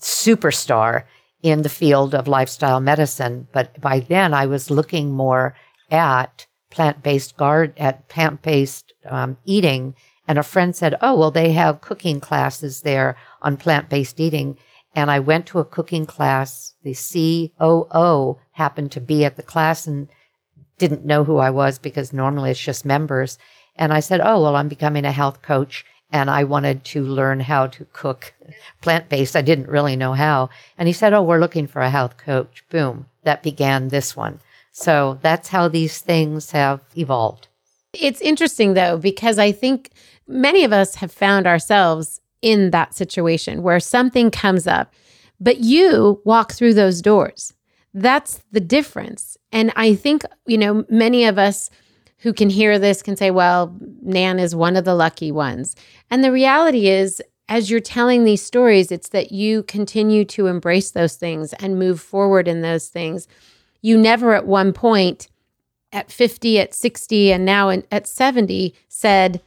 superstar 0.00 1.04
in 1.42 1.62
the 1.62 1.68
field 1.68 2.14
of 2.14 2.28
lifestyle 2.28 2.80
medicine. 2.80 3.48
But 3.52 3.80
by 3.80 4.00
then 4.00 4.34
I 4.34 4.46
was 4.46 4.70
looking 4.70 5.12
more 5.12 5.54
at 5.90 6.46
plant-based 6.70 7.36
guard 7.36 7.74
at 7.78 8.08
plant-based 8.08 8.92
um, 9.08 9.36
eating. 9.44 9.94
And 10.28 10.38
a 10.38 10.42
friend 10.42 10.74
said, 10.74 10.96
Oh, 11.00 11.18
well, 11.18 11.30
they 11.30 11.52
have 11.52 11.80
cooking 11.80 12.20
classes 12.20 12.82
there 12.82 13.16
on 13.42 13.56
plant-based 13.56 14.20
eating. 14.20 14.56
And 14.94 15.10
I 15.10 15.18
went 15.18 15.46
to 15.46 15.58
a 15.58 15.64
cooking 15.64 16.06
class. 16.06 16.74
The 16.82 16.94
COO 16.94 18.38
happened 18.52 18.92
to 18.92 19.00
be 19.00 19.24
at 19.24 19.36
the 19.36 19.42
class 19.42 19.86
and 19.86 20.08
didn't 20.80 21.04
know 21.04 21.22
who 21.22 21.36
I 21.36 21.50
was 21.50 21.78
because 21.78 22.12
normally 22.12 22.50
it's 22.50 22.58
just 22.58 22.84
members. 22.84 23.38
And 23.76 23.92
I 23.92 24.00
said, 24.00 24.20
Oh, 24.20 24.42
well, 24.42 24.56
I'm 24.56 24.68
becoming 24.68 25.04
a 25.04 25.12
health 25.12 25.42
coach 25.42 25.84
and 26.10 26.28
I 26.28 26.42
wanted 26.42 26.82
to 26.86 27.04
learn 27.04 27.38
how 27.38 27.68
to 27.68 27.84
cook 27.92 28.34
plant 28.80 29.08
based. 29.08 29.36
I 29.36 29.42
didn't 29.42 29.68
really 29.68 29.94
know 29.94 30.14
how. 30.14 30.48
And 30.76 30.88
he 30.88 30.92
said, 30.92 31.12
Oh, 31.12 31.22
we're 31.22 31.38
looking 31.38 31.68
for 31.68 31.82
a 31.82 31.90
health 31.90 32.16
coach. 32.16 32.64
Boom. 32.70 33.06
That 33.22 33.44
began 33.44 33.88
this 33.88 34.16
one. 34.16 34.40
So 34.72 35.18
that's 35.22 35.48
how 35.48 35.68
these 35.68 36.00
things 36.00 36.50
have 36.50 36.80
evolved. 36.96 37.46
It's 37.92 38.20
interesting 38.20 38.74
though, 38.74 38.96
because 38.96 39.38
I 39.38 39.52
think 39.52 39.90
many 40.26 40.64
of 40.64 40.72
us 40.72 40.96
have 40.96 41.12
found 41.12 41.46
ourselves 41.46 42.20
in 42.40 42.70
that 42.70 42.94
situation 42.94 43.62
where 43.62 43.80
something 43.80 44.30
comes 44.30 44.66
up, 44.66 44.94
but 45.38 45.58
you 45.58 46.22
walk 46.24 46.52
through 46.52 46.74
those 46.74 47.02
doors. 47.02 47.52
That's 47.92 48.42
the 48.52 48.60
difference. 48.60 49.36
And 49.52 49.72
I 49.76 49.94
think, 49.94 50.22
you 50.46 50.58
know, 50.58 50.84
many 50.88 51.24
of 51.24 51.38
us 51.38 51.70
who 52.18 52.32
can 52.32 52.50
hear 52.50 52.78
this 52.78 53.02
can 53.02 53.16
say, 53.16 53.30
well, 53.30 53.74
Nan 54.02 54.38
is 54.38 54.54
one 54.54 54.76
of 54.76 54.84
the 54.84 54.94
lucky 54.94 55.32
ones. 55.32 55.74
And 56.10 56.22
the 56.22 56.32
reality 56.32 56.88
is, 56.88 57.22
as 57.48 57.70
you're 57.70 57.80
telling 57.80 58.24
these 58.24 58.42
stories, 58.42 58.92
it's 58.92 59.08
that 59.08 59.32
you 59.32 59.64
continue 59.64 60.24
to 60.26 60.46
embrace 60.46 60.92
those 60.92 61.16
things 61.16 61.52
and 61.54 61.78
move 61.78 62.00
forward 62.00 62.46
in 62.46 62.60
those 62.60 62.88
things. 62.88 63.26
You 63.82 63.98
never 63.98 64.34
at 64.34 64.46
one 64.46 64.72
point, 64.72 65.28
at 65.92 66.12
50, 66.12 66.60
at 66.60 66.74
60, 66.74 67.32
and 67.32 67.44
now 67.44 67.70
at 67.70 68.06
70, 68.06 68.74
said, 68.88 69.40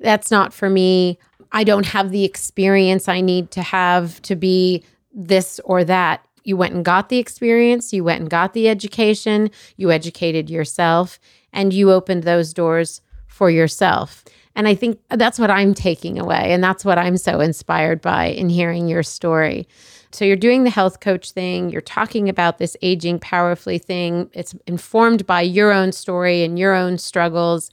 that's 0.00 0.30
not 0.30 0.52
for 0.52 0.68
me. 0.68 1.18
I 1.52 1.62
don't 1.62 1.86
have 1.86 2.10
the 2.10 2.24
experience 2.24 3.06
I 3.06 3.20
need 3.20 3.52
to 3.52 3.62
have 3.62 4.20
to 4.22 4.34
be 4.34 4.82
this 5.12 5.60
or 5.64 5.84
that. 5.84 6.26
You 6.44 6.56
went 6.56 6.74
and 6.74 6.84
got 6.84 7.08
the 7.08 7.18
experience, 7.18 7.92
you 7.92 8.04
went 8.04 8.20
and 8.20 8.30
got 8.30 8.52
the 8.52 8.68
education, 8.68 9.50
you 9.76 9.90
educated 9.90 10.48
yourself, 10.48 11.18
and 11.52 11.72
you 11.72 11.90
opened 11.90 12.22
those 12.22 12.52
doors 12.52 13.00
for 13.26 13.50
yourself. 13.50 14.24
And 14.54 14.68
I 14.68 14.74
think 14.74 15.00
that's 15.10 15.38
what 15.38 15.50
I'm 15.50 15.74
taking 15.74 16.18
away. 16.18 16.52
And 16.52 16.62
that's 16.62 16.84
what 16.84 16.98
I'm 16.98 17.16
so 17.16 17.40
inspired 17.40 18.00
by 18.00 18.26
in 18.26 18.48
hearing 18.48 18.86
your 18.86 19.02
story. 19.02 19.66
So 20.12 20.24
you're 20.24 20.36
doing 20.36 20.62
the 20.62 20.70
health 20.70 21.00
coach 21.00 21.32
thing, 21.32 21.70
you're 21.70 21.80
talking 21.80 22.28
about 22.28 22.58
this 22.58 22.76
aging 22.82 23.18
powerfully 23.18 23.78
thing. 23.78 24.30
It's 24.32 24.54
informed 24.68 25.26
by 25.26 25.40
your 25.40 25.72
own 25.72 25.90
story 25.90 26.44
and 26.44 26.56
your 26.56 26.72
own 26.72 26.98
struggles. 26.98 27.68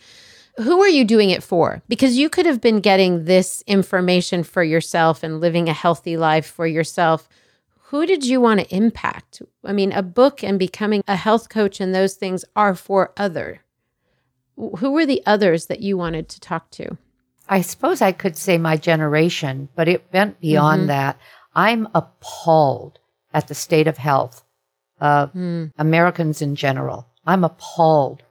Who 0.58 0.82
are 0.82 0.90
you 0.90 1.06
doing 1.06 1.30
it 1.30 1.44
for? 1.44 1.84
Because 1.88 2.18
you 2.18 2.30
could 2.30 2.48
have 2.48 2.60
been 2.60 2.80
getting 2.80 3.26
this 3.26 3.64
information 3.68 4.44
for 4.44 4.64
yourself 4.64 5.22
and 5.22 5.40
living 5.40 5.70
a 5.70 5.74
healthy 5.74 6.18
life 6.18 6.48
for 6.48 6.66
yourself 6.66 7.30
who 7.92 8.06
did 8.06 8.26
you 8.26 8.40
want 8.40 8.62
to 8.62 8.74
impact? 8.74 9.42
I 9.66 9.74
mean, 9.74 9.92
a 9.92 10.02
book 10.02 10.46
and 10.46 10.58
becoming 10.58 11.04
a 11.10 11.18
health 11.18 11.50
coach 11.50 11.82
and 11.82 11.94
those 11.94 12.14
things 12.14 12.46
are 12.56 12.74
for 12.74 13.12
other. 13.18 13.66
Who 14.56 14.94
were 14.94 15.06
the 15.06 15.22
others 15.26 15.66
that 15.66 15.82
you 15.82 15.98
wanted 15.98 16.30
to 16.30 16.40
talk 16.40 16.72
to? 16.72 16.98
I 17.50 17.60
suppose 17.60 18.02
I 18.02 18.14
could 18.14 18.38
say 18.38 18.58
my 18.58 18.78
generation, 18.78 19.68
but 19.76 19.90
it 19.90 20.06
went 20.14 20.40
beyond 20.40 20.84
mm-hmm. 20.84 20.88
that. 20.88 21.20
I'm 21.54 21.90
appalled 21.94 23.00
at 23.34 23.50
the 23.50 23.56
state 23.56 23.88
of 23.88 23.98
health 23.98 24.46
of 25.02 25.34
mm. 25.34 25.74
Americans 25.78 26.42
in 26.42 26.56
general. 26.56 27.10
I'm 27.26 27.44
appalled. 27.44 28.24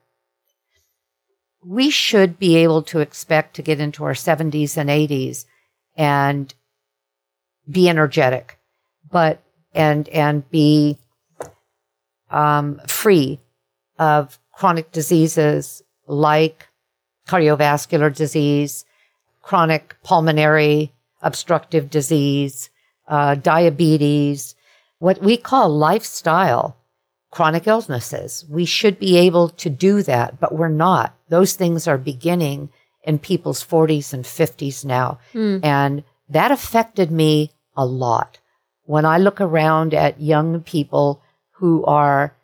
We 1.63 1.91
should 1.91 2.39
be 2.39 2.57
able 2.57 2.83
to 2.85 3.01
expect 3.01 3.57
to 3.57 3.63
get 3.63 3.79
into 3.79 4.05
our 4.05 4.15
70s 4.15 4.79
and 4.79 4.89
80s 4.89 5.45
and 5.99 6.55
be 7.71 7.91
energetic. 7.91 8.59
But 9.11 9.43
and 9.75 10.09
and 10.09 10.49
be 10.51 10.99
um, 12.31 12.81
free 12.87 13.41
of 13.99 14.39
chronic 14.53 14.93
diseases 14.93 15.83
like 16.07 16.69
cardiovascular 17.29 18.15
disease, 18.15 18.85
chronic 19.43 19.97
pulmonary 20.03 20.93
obstructive 21.23 21.91
disease, 21.91 22.71
uh, 23.09 23.35
diabetes, 23.35 24.55
what 24.99 25.23
we 25.23 25.37
call 25.37 25.69
lifestyle 25.69 26.77
chronic 27.31 27.67
illnesses. 27.67 28.45
We 28.49 28.65
should 28.65 28.99
be 28.99 29.17
able 29.17 29.51
to 29.51 29.71
do 29.71 30.03
that, 30.03 30.41
but 30.41 30.55
we're 30.55 30.69
not. 30.69 31.15
Those 31.29 31.55
things 31.55 31.87
are 31.87 31.99
beginning 31.99 32.71
in 33.05 33.19
people's 33.19 33.65
40s 33.65 34.13
and 34.13 34.25
50s 34.25 34.85
now. 34.85 35.19
Mm. 35.33 35.65
And 35.65 36.05
that 36.29 36.51
affected 36.51 37.11
me 37.11 37.53
a 37.77 37.87
lot 37.87 38.40
when 38.91 39.07
I 39.07 39.19
look 39.19 39.41
around 39.41 39.95
at 39.95 40.21
young 40.21 40.63
people 40.63 41.23
who 41.59 41.85
are 41.85 42.35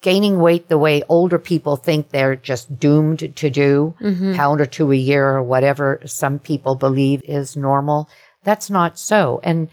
gaining 0.00 0.38
weight 0.38 0.68
the 0.68 0.78
way 0.78 1.02
older 1.08 1.38
people 1.38 1.76
think 1.76 2.08
they're 2.08 2.36
just 2.36 2.78
doomed 2.78 3.36
to 3.36 3.50
do, 3.50 3.94
Mm-hmm. 4.00 4.34
pound 4.36 4.60
or 4.60 4.66
two 4.66 4.90
a 4.92 4.96
year 5.10 5.28
or 5.36 5.42
whatever 5.42 6.00
some 6.06 6.38
people 6.38 6.76
believe 6.76 7.20
is 7.24 7.56
normal. 7.56 8.08
That's 8.42 8.70
not 8.70 8.98
so. 8.98 9.40
And 9.42 9.68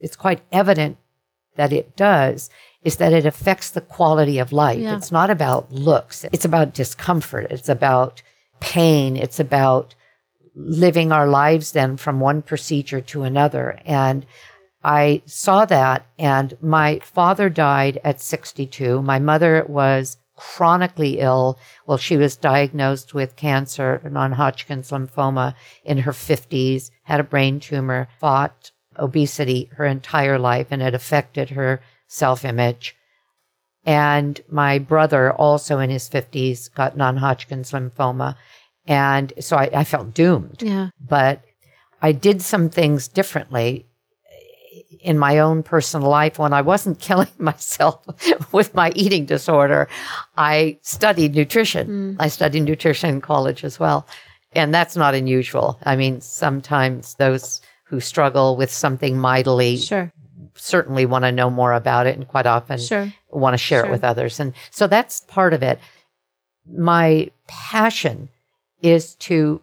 it's 0.00 0.16
quite 0.16 0.42
evident 0.52 0.98
that 1.56 1.72
it 1.72 1.96
does 1.96 2.50
is 2.82 2.96
that 2.96 3.12
it 3.14 3.24
affects 3.24 3.70
the 3.70 3.80
quality 3.80 4.38
of 4.38 4.52
life. 4.52 4.80
Yeah. 4.80 4.96
It's 4.96 5.12
not 5.12 5.30
about 5.30 5.72
looks. 5.72 6.26
It's 6.30 6.44
about 6.44 6.74
discomfort. 6.74 7.46
It's 7.50 7.68
about 7.70 8.22
pain. 8.60 9.16
It's 9.16 9.40
about 9.40 9.94
living 10.54 11.12
our 11.12 11.26
lives 11.26 11.72
then 11.72 11.96
from 11.96 12.20
one 12.20 12.42
procedure 12.42 13.00
to 13.00 13.22
another. 13.22 13.78
And 13.84 14.26
I 14.84 15.22
saw 15.26 15.64
that 15.66 16.06
and 16.18 16.56
my 16.60 16.98
father 17.00 17.48
died 17.48 18.00
at 18.04 18.20
62. 18.20 19.00
My 19.02 19.18
mother 19.18 19.64
was 19.68 20.16
chronically 20.36 21.20
ill. 21.20 21.58
Well, 21.86 21.98
she 21.98 22.16
was 22.16 22.36
diagnosed 22.36 23.14
with 23.14 23.36
cancer, 23.36 24.02
non-Hodgkin's 24.10 24.90
lymphoma 24.90 25.54
in 25.84 25.98
her 25.98 26.12
50s, 26.12 26.90
had 27.04 27.20
a 27.20 27.24
brain 27.24 27.60
tumor, 27.60 28.08
fought 28.18 28.72
obesity 28.98 29.70
her 29.76 29.86
entire 29.86 30.38
life 30.38 30.68
and 30.70 30.82
it 30.82 30.94
affected 30.94 31.50
her 31.50 31.80
self-image. 32.08 32.96
And 33.84 34.40
my 34.48 34.78
brother, 34.78 35.32
also 35.32 35.78
in 35.78 35.90
his 35.90 36.08
50s, 36.08 36.72
got 36.72 36.96
non-Hodgkin's 36.96 37.72
lymphoma. 37.72 38.36
And 38.86 39.32
so 39.40 39.56
I, 39.56 39.70
I 39.74 39.84
felt 39.84 40.12
doomed 40.14 40.62
Yeah. 40.62 40.90
but 41.00 41.42
I 42.00 42.12
did 42.12 42.42
some 42.42 42.68
things 42.68 43.06
differently 43.08 43.86
in 45.00 45.18
my 45.18 45.38
own 45.38 45.62
personal 45.62 46.08
life 46.08 46.38
when 46.38 46.52
I 46.52 46.62
wasn't 46.62 46.98
killing 47.08 47.28
myself 47.38 48.04
with 48.52 48.74
my 48.74 48.92
eating 48.94 49.24
disorder. 49.24 49.88
I 50.36 50.78
studied 50.82 51.34
nutrition. 51.34 51.88
Mm. 51.88 52.16
I 52.20 52.28
studied 52.28 52.60
nutrition 52.62 53.10
in 53.10 53.20
college 53.20 53.64
as 53.64 53.78
well. 53.80 54.06
And 54.54 54.74
that's 54.74 54.96
not 54.96 55.14
unusual. 55.14 55.78
I 55.84 55.96
mean, 55.96 56.20
sometimes 56.20 57.14
those 57.14 57.60
who 57.84 58.00
struggle 58.00 58.56
with 58.56 58.70
something 58.70 59.18
mightily 59.18 59.76
Sure. 59.76 60.12
certainly 60.54 61.06
want 61.06 61.24
to 61.24 61.32
know 61.32 61.50
more 61.50 61.72
about 61.72 62.06
it 62.06 62.16
and 62.16 62.26
quite 62.28 62.46
often 62.46 62.78
Sure. 62.78 63.12
want 63.30 63.54
to 63.54 63.58
share 63.58 63.80
Sure. 63.82 63.88
it 63.88 63.92
with 63.92 64.04
others. 64.04 64.38
And 64.40 64.52
so 64.70 64.86
that's 64.86 65.20
part 65.20 65.54
of 65.54 65.62
it. 65.62 65.78
My 66.70 67.30
passion 67.48 68.28
is 68.82 69.14
to 69.14 69.62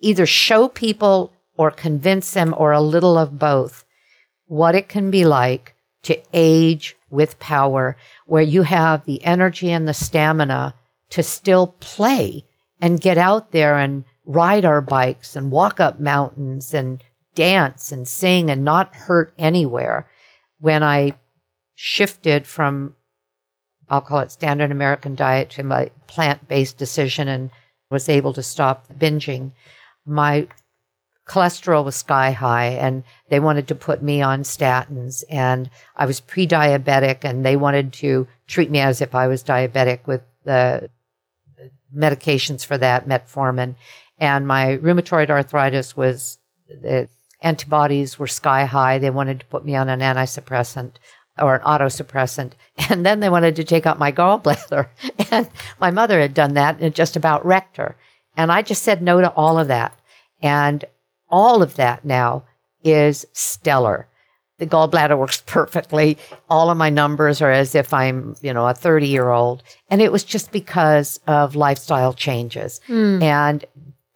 either 0.00 0.26
show 0.26 0.68
people 0.68 1.32
or 1.56 1.70
convince 1.70 2.32
them 2.32 2.54
or 2.56 2.72
a 2.72 2.80
little 2.80 3.16
of 3.18 3.38
both 3.38 3.84
what 4.46 4.74
it 4.74 4.88
can 4.88 5.10
be 5.10 5.24
like 5.24 5.74
to 6.02 6.20
age 6.32 6.96
with 7.10 7.38
power, 7.38 7.96
where 8.26 8.42
you 8.42 8.62
have 8.62 9.04
the 9.04 9.22
energy 9.24 9.70
and 9.70 9.86
the 9.86 9.94
stamina 9.94 10.74
to 11.10 11.22
still 11.22 11.68
play 11.80 12.44
and 12.80 13.00
get 13.00 13.18
out 13.18 13.52
there 13.52 13.76
and 13.78 14.04
ride 14.24 14.64
our 14.64 14.80
bikes 14.80 15.36
and 15.36 15.50
walk 15.50 15.80
up 15.80 16.00
mountains 16.00 16.72
and 16.72 17.02
dance 17.34 17.92
and 17.92 18.08
sing 18.08 18.50
and 18.50 18.64
not 18.64 18.94
hurt 18.94 19.34
anywhere. 19.38 20.08
When 20.58 20.82
I 20.82 21.14
shifted 21.74 22.46
from, 22.46 22.94
I'll 23.90 24.00
call 24.00 24.20
it 24.20 24.32
standard 24.32 24.70
American 24.70 25.14
diet 25.14 25.50
to 25.50 25.62
my 25.62 25.90
plant 26.06 26.48
based 26.48 26.78
decision 26.78 27.28
and 27.28 27.50
was 27.90 28.08
able 28.08 28.32
to 28.34 28.42
stop 28.42 28.86
binging, 28.96 29.50
my 30.06 30.46
cholesterol 31.26 31.84
was 31.84 31.96
sky 31.96 32.32
high 32.32 32.66
and 32.66 33.04
they 33.28 33.38
wanted 33.38 33.68
to 33.68 33.74
put 33.74 34.02
me 34.02 34.22
on 34.22 34.42
statins 34.42 35.22
and 35.28 35.70
I 35.94 36.06
was 36.06 36.20
pre-diabetic 36.20 37.18
and 37.22 37.44
they 37.44 37.56
wanted 37.56 37.92
to 37.94 38.26
treat 38.46 38.70
me 38.70 38.80
as 38.80 39.00
if 39.00 39.14
I 39.14 39.28
was 39.28 39.44
diabetic 39.44 40.06
with 40.06 40.22
the 40.44 40.90
medications 41.94 42.64
for 42.64 42.78
that, 42.78 43.08
metformin. 43.08 43.76
And 44.18 44.46
my 44.46 44.78
rheumatoid 44.78 45.30
arthritis 45.30 45.96
was, 45.96 46.38
the 46.68 47.08
antibodies 47.42 48.18
were 48.18 48.26
sky 48.26 48.64
high. 48.64 48.98
They 48.98 49.10
wanted 49.10 49.40
to 49.40 49.46
put 49.46 49.64
me 49.64 49.76
on 49.76 49.88
an 49.88 50.00
antisuppressant 50.00 50.94
or 51.40 51.56
an 51.56 51.62
autosuppressant. 51.62 52.52
And 52.88 53.04
then 53.04 53.20
they 53.20 53.28
wanted 53.28 53.56
to 53.56 53.64
take 53.64 53.86
out 53.86 53.98
my 53.98 54.10
gallbladder. 54.20 54.88
And 55.30 55.48
my 55.80 55.90
mother 55.90 56.20
had 56.20 56.34
done 56.34 56.54
that 56.54 56.76
and 56.76 56.84
it 56.84 56.94
just 56.94 57.16
about 57.16 57.44
wrecked 57.44 57.76
her. 57.76 57.96
And 58.36 58.50
I 58.50 58.62
just 58.62 58.82
said 58.82 59.02
no 59.02 59.20
to 59.20 59.30
all 59.32 59.58
of 59.58 59.68
that. 59.68 59.98
And 60.42 60.84
all 61.28 61.62
of 61.62 61.76
that 61.76 62.04
now 62.04 62.44
is 62.82 63.26
stellar. 63.32 64.08
The 64.58 64.66
gallbladder 64.66 65.18
works 65.18 65.42
perfectly. 65.46 66.18
All 66.48 66.70
of 66.70 66.76
my 66.76 66.90
numbers 66.90 67.40
are 67.40 67.50
as 67.50 67.74
if 67.74 67.94
I'm, 67.94 68.36
you 68.42 68.52
know, 68.52 68.66
a 68.66 68.74
30 68.74 69.06
year 69.08 69.30
old. 69.30 69.62
And 69.88 70.02
it 70.02 70.12
was 70.12 70.24
just 70.24 70.52
because 70.52 71.18
of 71.26 71.56
lifestyle 71.56 72.12
changes. 72.12 72.80
Hmm. 72.86 73.22
And 73.22 73.64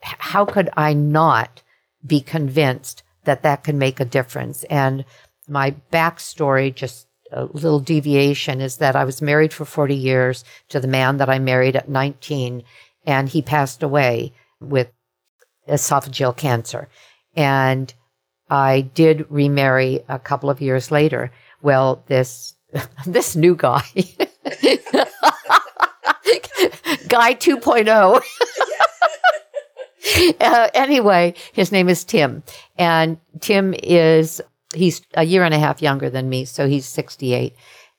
how 0.03 0.45
could 0.45 0.69
I 0.77 0.93
not 0.93 1.63
be 2.07 2.21
convinced 2.21 3.03
that 3.25 3.43
that 3.43 3.65
can 3.65 3.79
make 3.79 4.01
a 4.01 4.05
difference? 4.05 4.65
And 4.65 5.05
my 5.49 5.75
backstory, 5.91 6.75
just 6.75 7.07
a 7.35 7.45
little 7.53 7.81
deviation, 7.81 8.61
is 8.61 8.79
that 8.79 8.97
I 8.97 9.05
was 9.05 9.21
married 9.21 9.53
for 9.53 9.65
40 9.65 9.95
years 9.95 10.45
to 10.69 10.81
the 10.81 10.89
man 10.89 11.19
that 11.19 11.29
I 11.29 11.39
married 11.39 11.77
at 11.77 11.89
19, 11.89 12.63
and 13.07 13.29
he 13.29 13.43
passed 13.43 13.83
away 13.83 14.33
with 14.61 14.91
esophageal 15.69 16.37
cancer. 16.37 16.89
And 17.37 17.93
I 18.49 18.83
did 18.83 19.27
remarry 19.31 20.01
a 20.09 20.19
couple 20.19 20.51
of 20.51 20.61
years 20.61 20.91
later. 20.91 21.31
Well, 21.63 22.03
this 22.07 22.55
this 23.07 23.37
new 23.37 23.55
guy, 23.55 23.83
guy 27.09 27.35
2.0. 27.35 28.23
uh, 30.41 30.69
anyway, 30.75 31.35
his 31.53 31.73
name 31.73 31.89
is 31.89 32.05
Tim, 32.05 32.43
and 32.77 33.19
Tim 33.41 33.75
is 33.83 34.43
he's 34.75 35.03
a 35.15 35.25
year 35.25 35.45
and 35.45 35.55
a 35.55 35.59
half 35.59 35.81
younger 35.83 36.11
than 36.11 36.29
me, 36.29 36.45
so 36.45 36.69
he's 36.69 36.87
68, 36.87 37.55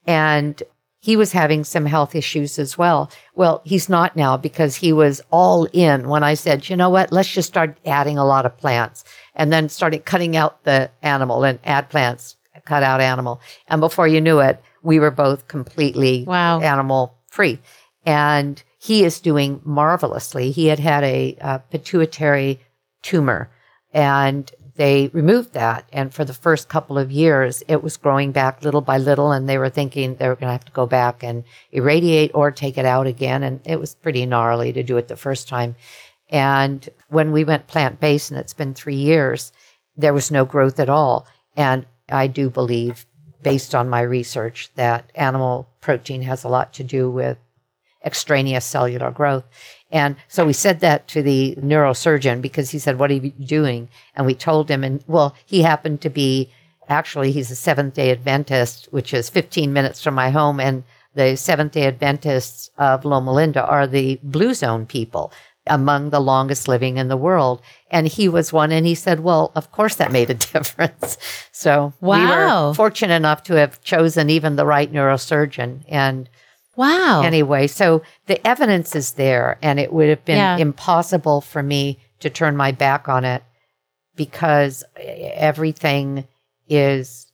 and 0.05 0.61
he 0.99 1.15
was 1.15 1.31
having 1.33 1.63
some 1.63 1.85
health 1.85 2.15
issues 2.15 2.57
as 2.57 2.77
well. 2.79 3.11
Well, 3.35 3.61
he's 3.63 3.89
not 3.89 4.15
now 4.15 4.37
because 4.37 4.75
he 4.75 4.91
was 4.91 5.21
all 5.29 5.65
in 5.71 6.09
when 6.09 6.23
I 6.23 6.33
said, 6.33 6.67
you 6.67 6.75
know 6.75 6.89
what, 6.89 7.11
let's 7.11 7.31
just 7.31 7.47
start 7.47 7.77
adding 7.85 8.17
a 8.17 8.25
lot 8.25 8.45
of 8.45 8.57
plants, 8.57 9.03
and 9.35 9.53
then 9.53 9.69
started 9.69 10.05
cutting 10.05 10.35
out 10.35 10.63
the 10.63 10.89
animal 11.03 11.43
and 11.43 11.59
add 11.63 11.89
plants, 11.89 12.35
cut 12.65 12.81
out 12.83 13.01
animal, 13.01 13.39
and 13.67 13.81
before 13.81 14.07
you 14.07 14.19
knew 14.21 14.39
it, 14.39 14.61
we 14.81 14.99
were 14.99 15.11
both 15.11 15.47
completely 15.47 16.23
Wow. 16.25 16.59
animal 16.61 17.15
free. 17.27 17.59
And 18.05 18.61
he 18.79 19.03
is 19.03 19.19
doing 19.19 19.61
marvelously. 19.63 20.51
He 20.51 20.67
had 20.67 20.79
had 20.79 21.03
a, 21.03 21.35
uh 21.41 21.57
pituitary 21.57 22.59
tumor 23.01 23.49
and 23.93 24.51
they 24.75 25.09
removed 25.13 25.53
that. 25.53 25.87
And 25.93 26.13
for 26.13 26.25
the 26.25 26.33
first 26.33 26.67
couple 26.67 26.97
of 26.97 27.11
years, 27.11 27.63
it 27.67 27.81
was 27.81 27.97
growing 27.97 28.31
back 28.31 28.63
little 28.63 28.81
by 28.81 28.97
little. 28.97 29.31
And 29.31 29.47
they 29.47 29.57
were 29.57 29.69
thinking 29.69 30.15
they 30.15 30.27
were 30.27 30.35
going 30.35 30.47
to 30.47 30.53
have 30.53 30.65
to 30.65 30.71
go 30.71 30.85
back 30.85 31.23
and 31.23 31.43
irradiate 31.71 32.31
or 32.33 32.51
take 32.51 32.77
it 32.77 32.85
out 32.85 33.07
again. 33.07 33.43
And 33.43 33.61
it 33.65 33.79
was 33.79 33.95
pretty 33.95 34.25
gnarly 34.25 34.73
to 34.73 34.83
do 34.83 34.97
it 34.97 35.07
the 35.07 35.15
first 35.15 35.47
time. 35.47 35.75
And 36.29 36.87
when 37.09 37.31
we 37.31 37.43
went 37.43 37.67
plant 37.67 37.99
based, 37.99 38.31
and 38.31 38.39
it's 38.39 38.53
been 38.53 38.73
three 38.73 38.95
years, 38.95 39.51
there 39.95 40.13
was 40.13 40.31
no 40.31 40.43
growth 40.43 40.79
at 40.79 40.89
all. 40.89 41.27
And 41.55 41.85
I 42.09 42.27
do 42.27 42.49
believe, 42.49 43.05
based 43.41 43.73
on 43.73 43.89
my 43.89 44.01
research, 44.01 44.71
that 44.75 45.09
animal 45.15 45.69
protein 45.79 46.23
has 46.23 46.43
a 46.43 46.49
lot 46.49 46.73
to 46.73 46.83
do 46.83 47.09
with 47.09 47.37
extraneous 48.05 48.65
cellular 48.65 49.11
growth. 49.11 49.45
And 49.91 50.15
so 50.27 50.45
we 50.45 50.53
said 50.53 50.79
that 50.81 51.07
to 51.09 51.21
the 51.21 51.55
neurosurgeon 51.55 52.41
because 52.41 52.69
he 52.69 52.79
said, 52.79 52.99
What 52.99 53.11
are 53.11 53.15
you 53.15 53.31
doing? 53.31 53.89
And 54.15 54.25
we 54.25 54.35
told 54.35 54.69
him, 54.69 54.83
and 54.83 55.03
well, 55.07 55.35
he 55.45 55.61
happened 55.61 56.01
to 56.01 56.09
be 56.09 56.51
actually, 56.89 57.31
he's 57.31 57.51
a 57.51 57.55
Seventh 57.55 57.93
day 57.93 58.11
Adventist, 58.11 58.87
which 58.91 59.13
is 59.13 59.29
15 59.29 59.73
minutes 59.73 60.03
from 60.03 60.13
my 60.13 60.29
home. 60.29 60.59
And 60.59 60.83
the 61.13 61.35
Seventh 61.35 61.73
day 61.73 61.87
Adventists 61.87 62.69
of 62.77 63.05
Loma 63.05 63.33
Linda 63.33 63.65
are 63.65 63.87
the 63.87 64.19
Blue 64.23 64.53
Zone 64.53 64.85
people 64.85 65.31
among 65.67 66.11
the 66.11 66.19
longest 66.19 66.67
living 66.67 66.97
in 66.97 67.07
the 67.07 67.17
world. 67.17 67.61
And 67.89 68.07
he 68.07 68.29
was 68.29 68.53
one. 68.53 68.71
And 68.71 68.85
he 68.85 68.95
said, 68.95 69.21
Well, 69.21 69.51
of 69.55 69.71
course 69.71 69.95
that 69.95 70.11
made 70.11 70.29
a 70.29 70.33
difference. 70.53 71.17
So 71.51 71.93
we 72.01 72.19
were 72.19 72.73
fortunate 72.73 73.15
enough 73.15 73.43
to 73.43 73.55
have 73.55 73.81
chosen 73.81 74.29
even 74.29 74.55
the 74.55 74.65
right 74.65 74.91
neurosurgeon. 74.91 75.83
And 75.87 76.29
Wow. 76.75 77.21
anyway, 77.23 77.67
so 77.67 78.01
the 78.27 78.45
evidence 78.45 78.95
is 78.95 79.13
there, 79.13 79.57
and 79.61 79.79
it 79.79 79.93
would 79.93 80.09
have 80.09 80.25
been 80.25 80.37
Yeah. 80.37 80.57
impossible 80.57 81.41
for 81.41 81.63
me 81.63 81.99
to 82.19 82.29
turn 82.29 82.55
my 82.57 82.71
back 82.71 83.07
on 83.07 83.23
it 83.25 83.43
because 84.15 84.83
everything 84.99 86.27
is 86.67 87.27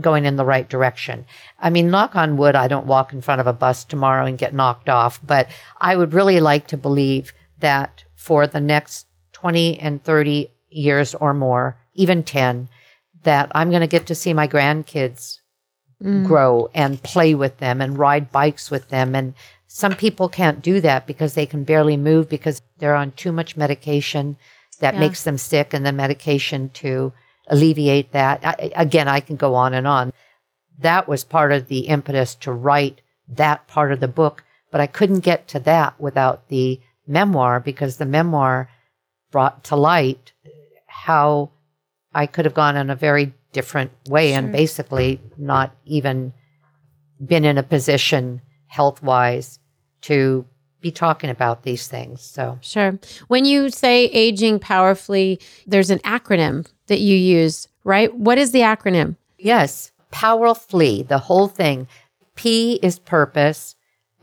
going 0.00 0.24
in 0.24 0.36
the 0.36 0.44
right 0.44 0.68
direction. 0.68 1.26
I 1.60 1.70
mean, 1.70 1.90
knock 1.90 2.16
on 2.16 2.36
wood, 2.36 2.54
I 2.54 2.68
don't 2.68 2.86
walk 2.86 3.12
in 3.12 3.20
front 3.20 3.40
of 3.40 3.46
a 3.46 3.52
bus 3.52 3.84
tomorrow 3.84 4.24
and 4.26 4.38
get 4.38 4.54
knocked 4.54 4.88
off, 4.88 5.20
but 5.24 5.48
I 5.80 5.96
would 5.96 6.14
really 6.14 6.40
like 6.40 6.66
to 6.68 6.76
believe 6.76 7.32
that 7.60 8.04
for 8.14 8.46
the 8.46 8.60
next 8.60 9.06
20 9.32 9.78
and 9.80 10.02
30 10.02 10.50
years 10.70 11.14
or 11.14 11.34
more, 11.34 11.76
even 11.94 12.22
10, 12.22 12.68
that 13.24 13.50
I'm 13.54 13.70
going 13.70 13.80
to 13.82 13.86
get 13.86 14.06
to 14.06 14.14
see 14.14 14.32
my 14.32 14.48
grandkids 14.48 15.38
Mm. 16.02 16.26
grow 16.26 16.68
and 16.74 17.02
play 17.02 17.34
with 17.34 17.58
them 17.58 17.80
and 17.80 17.98
ride 17.98 18.32
bikes 18.32 18.70
with 18.70 18.88
them. 18.88 19.14
And 19.14 19.34
some 19.68 19.94
people 19.94 20.28
can't 20.28 20.60
do 20.60 20.80
that 20.80 21.06
because 21.06 21.34
they 21.34 21.46
can 21.46 21.64
barely 21.64 21.96
move 21.96 22.28
because 22.28 22.60
they're 22.78 22.94
on 22.96 23.12
too 23.12 23.30
much 23.32 23.56
medication 23.56 24.36
that 24.80 24.94
Yeah. 24.94 25.00
makes 25.00 25.22
them 25.22 25.38
sick 25.38 25.72
and 25.72 25.86
the 25.86 25.92
medication 25.92 26.70
to 26.70 27.12
alleviate 27.46 28.12
that. 28.12 28.40
I, 28.44 28.72
again, 28.74 29.06
I 29.08 29.20
can 29.20 29.36
go 29.36 29.54
on 29.54 29.74
and 29.74 29.86
on. 29.86 30.12
That 30.78 31.06
was 31.06 31.22
part 31.24 31.52
of 31.52 31.68
the 31.68 31.80
impetus 31.80 32.34
to 32.36 32.52
write 32.52 33.00
that 33.28 33.66
part 33.68 33.92
of 33.92 34.00
the 34.00 34.08
book, 34.08 34.42
but 34.70 34.80
I 34.80 34.86
couldn't 34.88 35.20
get 35.20 35.46
to 35.48 35.60
that 35.60 35.94
without 36.00 36.48
the 36.48 36.80
memoir 37.06 37.60
because 37.60 37.96
the 37.96 38.06
memoir 38.06 38.68
brought 39.30 39.62
to 39.64 39.76
light 39.76 40.32
how 40.86 41.50
I 42.14 42.26
could 42.26 42.44
have 42.44 42.54
gone 42.54 42.76
in 42.76 42.90
a 42.90 42.96
very 42.96 43.32
different 43.52 43.90
way 44.08 44.32
and 44.32 44.50
basically 44.52 45.20
not 45.36 45.74
even 45.84 46.32
been 47.24 47.44
in 47.44 47.58
a 47.58 47.62
position 47.62 48.40
health 48.66 49.02
wise 49.02 49.58
to 50.02 50.44
be 50.80 50.90
talking 50.90 51.30
about 51.30 51.62
these 51.62 51.86
things. 51.86 52.20
So, 52.22 52.58
Sure. 52.60 52.98
When 53.28 53.44
you 53.44 53.70
say 53.70 54.06
aging 54.06 54.58
powerfully, 54.58 55.38
there's 55.66 55.90
an 55.90 56.00
acronym 56.00 56.66
that 56.88 56.98
you 56.98 57.16
use, 57.16 57.68
right? 57.84 58.12
What 58.14 58.38
is 58.38 58.50
the 58.52 58.60
acronym? 58.60 59.16
yes, 59.38 59.90
powerfully, 60.10 61.02
the 61.02 61.18
whole 61.18 61.48
thing. 61.48 61.86
P 62.34 62.78
is 62.82 62.98
purpose, 62.98 63.74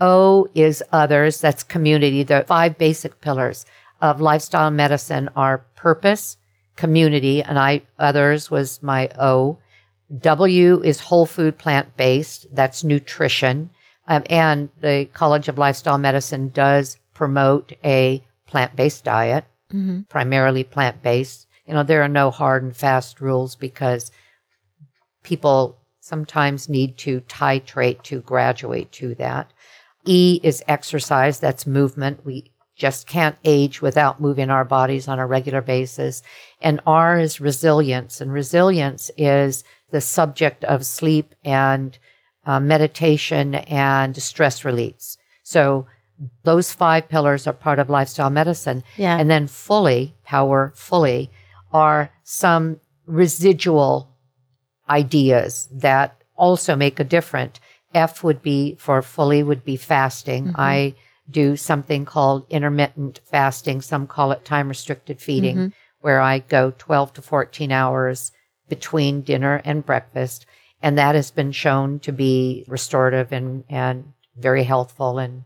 O 0.01 0.47
is 0.53 0.83
others, 0.91 1.41
that's 1.41 1.63
community. 1.63 2.23
The 2.23 2.43
five 2.47 2.77
basic 2.77 3.21
pillars 3.21 3.65
of 4.01 4.21
lifestyle 4.21 4.71
medicine 4.71 5.29
are 5.35 5.65
purpose, 5.75 6.37
community, 6.79 7.43
and 7.43 7.59
I 7.59 7.81
others 7.99 8.49
was 8.49 8.81
my 8.81 9.09
O. 9.19 9.59
W 10.21 10.81
is 10.81 10.99
whole 11.01 11.25
food 11.25 11.57
plant 11.57 11.95
based, 11.97 12.47
that's 12.55 12.83
nutrition. 12.83 13.69
Um, 14.07 14.23
and 14.29 14.69
the 14.81 15.07
College 15.13 15.49
of 15.49 15.57
Lifestyle 15.59 15.99
Medicine 15.99 16.49
does 16.49 16.97
promote 17.13 17.73
a 17.83 18.23
plant 18.47 18.75
based 18.75 19.03
diet, 19.03 19.45
primarily 20.09 20.63
plant 20.63 21.03
based. 21.03 21.45
You 21.67 21.73
know, 21.75 21.83
there 21.83 22.01
are 22.01 22.07
no 22.07 22.31
hard 22.31 22.63
and 22.63 22.75
fast 22.75 23.21
rules 23.21 23.55
because 23.55 24.11
people 25.23 25.77
sometimes 25.99 26.69
need 26.69 26.97
to 26.97 27.21
titrate 27.21 28.01
to 28.03 28.21
graduate 28.21 28.91
to 28.93 29.13
that. 29.15 29.51
E 30.05 30.39
is 30.41 30.63
exercise, 30.67 31.39
that's 31.39 31.67
movement. 31.67 32.25
We 32.25 32.51
just 32.79 33.05
can't 33.05 33.35
age 33.43 33.81
without 33.81 34.21
moving 34.21 34.49
our 34.49 34.65
bodies 34.65 35.07
on 35.07 35.19
a 35.19 35.27
regular 35.27 35.61
basis. 35.61 36.23
And 36.61 36.79
R 36.87 37.19
is 37.19 37.41
resilience, 37.41 38.21
and 38.21 38.31
resilience 38.33 39.11
is 39.17 39.63
the 39.91 40.01
subject 40.01 40.63
of 40.63 40.85
sleep 40.85 41.35
and 41.43 41.97
uh, 42.45 42.59
meditation 42.59 43.55
and 43.55 44.15
stress 44.17 44.63
release. 44.65 45.17
So 45.43 45.85
those 46.43 46.73
five 46.73 47.09
pillars 47.09 47.45
are 47.47 47.53
part 47.53 47.79
of 47.79 47.89
lifestyle 47.89 48.29
medicine. 48.29 48.83
Yeah. 48.97 49.17
And 49.17 49.29
then 49.29 49.47
fully, 49.47 50.15
power 50.23 50.71
fully, 50.75 51.29
are 51.73 52.11
some 52.23 52.79
residual 53.05 54.09
ideas 54.89 55.67
that 55.71 56.23
also 56.35 56.75
make 56.75 56.99
a 56.99 57.03
difference. 57.03 57.59
F 57.93 58.23
would 58.23 58.41
be 58.41 58.75
for 58.79 59.01
fully 59.01 59.43
would 59.43 59.65
be 59.65 59.75
fasting. 59.75 60.53
I 60.55 60.95
do 61.29 61.55
something 61.55 62.05
called 62.05 62.45
intermittent 62.49 63.19
fasting. 63.25 63.81
Some 63.81 64.07
call 64.07 64.31
it 64.31 64.45
time 64.45 64.69
restricted 64.69 65.21
feeding, 65.21 65.55
mm-hmm. 65.55 65.67
where 66.01 66.19
I 66.19 66.39
go 66.39 66.73
12 66.77 67.13
to 67.13 67.21
14 67.21 67.71
hours 67.71 68.31
between 68.67 69.21
dinner 69.21 69.61
and 69.65 69.85
breakfast. 69.85 70.45
And 70.81 70.97
that 70.97 71.15
has 71.15 71.31
been 71.31 71.51
shown 71.51 71.99
to 71.99 72.11
be 72.11 72.63
restorative 72.67 73.31
and, 73.31 73.63
and 73.69 74.13
very 74.37 74.63
healthful 74.63 75.19
and 75.19 75.43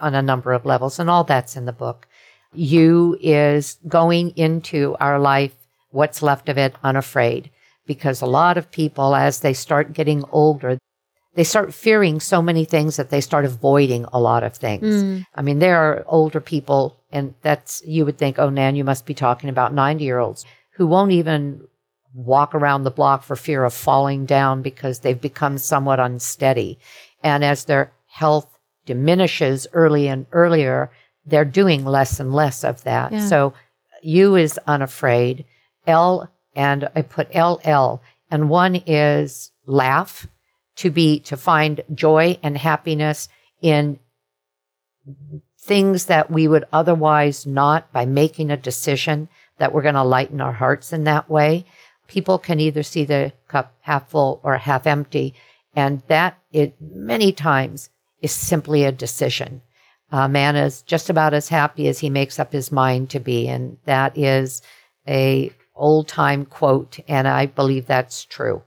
on 0.00 0.14
a 0.14 0.22
number 0.22 0.52
of 0.52 0.66
levels. 0.66 0.98
And 0.98 1.08
all 1.08 1.24
that's 1.24 1.56
in 1.56 1.66
the 1.66 1.72
book. 1.72 2.08
You 2.52 3.16
is 3.20 3.78
going 3.86 4.30
into 4.30 4.96
our 4.98 5.18
life, 5.18 5.54
what's 5.90 6.22
left 6.22 6.48
of 6.48 6.58
it, 6.58 6.74
unafraid. 6.82 7.50
Because 7.86 8.20
a 8.20 8.26
lot 8.26 8.58
of 8.58 8.70
people, 8.70 9.14
as 9.14 9.40
they 9.40 9.52
start 9.52 9.92
getting 9.92 10.24
older, 10.32 10.78
they 11.36 11.44
start 11.44 11.74
fearing 11.74 12.18
so 12.18 12.40
many 12.40 12.64
things 12.64 12.96
that 12.96 13.10
they 13.10 13.20
start 13.20 13.44
avoiding 13.44 14.06
a 14.12 14.18
lot 14.18 14.42
of 14.42 14.54
things. 14.54 14.82
Mm. 14.82 15.26
I 15.34 15.42
mean, 15.42 15.58
there 15.58 15.76
are 15.76 16.04
older 16.06 16.40
people, 16.40 16.96
and 17.12 17.34
that's, 17.42 17.82
you 17.86 18.06
would 18.06 18.16
think, 18.16 18.38
oh, 18.38 18.48
Nan, 18.48 18.74
you 18.74 18.84
must 18.84 19.04
be 19.04 19.12
talking 19.12 19.50
about 19.50 19.74
90 19.74 20.02
year 20.02 20.18
olds 20.18 20.46
who 20.72 20.86
won't 20.86 21.12
even 21.12 21.60
walk 22.14 22.54
around 22.54 22.84
the 22.84 22.90
block 22.90 23.22
for 23.22 23.36
fear 23.36 23.64
of 23.64 23.74
falling 23.74 24.24
down 24.24 24.62
because 24.62 25.00
they've 25.00 25.20
become 25.20 25.58
somewhat 25.58 26.00
unsteady. 26.00 26.78
And 27.22 27.44
as 27.44 27.66
their 27.66 27.92
health 28.06 28.48
diminishes 28.86 29.66
early 29.74 30.08
and 30.08 30.24
earlier, 30.32 30.90
they're 31.26 31.44
doing 31.44 31.84
less 31.84 32.18
and 32.18 32.32
less 32.32 32.64
of 32.64 32.82
that. 32.84 33.12
Yeah. 33.12 33.26
So 33.26 33.52
U 34.02 34.36
is 34.36 34.58
unafraid. 34.66 35.44
L 35.86 36.30
and 36.54 36.88
I 36.94 37.02
put 37.02 37.34
LL 37.34 38.00
and 38.30 38.48
one 38.48 38.76
is 38.86 39.52
laugh 39.66 40.26
to 40.76 40.90
be 40.90 41.20
to 41.20 41.36
find 41.36 41.82
joy 41.94 42.38
and 42.42 42.56
happiness 42.56 43.28
in 43.60 43.98
things 45.58 46.06
that 46.06 46.30
we 46.30 46.46
would 46.46 46.64
otherwise 46.72 47.46
not 47.46 47.92
by 47.92 48.06
making 48.06 48.50
a 48.50 48.56
decision 48.56 49.28
that 49.58 49.72
we're 49.72 49.82
going 49.82 49.94
to 49.94 50.04
lighten 50.04 50.40
our 50.40 50.52
hearts 50.52 50.92
in 50.92 51.04
that 51.04 51.28
way. 51.28 51.64
People 52.06 52.38
can 52.38 52.60
either 52.60 52.82
see 52.82 53.04
the 53.04 53.32
cup 53.48 53.74
half 53.80 54.10
full 54.10 54.40
or 54.44 54.56
half 54.56 54.86
empty. 54.86 55.34
And 55.74 56.02
that 56.06 56.38
it 56.52 56.74
many 56.80 57.32
times 57.32 57.90
is 58.22 58.32
simply 58.32 58.84
a 58.84 58.92
decision. 58.92 59.62
A 60.12 60.28
man 60.28 60.56
is 60.56 60.82
just 60.82 61.10
about 61.10 61.34
as 61.34 61.48
happy 61.48 61.88
as 61.88 61.98
he 61.98 62.10
makes 62.10 62.38
up 62.38 62.52
his 62.52 62.70
mind 62.70 63.10
to 63.10 63.20
be. 63.20 63.48
And 63.48 63.76
that 63.84 64.16
is 64.16 64.62
a 65.08 65.50
old 65.74 66.08
time 66.08 66.44
quote. 66.44 67.00
And 67.08 67.26
I 67.26 67.46
believe 67.46 67.86
that's 67.86 68.24
true. 68.24 68.62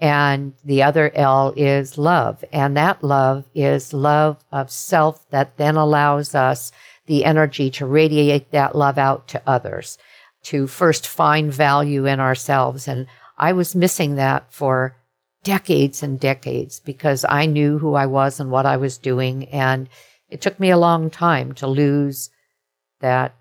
And 0.00 0.54
the 0.64 0.82
other 0.82 1.10
L 1.14 1.52
is 1.56 1.96
love. 1.96 2.44
And 2.52 2.76
that 2.76 3.02
love 3.02 3.44
is 3.54 3.92
love 3.92 4.44
of 4.50 4.70
self 4.70 5.28
that 5.30 5.56
then 5.56 5.76
allows 5.76 6.34
us 6.34 6.72
the 7.06 7.24
energy 7.24 7.70
to 7.70 7.86
radiate 7.86 8.50
that 8.50 8.74
love 8.74 8.98
out 8.98 9.28
to 9.28 9.42
others, 9.46 9.98
to 10.44 10.66
first 10.66 11.06
find 11.06 11.52
value 11.52 12.06
in 12.06 12.20
ourselves. 12.20 12.88
And 12.88 13.06
I 13.38 13.52
was 13.52 13.74
missing 13.74 14.16
that 14.16 14.52
for 14.52 14.96
decades 15.42 16.02
and 16.02 16.18
decades 16.18 16.80
because 16.80 17.24
I 17.28 17.46
knew 17.46 17.78
who 17.78 17.94
I 17.94 18.06
was 18.06 18.40
and 18.40 18.50
what 18.50 18.66
I 18.66 18.76
was 18.76 18.98
doing. 18.98 19.48
And 19.48 19.88
it 20.28 20.40
took 20.40 20.58
me 20.58 20.70
a 20.70 20.78
long 20.78 21.10
time 21.10 21.52
to 21.54 21.66
lose 21.66 22.30
that 23.00 23.34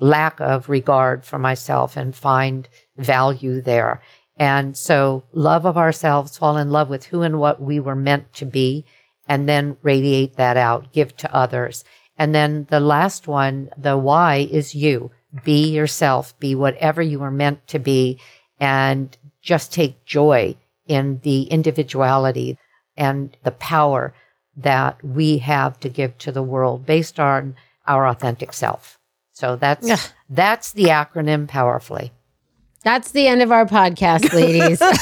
lack 0.00 0.40
of 0.40 0.68
regard 0.68 1.24
for 1.24 1.38
myself 1.38 1.96
and 1.96 2.14
find 2.14 2.68
value 2.96 3.60
there. 3.60 4.02
And 4.38 4.76
so, 4.76 5.24
love 5.32 5.66
of 5.66 5.76
ourselves, 5.76 6.38
fall 6.38 6.56
in 6.56 6.70
love 6.70 6.88
with 6.88 7.06
who 7.06 7.22
and 7.22 7.40
what 7.40 7.60
we 7.60 7.80
were 7.80 7.96
meant 7.96 8.32
to 8.34 8.44
be, 8.44 8.84
and 9.28 9.48
then 9.48 9.76
radiate 9.82 10.36
that 10.36 10.56
out, 10.56 10.92
give 10.92 11.16
to 11.18 11.34
others. 11.34 11.84
And 12.16 12.34
then 12.34 12.66
the 12.70 12.80
last 12.80 13.26
one, 13.28 13.70
the 13.76 13.96
why 13.98 14.48
is 14.50 14.74
you. 14.74 15.10
Be 15.44 15.68
yourself, 15.68 16.38
be 16.38 16.54
whatever 16.54 17.02
you 17.02 17.18
were 17.18 17.30
meant 17.30 17.66
to 17.68 17.78
be, 17.78 18.18
and 18.60 19.16
just 19.42 19.72
take 19.72 20.04
joy 20.04 20.56
in 20.86 21.20
the 21.22 21.42
individuality 21.42 22.58
and 22.96 23.36
the 23.42 23.50
power 23.52 24.14
that 24.56 25.02
we 25.04 25.38
have 25.38 25.78
to 25.80 25.88
give 25.88 26.16
to 26.18 26.32
the 26.32 26.42
world 26.42 26.86
based 26.86 27.20
on 27.20 27.54
our 27.86 28.06
authentic 28.08 28.52
self. 28.52 28.98
So 29.32 29.56
that's 29.56 29.86
Yeah. 29.86 29.98
that's 30.28 30.72
the 30.72 30.86
acronym 30.86 31.46
powerfully. 31.46 32.12
That's 32.84 33.10
the 33.10 33.26
end 33.26 33.42
of 33.42 33.50
our 33.52 33.66
podcast, 33.66 34.32
ladies. 34.32 34.82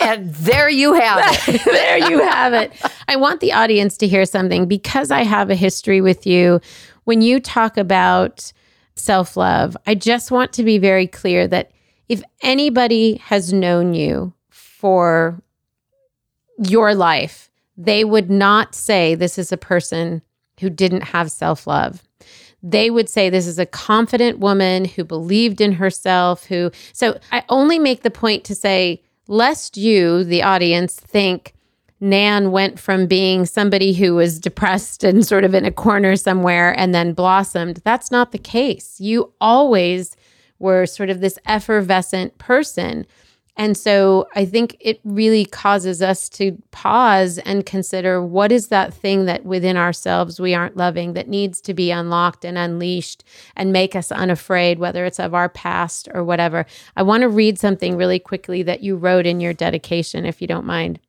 And 0.00 0.32
there 0.36 0.70
you 0.70 0.94
have 0.94 1.20
it. 1.48 1.62
there 1.66 2.10
you 2.10 2.20
have 2.20 2.54
it. 2.54 2.72
I 3.08 3.16
want 3.16 3.40
the 3.40 3.52
audience 3.52 3.98
to 3.98 4.08
hear 4.08 4.24
something 4.24 4.66
because 4.66 5.10
I 5.10 5.22
have 5.22 5.50
a 5.50 5.54
history 5.54 6.00
with 6.00 6.26
you. 6.26 6.62
When 7.04 7.20
you 7.20 7.40
talk 7.40 7.76
about 7.76 8.50
self 8.94 9.36
love, 9.36 9.76
I 9.86 9.96
just 9.96 10.30
want 10.30 10.54
to 10.54 10.62
be 10.62 10.78
very 10.78 11.06
clear 11.06 11.46
that 11.48 11.72
if 12.08 12.22
anybody 12.42 13.16
has 13.16 13.52
known 13.52 13.92
you 13.92 14.32
for 14.48 15.42
your 16.58 16.94
life, 16.94 17.50
they 17.76 18.02
would 18.04 18.30
not 18.30 18.74
say 18.74 19.14
this 19.14 19.36
is 19.36 19.52
a 19.52 19.58
person 19.58 20.22
who 20.60 20.70
didn't 20.70 21.02
have 21.02 21.30
self 21.30 21.66
love. 21.66 22.02
They 22.62 22.90
would 22.90 23.08
say 23.08 23.30
this 23.30 23.46
is 23.46 23.58
a 23.58 23.66
confident 23.66 24.38
woman 24.38 24.84
who 24.84 25.04
believed 25.04 25.60
in 25.60 25.72
herself, 25.72 26.46
who. 26.46 26.70
So 26.92 27.18
I 27.30 27.44
only 27.48 27.78
make 27.78 28.02
the 28.02 28.10
point 28.10 28.44
to 28.44 28.54
say, 28.54 29.02
lest 29.28 29.76
you, 29.76 30.24
the 30.24 30.42
audience, 30.42 30.94
think 30.94 31.54
Nan 32.00 32.50
went 32.50 32.78
from 32.78 33.06
being 33.06 33.44
somebody 33.44 33.92
who 33.92 34.14
was 34.14 34.38
depressed 34.38 35.04
and 35.04 35.26
sort 35.26 35.44
of 35.44 35.54
in 35.54 35.64
a 35.64 35.72
corner 35.72 36.16
somewhere 36.16 36.78
and 36.78 36.94
then 36.94 37.12
blossomed. 37.12 37.80
That's 37.84 38.10
not 38.10 38.32
the 38.32 38.38
case. 38.38 39.00
You 39.00 39.32
always 39.40 40.16
were 40.58 40.86
sort 40.86 41.10
of 41.10 41.20
this 41.20 41.38
effervescent 41.46 42.38
person. 42.38 43.06
And 43.58 43.76
so 43.76 44.28
I 44.36 44.44
think 44.44 44.76
it 44.78 45.00
really 45.02 45.44
causes 45.44 46.00
us 46.00 46.28
to 46.30 46.56
pause 46.70 47.38
and 47.38 47.66
consider 47.66 48.24
what 48.24 48.52
is 48.52 48.68
that 48.68 48.94
thing 48.94 49.24
that 49.24 49.44
within 49.44 49.76
ourselves 49.76 50.38
we 50.38 50.54
aren't 50.54 50.76
loving 50.76 51.14
that 51.14 51.28
needs 51.28 51.60
to 51.62 51.74
be 51.74 51.90
unlocked 51.90 52.44
and 52.44 52.56
unleashed 52.56 53.24
and 53.56 53.72
make 53.72 53.96
us 53.96 54.12
unafraid, 54.12 54.78
whether 54.78 55.04
it's 55.04 55.18
of 55.18 55.34
our 55.34 55.48
past 55.48 56.08
or 56.14 56.22
whatever. 56.22 56.66
I 56.96 57.02
want 57.02 57.22
to 57.22 57.28
read 57.28 57.58
something 57.58 57.96
really 57.96 58.20
quickly 58.20 58.62
that 58.62 58.84
you 58.84 58.94
wrote 58.94 59.26
in 59.26 59.40
your 59.40 59.52
dedication, 59.52 60.24
if 60.24 60.40
you 60.40 60.46
don't 60.46 60.64
mind. 60.64 61.00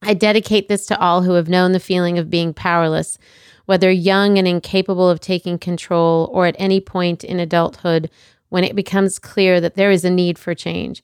I 0.00 0.14
dedicate 0.14 0.68
this 0.68 0.86
to 0.86 0.98
all 0.98 1.22
who 1.22 1.32
have 1.32 1.50
known 1.50 1.72
the 1.72 1.80
feeling 1.80 2.18
of 2.18 2.30
being 2.30 2.54
powerless, 2.54 3.18
whether 3.66 3.90
young 3.90 4.38
and 4.38 4.48
incapable 4.48 5.10
of 5.10 5.20
taking 5.20 5.58
control 5.58 6.30
or 6.32 6.46
at 6.46 6.56
any 6.58 6.80
point 6.80 7.24
in 7.24 7.38
adulthood 7.38 8.10
when 8.48 8.64
it 8.64 8.74
becomes 8.74 9.18
clear 9.18 9.60
that 9.60 9.74
there 9.74 9.90
is 9.90 10.04
a 10.04 10.10
need 10.10 10.38
for 10.38 10.54
change. 10.54 11.02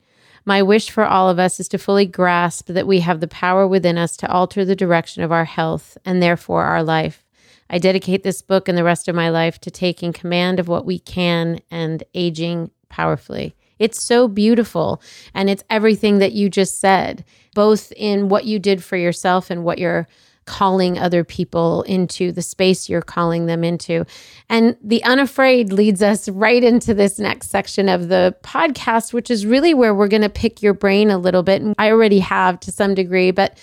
My 0.48 0.62
wish 0.62 0.90
for 0.90 1.04
all 1.04 1.28
of 1.28 1.40
us 1.40 1.58
is 1.58 1.66
to 1.68 1.78
fully 1.78 2.06
grasp 2.06 2.68
that 2.68 2.86
we 2.86 3.00
have 3.00 3.18
the 3.18 3.26
power 3.26 3.66
within 3.66 3.98
us 3.98 4.16
to 4.18 4.30
alter 4.30 4.64
the 4.64 4.76
direction 4.76 5.24
of 5.24 5.32
our 5.32 5.44
health 5.44 5.98
and 6.04 6.22
therefore 6.22 6.62
our 6.62 6.84
life. 6.84 7.24
I 7.68 7.78
dedicate 7.78 8.22
this 8.22 8.42
book 8.42 8.68
and 8.68 8.78
the 8.78 8.84
rest 8.84 9.08
of 9.08 9.16
my 9.16 9.28
life 9.28 9.58
to 9.62 9.72
taking 9.72 10.12
command 10.12 10.60
of 10.60 10.68
what 10.68 10.86
we 10.86 11.00
can 11.00 11.58
and 11.68 12.04
aging 12.14 12.70
powerfully. 12.88 13.56
It's 13.80 14.00
so 14.00 14.28
beautiful. 14.28 15.02
And 15.34 15.50
it's 15.50 15.64
everything 15.68 16.18
that 16.18 16.32
you 16.32 16.48
just 16.48 16.78
said, 16.78 17.24
both 17.52 17.92
in 17.96 18.28
what 18.28 18.44
you 18.44 18.60
did 18.60 18.84
for 18.84 18.96
yourself 18.96 19.50
and 19.50 19.64
what 19.64 19.78
you're 19.78 20.06
calling 20.46 20.98
other 20.98 21.24
people 21.24 21.82
into, 21.82 22.32
the 22.32 22.42
space 22.42 22.88
you're 22.88 23.02
calling 23.02 23.46
them 23.46 23.64
into. 23.64 24.06
And 24.48 24.76
the 24.82 25.02
unafraid 25.04 25.72
leads 25.72 26.02
us 26.02 26.28
right 26.28 26.62
into 26.62 26.94
this 26.94 27.18
next 27.18 27.50
section 27.50 27.88
of 27.88 28.08
the 28.08 28.34
podcast, 28.42 29.12
which 29.12 29.30
is 29.30 29.44
really 29.44 29.74
where 29.74 29.94
we're 29.94 30.08
going 30.08 30.22
to 30.22 30.28
pick 30.28 30.62
your 30.62 30.74
brain 30.74 31.10
a 31.10 31.18
little 31.18 31.42
bit. 31.42 31.62
And 31.62 31.74
I 31.78 31.90
already 31.90 32.20
have 32.20 32.60
to 32.60 32.72
some 32.72 32.94
degree, 32.94 33.32
but 33.32 33.58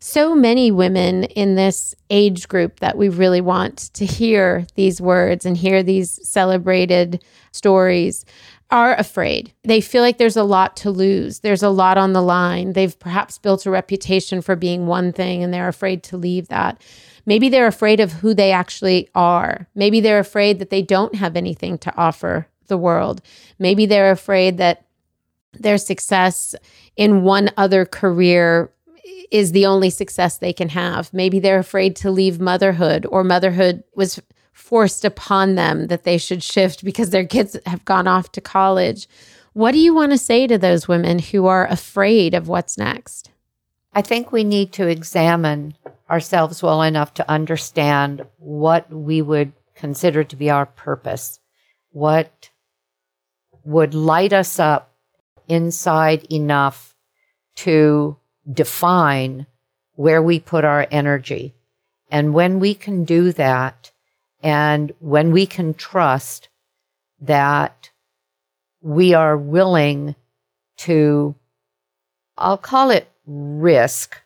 so 0.00 0.34
many 0.34 0.70
women 0.70 1.24
in 1.24 1.56
this 1.56 1.94
age 2.10 2.46
group 2.46 2.78
that 2.80 2.96
we 2.96 3.08
really 3.08 3.40
want 3.40 3.92
to 3.94 4.06
hear 4.06 4.66
these 4.76 5.00
words 5.00 5.44
and 5.44 5.56
hear 5.56 5.82
these 5.82 6.20
celebrated 6.28 7.24
stories 7.52 8.24
are 8.70 8.94
afraid. 8.96 9.52
They 9.64 9.80
feel 9.80 10.02
like 10.02 10.18
there's 10.18 10.36
a 10.36 10.44
lot 10.44 10.76
to 10.78 10.90
lose. 10.90 11.40
There's 11.40 11.62
a 11.62 11.70
lot 11.70 11.96
on 11.96 12.12
the 12.12 12.22
line. 12.22 12.74
They've 12.74 12.98
perhaps 12.98 13.38
built 13.38 13.64
a 13.64 13.70
reputation 13.70 14.42
for 14.42 14.56
being 14.56 14.86
one 14.86 15.12
thing 15.12 15.42
and 15.42 15.52
they're 15.52 15.68
afraid 15.68 16.02
to 16.04 16.16
leave 16.16 16.48
that. 16.48 16.80
Maybe 17.24 17.48
they're 17.48 17.66
afraid 17.66 18.00
of 18.00 18.12
who 18.12 18.34
they 18.34 18.52
actually 18.52 19.08
are. 19.14 19.68
Maybe 19.74 20.00
they're 20.00 20.18
afraid 20.18 20.58
that 20.58 20.70
they 20.70 20.82
don't 20.82 21.14
have 21.14 21.36
anything 21.36 21.78
to 21.78 21.96
offer 21.96 22.46
the 22.68 22.78
world. 22.78 23.22
Maybe 23.58 23.86
they're 23.86 24.10
afraid 24.10 24.58
that 24.58 24.84
their 25.54 25.78
success 25.78 26.54
in 26.96 27.22
one 27.22 27.50
other 27.56 27.84
career 27.84 28.70
is 29.30 29.52
the 29.52 29.66
only 29.66 29.90
success 29.90 30.38
they 30.38 30.52
can 30.52 30.70
have. 30.70 31.12
Maybe 31.12 31.38
they're 31.38 31.58
afraid 31.58 31.96
to 31.96 32.10
leave 32.10 32.40
motherhood 32.40 33.06
or 33.10 33.24
motherhood 33.24 33.82
was 33.94 34.20
forced 34.58 35.04
upon 35.04 35.54
them 35.54 35.86
that 35.86 36.02
they 36.02 36.18
should 36.18 36.42
shift 36.42 36.84
because 36.84 37.10
their 37.10 37.24
kids 37.24 37.56
have 37.64 37.84
gone 37.84 38.08
off 38.08 38.32
to 38.32 38.40
college. 38.40 39.08
What 39.52 39.72
do 39.72 39.78
you 39.78 39.94
want 39.94 40.12
to 40.12 40.18
say 40.18 40.46
to 40.46 40.58
those 40.58 40.88
women 40.88 41.20
who 41.20 41.46
are 41.46 41.66
afraid 41.66 42.34
of 42.34 42.48
what's 42.48 42.76
next? 42.76 43.30
I 43.94 44.02
think 44.02 44.30
we 44.30 44.44
need 44.44 44.72
to 44.72 44.86
examine 44.86 45.74
ourselves 46.10 46.62
well 46.62 46.82
enough 46.82 47.14
to 47.14 47.30
understand 47.30 48.26
what 48.38 48.92
we 48.92 49.22
would 49.22 49.52
consider 49.74 50.24
to 50.24 50.36
be 50.36 50.50
our 50.50 50.66
purpose, 50.66 51.40
what 51.92 52.50
would 53.64 53.94
light 53.94 54.32
us 54.32 54.58
up 54.58 54.92
inside 55.46 56.24
enough 56.30 56.96
to 57.56 58.16
define 58.52 59.46
where 59.94 60.22
we 60.22 60.40
put 60.40 60.64
our 60.64 60.86
energy. 60.90 61.54
And 62.10 62.34
when 62.34 62.58
we 62.58 62.74
can 62.74 63.04
do 63.04 63.32
that, 63.32 63.92
and 64.42 64.92
when 65.00 65.32
we 65.32 65.46
can 65.46 65.74
trust 65.74 66.48
that 67.20 67.90
we 68.80 69.14
are 69.14 69.36
willing 69.36 70.14
to, 70.78 71.34
I'll 72.36 72.58
call 72.58 72.90
it 72.90 73.10
risk 73.26 74.16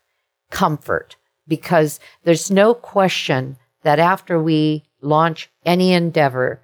comfort, 0.51 1.17
because 1.49 1.99
there's 2.25 2.51
no 2.51 2.75
question 2.75 3.57
that 3.83 3.99
after 3.99 4.41
we 4.41 4.85
launch 5.01 5.51
any 5.65 5.93
endeavor, 5.93 6.61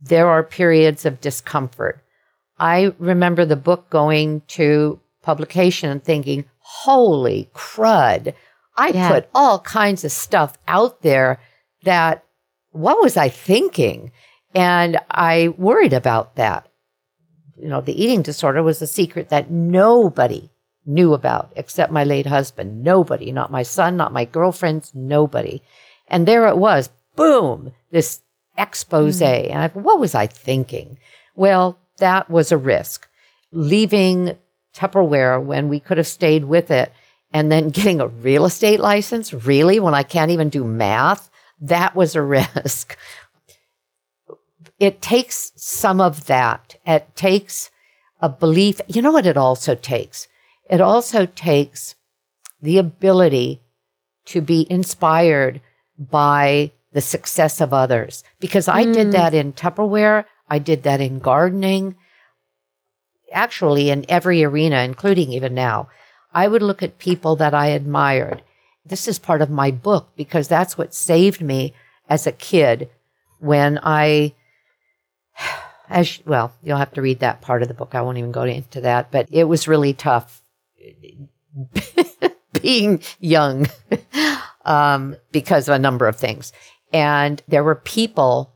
there 0.00 0.28
are 0.28 0.42
periods 0.42 1.06
of 1.06 1.20
discomfort. 1.20 2.00
I 2.58 2.92
remember 2.98 3.44
the 3.44 3.56
book 3.56 3.88
going 3.90 4.42
to 4.48 5.00
publication 5.22 5.90
and 5.90 6.04
thinking, 6.04 6.44
holy 6.58 7.48
crud, 7.54 8.34
I 8.76 8.88
yeah. 8.88 9.08
put 9.08 9.28
all 9.34 9.60
kinds 9.60 10.04
of 10.04 10.12
stuff 10.12 10.58
out 10.68 11.02
there 11.02 11.40
that 11.84 12.24
what 12.74 13.00
was 13.00 13.16
I 13.16 13.28
thinking? 13.28 14.10
And 14.54 14.98
I 15.10 15.48
worried 15.56 15.92
about 15.92 16.34
that. 16.36 16.68
You 17.56 17.68
know, 17.68 17.80
the 17.80 18.00
eating 18.00 18.22
disorder 18.22 18.62
was 18.62 18.82
a 18.82 18.86
secret 18.86 19.28
that 19.28 19.50
nobody 19.50 20.50
knew 20.84 21.14
about 21.14 21.52
except 21.54 21.92
my 21.92 22.02
late 22.02 22.26
husband. 22.26 22.82
Nobody, 22.82 23.30
not 23.30 23.52
my 23.52 23.62
son, 23.62 23.96
not 23.96 24.12
my 24.12 24.24
girlfriends, 24.24 24.92
nobody. 24.92 25.62
And 26.08 26.26
there 26.26 26.48
it 26.48 26.56
was, 26.56 26.90
boom, 27.14 27.72
this 27.92 28.22
expose. 28.58 29.20
Mm. 29.20 29.50
And 29.50 29.62
I, 29.62 29.68
what 29.68 30.00
was 30.00 30.16
I 30.16 30.26
thinking? 30.26 30.98
Well, 31.36 31.78
that 31.98 32.28
was 32.28 32.50
a 32.50 32.58
risk. 32.58 33.08
Leaving 33.52 34.36
Tupperware 34.74 35.42
when 35.42 35.68
we 35.68 35.78
could 35.78 35.98
have 35.98 36.08
stayed 36.08 36.44
with 36.44 36.72
it 36.72 36.92
and 37.32 37.52
then 37.52 37.68
getting 37.70 38.00
a 38.00 38.08
real 38.08 38.46
estate 38.46 38.80
license, 38.80 39.32
really, 39.32 39.78
when 39.78 39.94
I 39.94 40.02
can't 40.02 40.32
even 40.32 40.48
do 40.48 40.64
math 40.64 41.30
that 41.60 41.94
was 41.94 42.14
a 42.14 42.22
risk. 42.38 42.96
It 44.78 45.00
takes 45.00 45.52
some 45.56 46.00
of 46.00 46.26
that. 46.26 46.76
It 46.86 47.14
takes 47.16 47.70
a 48.20 48.28
belief. 48.28 48.80
You 48.88 49.02
know 49.02 49.12
what 49.12 49.26
it 49.26 49.36
also 49.36 49.74
takes? 49.74 50.28
It 50.68 50.80
also 50.80 51.26
takes 51.26 51.94
the 52.60 52.78
ability 52.78 53.60
to 54.26 54.40
be 54.40 54.66
inspired 54.70 55.60
by 55.98 56.72
the 56.92 57.00
success 57.00 57.60
of 57.60 57.72
others. 57.72 58.24
Because 58.40 58.68
I 58.68 58.84
mm. 58.84 58.94
did 58.94 59.12
that 59.12 59.34
in 59.34 59.52
Tupperware. 59.52 60.24
I 60.48 60.58
did 60.58 60.82
that 60.84 61.00
in 61.00 61.18
gardening. 61.18 61.96
Actually, 63.32 63.90
in 63.90 64.04
every 64.08 64.42
arena, 64.44 64.78
including 64.78 65.32
even 65.32 65.54
now, 65.54 65.88
I 66.32 66.48
would 66.48 66.62
look 66.62 66.82
at 66.82 66.98
people 66.98 67.36
that 67.36 67.54
I 67.54 67.68
admired 67.68 68.42
this 68.84 69.08
is 69.08 69.18
part 69.18 69.42
of 69.42 69.50
my 69.50 69.70
book 69.70 70.10
because 70.16 70.48
that's 70.48 70.76
what 70.76 70.94
saved 70.94 71.40
me 71.40 71.72
as 72.08 72.26
a 72.26 72.32
kid 72.32 72.90
when 73.38 73.78
I, 73.82 74.34
as 75.88 76.20
well, 76.26 76.52
you'll 76.62 76.78
have 76.78 76.92
to 76.94 77.02
read 77.02 77.20
that 77.20 77.40
part 77.40 77.62
of 77.62 77.68
the 77.68 77.74
book. 77.74 77.94
I 77.94 78.02
won't 78.02 78.18
even 78.18 78.32
go 78.32 78.42
into 78.42 78.80
that, 78.82 79.10
but 79.10 79.28
it 79.30 79.44
was 79.44 79.68
really 79.68 79.92
tough 79.92 80.42
being 82.62 83.02
young 83.20 83.68
um, 84.64 85.16
because 85.32 85.68
of 85.68 85.74
a 85.74 85.78
number 85.78 86.06
of 86.06 86.16
things. 86.16 86.52
And 86.92 87.42
there 87.48 87.64
were 87.64 87.74
people 87.74 88.52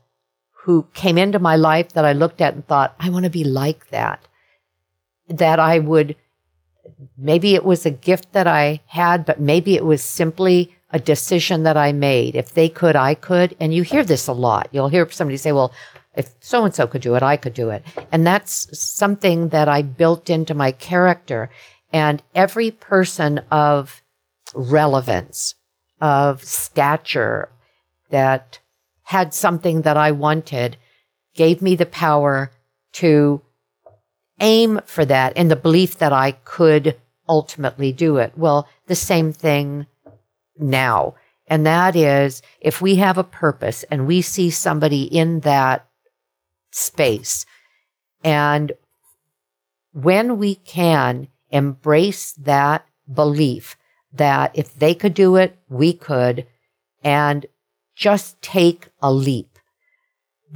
who 0.63 0.87
came 0.93 1.17
into 1.17 1.39
my 1.39 1.55
life 1.55 1.93
that 1.93 2.05
I 2.05 2.13
looked 2.13 2.41
at 2.41 2.53
and 2.53 2.65
thought, 2.67 2.95
I 2.99 3.09
want 3.09 3.23
to 3.25 3.29
be 3.29 3.43
like 3.43 3.89
that. 3.89 4.27
That 5.27 5.59
I 5.59 5.79
would 5.79 6.15
maybe 7.17 7.55
it 7.55 7.65
was 7.65 7.85
a 7.85 7.91
gift 7.91 8.33
that 8.33 8.47
I 8.47 8.81
had, 8.87 9.25
but 9.25 9.39
maybe 9.39 9.75
it 9.75 9.85
was 9.85 10.03
simply 10.03 10.75
a 10.91 10.99
decision 10.99 11.63
that 11.63 11.77
I 11.77 11.91
made. 11.91 12.35
If 12.35 12.53
they 12.53 12.69
could, 12.69 12.95
I 12.95 13.13
could. 13.13 13.55
And 13.59 13.73
you 13.73 13.83
hear 13.83 14.03
this 14.03 14.27
a 14.27 14.33
lot. 14.33 14.69
You'll 14.71 14.89
hear 14.89 15.09
somebody 15.09 15.37
say, 15.37 15.51
well, 15.51 15.73
if 16.15 16.31
so 16.39 16.65
and 16.65 16.73
so 16.73 16.87
could 16.87 17.01
do 17.01 17.15
it, 17.15 17.23
I 17.23 17.37
could 17.37 17.53
do 17.53 17.69
it. 17.69 17.83
And 18.11 18.25
that's 18.25 18.77
something 18.77 19.49
that 19.49 19.67
I 19.67 19.83
built 19.83 20.29
into 20.29 20.53
my 20.53 20.71
character. 20.71 21.49
And 21.93 22.21
every 22.33 22.71
person 22.71 23.39
of 23.51 24.01
relevance, 24.53 25.55
of 26.01 26.43
stature, 26.43 27.49
that 28.09 28.59
had 29.03 29.33
something 29.33 29.83
that 29.83 29.97
I 29.97 30.11
wanted 30.11 30.77
gave 31.35 31.61
me 31.61 31.75
the 31.75 31.85
power 31.85 32.51
to 32.93 33.41
aim 34.39 34.81
for 34.85 35.05
that 35.05 35.35
in 35.37 35.47
the 35.47 35.55
belief 35.55 35.97
that 35.97 36.13
I 36.13 36.31
could 36.31 36.97
ultimately 37.27 37.91
do 37.91 38.17
it. 38.17 38.33
Well, 38.37 38.67
the 38.87 38.95
same 38.95 39.33
thing 39.33 39.85
now. 40.57 41.15
And 41.47 41.65
that 41.65 41.95
is 41.95 42.41
if 42.59 42.81
we 42.81 42.95
have 42.95 43.17
a 43.17 43.23
purpose 43.23 43.83
and 43.83 44.07
we 44.07 44.21
see 44.21 44.49
somebody 44.49 45.03
in 45.03 45.41
that 45.41 45.87
space 46.71 47.45
and 48.23 48.71
when 49.91 50.37
we 50.37 50.55
can 50.55 51.27
embrace 51.49 52.33
that 52.33 52.85
belief 53.11 53.77
that 54.13 54.51
if 54.53 54.73
they 54.75 54.93
could 54.93 55.13
do 55.13 55.35
it, 55.35 55.57
we 55.67 55.93
could, 55.93 56.45
and 57.03 57.45
just 57.95 58.41
take 58.41 58.89
a 59.01 59.11
leap 59.11 59.48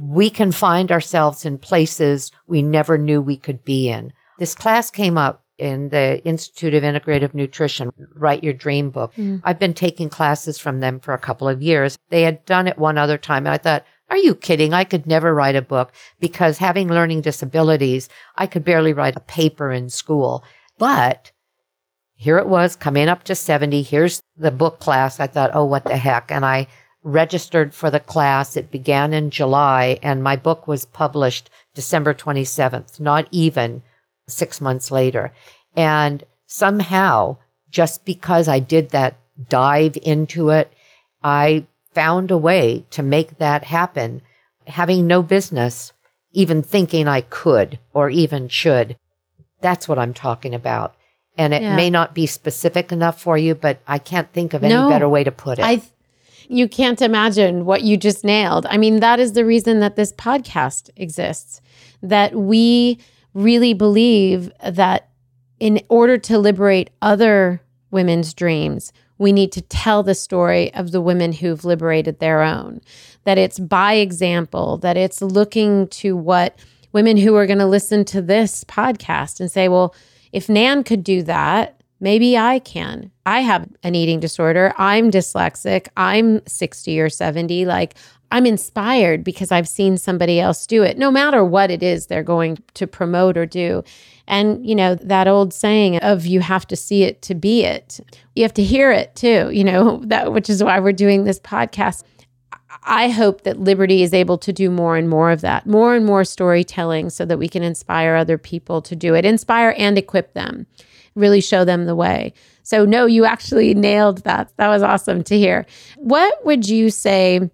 we 0.00 0.30
can 0.30 0.52
find 0.52 0.90
ourselves 0.90 1.44
in 1.44 1.58
places 1.58 2.32
we 2.46 2.62
never 2.62 2.98
knew 2.98 3.20
we 3.20 3.36
could 3.36 3.64
be 3.64 3.88
in. 3.88 4.12
This 4.38 4.54
class 4.54 4.90
came 4.90 5.16
up 5.16 5.44
in 5.58 5.90
the 5.90 6.24
Institute 6.24 6.74
of 6.74 6.82
Integrative 6.82 7.34
Nutrition, 7.34 7.92
Write 8.14 8.42
Your 8.42 8.52
Dream 8.52 8.90
Book. 8.90 9.14
Mm. 9.14 9.40
I've 9.44 9.58
been 9.58 9.74
taking 9.74 10.08
classes 10.08 10.58
from 10.58 10.80
them 10.80 10.98
for 10.98 11.14
a 11.14 11.18
couple 11.18 11.48
of 11.48 11.62
years. 11.62 11.96
They 12.08 12.22
had 12.22 12.44
done 12.44 12.66
it 12.66 12.78
one 12.78 12.98
other 12.98 13.18
time. 13.18 13.46
And 13.46 13.54
I 13.54 13.58
thought, 13.58 13.84
are 14.10 14.16
you 14.16 14.34
kidding? 14.34 14.74
I 14.74 14.84
could 14.84 15.06
never 15.06 15.34
write 15.34 15.56
a 15.56 15.62
book 15.62 15.92
because 16.18 16.58
having 16.58 16.88
learning 16.88 17.20
disabilities, 17.20 18.08
I 18.36 18.46
could 18.46 18.64
barely 18.64 18.92
write 18.92 19.16
a 19.16 19.20
paper 19.20 19.70
in 19.70 19.88
school. 19.90 20.44
But 20.76 21.30
here 22.16 22.38
it 22.38 22.48
was 22.48 22.76
coming 22.76 23.08
up 23.08 23.24
to 23.24 23.34
70. 23.34 23.82
Here's 23.82 24.22
the 24.36 24.50
book 24.50 24.80
class. 24.80 25.20
I 25.20 25.26
thought, 25.26 25.52
oh, 25.54 25.64
what 25.64 25.84
the 25.84 25.96
heck? 25.96 26.30
And 26.30 26.44
I 26.44 26.66
registered 27.04 27.72
for 27.74 27.90
the 27.90 28.00
class. 28.00 28.56
It 28.56 28.70
began 28.70 29.12
in 29.12 29.30
July 29.30 29.98
and 30.02 30.24
my 30.24 30.34
book 30.34 30.66
was 30.66 30.86
published 30.86 31.50
December 31.74 32.14
27th, 32.14 32.98
not 32.98 33.28
even 33.30 33.82
six 34.26 34.60
months 34.60 34.90
later. 34.90 35.32
And 35.76 36.24
somehow, 36.46 37.36
just 37.70 38.04
because 38.04 38.48
I 38.48 38.58
did 38.58 38.90
that 38.90 39.16
dive 39.48 39.96
into 40.02 40.48
it, 40.50 40.72
I 41.22 41.66
found 41.92 42.30
a 42.30 42.38
way 42.38 42.84
to 42.90 43.02
make 43.02 43.38
that 43.38 43.64
happen, 43.64 44.22
having 44.66 45.06
no 45.06 45.22
business 45.22 45.92
even 46.32 46.62
thinking 46.62 47.06
I 47.06 47.20
could 47.20 47.78
or 47.92 48.10
even 48.10 48.48
should. 48.48 48.96
That's 49.60 49.86
what 49.88 49.98
I'm 49.98 50.14
talking 50.14 50.54
about. 50.54 50.94
And 51.36 51.52
it 51.54 51.62
Yeah. 51.62 51.76
may 51.76 51.90
not 51.90 52.14
be 52.14 52.26
specific 52.26 52.90
enough 52.92 53.20
for 53.20 53.36
you, 53.38 53.54
but 53.54 53.78
I 53.86 53.98
can't 53.98 54.32
think 54.32 54.54
of 54.54 54.64
any 54.64 54.74
No. 54.74 54.88
better 54.88 55.08
way 55.08 55.22
to 55.24 55.30
put 55.30 55.58
it. 55.58 55.64
I 55.64 55.80
you 56.48 56.68
can't 56.68 57.02
imagine 57.02 57.64
what 57.64 57.82
you 57.82 57.96
just 57.96 58.24
nailed. 58.24 58.66
I 58.66 58.76
mean, 58.76 59.00
that 59.00 59.20
is 59.20 59.32
the 59.32 59.44
reason 59.44 59.80
that 59.80 59.96
this 59.96 60.12
podcast 60.12 60.90
exists. 60.96 61.60
That 62.02 62.34
we 62.34 62.98
really 63.32 63.74
believe 63.74 64.50
that 64.62 65.08
in 65.58 65.82
order 65.88 66.18
to 66.18 66.38
liberate 66.38 66.90
other 67.00 67.62
women's 67.90 68.34
dreams, 68.34 68.92
we 69.18 69.32
need 69.32 69.52
to 69.52 69.62
tell 69.62 70.02
the 70.02 70.14
story 70.14 70.74
of 70.74 70.90
the 70.90 71.00
women 71.00 71.32
who've 71.32 71.64
liberated 71.64 72.18
their 72.18 72.42
own. 72.42 72.80
That 73.24 73.38
it's 73.38 73.58
by 73.58 73.94
example, 73.94 74.78
that 74.78 74.96
it's 74.96 75.22
looking 75.22 75.88
to 75.88 76.16
what 76.16 76.58
women 76.92 77.16
who 77.16 77.34
are 77.36 77.46
going 77.46 77.58
to 77.58 77.66
listen 77.66 78.04
to 78.06 78.20
this 78.20 78.64
podcast 78.64 79.40
and 79.40 79.50
say, 79.50 79.68
well, 79.68 79.94
if 80.32 80.48
Nan 80.48 80.84
could 80.84 81.04
do 81.04 81.22
that, 81.22 81.73
maybe 82.00 82.36
I 82.36 82.58
can. 82.58 83.10
I 83.26 83.40
have 83.40 83.68
an 83.82 83.94
eating 83.94 84.20
disorder. 84.20 84.74
I'm 84.76 85.10
dyslexic. 85.10 85.88
I'm 85.96 86.44
60 86.46 87.00
or 87.00 87.08
70. 87.08 87.66
Like, 87.66 87.94
I'm 88.30 88.46
inspired 88.46 89.22
because 89.22 89.52
I've 89.52 89.68
seen 89.68 89.96
somebody 89.96 90.40
else 90.40 90.66
do 90.66 90.82
it, 90.82 90.98
no 90.98 91.10
matter 91.10 91.44
what 91.44 91.70
it 91.70 91.82
is 91.84 92.06
they're 92.06 92.24
going 92.24 92.58
to 92.74 92.86
promote 92.86 93.36
or 93.36 93.46
do. 93.46 93.84
And, 94.26 94.66
you 94.66 94.74
know, 94.74 94.96
that 94.96 95.28
old 95.28 95.52
saying 95.54 95.98
of 95.98 96.26
you 96.26 96.40
have 96.40 96.66
to 96.68 96.76
see 96.76 97.04
it 97.04 97.22
to 97.22 97.34
be 97.34 97.62
it. 97.62 98.00
You 98.34 98.42
have 98.42 98.54
to 98.54 98.62
hear 98.64 98.90
it 98.90 99.14
too, 99.14 99.50
you 99.52 99.62
know, 99.62 99.98
that 100.06 100.32
which 100.32 100.50
is 100.50 100.64
why 100.64 100.80
we're 100.80 100.92
doing 100.92 101.24
this 101.24 101.38
podcast. 101.38 102.02
I 102.82 103.08
hope 103.08 103.42
that 103.42 103.60
Liberty 103.60 104.02
is 104.02 104.12
able 104.12 104.36
to 104.38 104.52
do 104.52 104.70
more 104.70 104.96
and 104.96 105.08
more 105.08 105.30
of 105.30 105.40
that, 105.42 105.66
more 105.66 105.94
and 105.94 106.04
more 106.04 106.24
storytelling 106.24 107.10
so 107.10 107.24
that 107.24 107.38
we 107.38 107.48
can 107.48 107.62
inspire 107.62 108.16
other 108.16 108.36
people 108.36 108.82
to 108.82 108.96
do 108.96 109.14
it, 109.14 109.24
inspire 109.24 109.74
and 109.78 109.96
equip 109.96 110.34
them, 110.34 110.66
really 111.14 111.40
show 111.40 111.64
them 111.64 111.86
the 111.86 111.94
way. 111.94 112.32
So, 112.62 112.84
no, 112.84 113.06
you 113.06 113.24
actually 113.24 113.74
nailed 113.74 114.18
that. 114.24 114.52
That 114.56 114.68
was 114.68 114.82
awesome 114.82 115.22
to 115.24 115.38
hear. 115.38 115.66
What 115.96 116.44
would 116.44 116.68
you 116.68 116.90
say, 116.90 117.50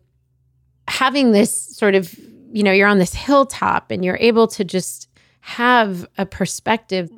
having 0.89 1.33
this 1.33 1.77
sort 1.77 1.95
of, 1.95 2.15
you 2.53 2.63
know, 2.63 2.73
you're 2.73 2.89
on 2.89 2.99
this 2.99 3.15
hilltop 3.15 3.91
and 3.91 4.05
you're 4.05 4.19
able 4.21 4.47
to 4.49 4.65
just 4.65 5.09
have 5.41 6.07
a 6.19 6.27
perspective 6.27 7.11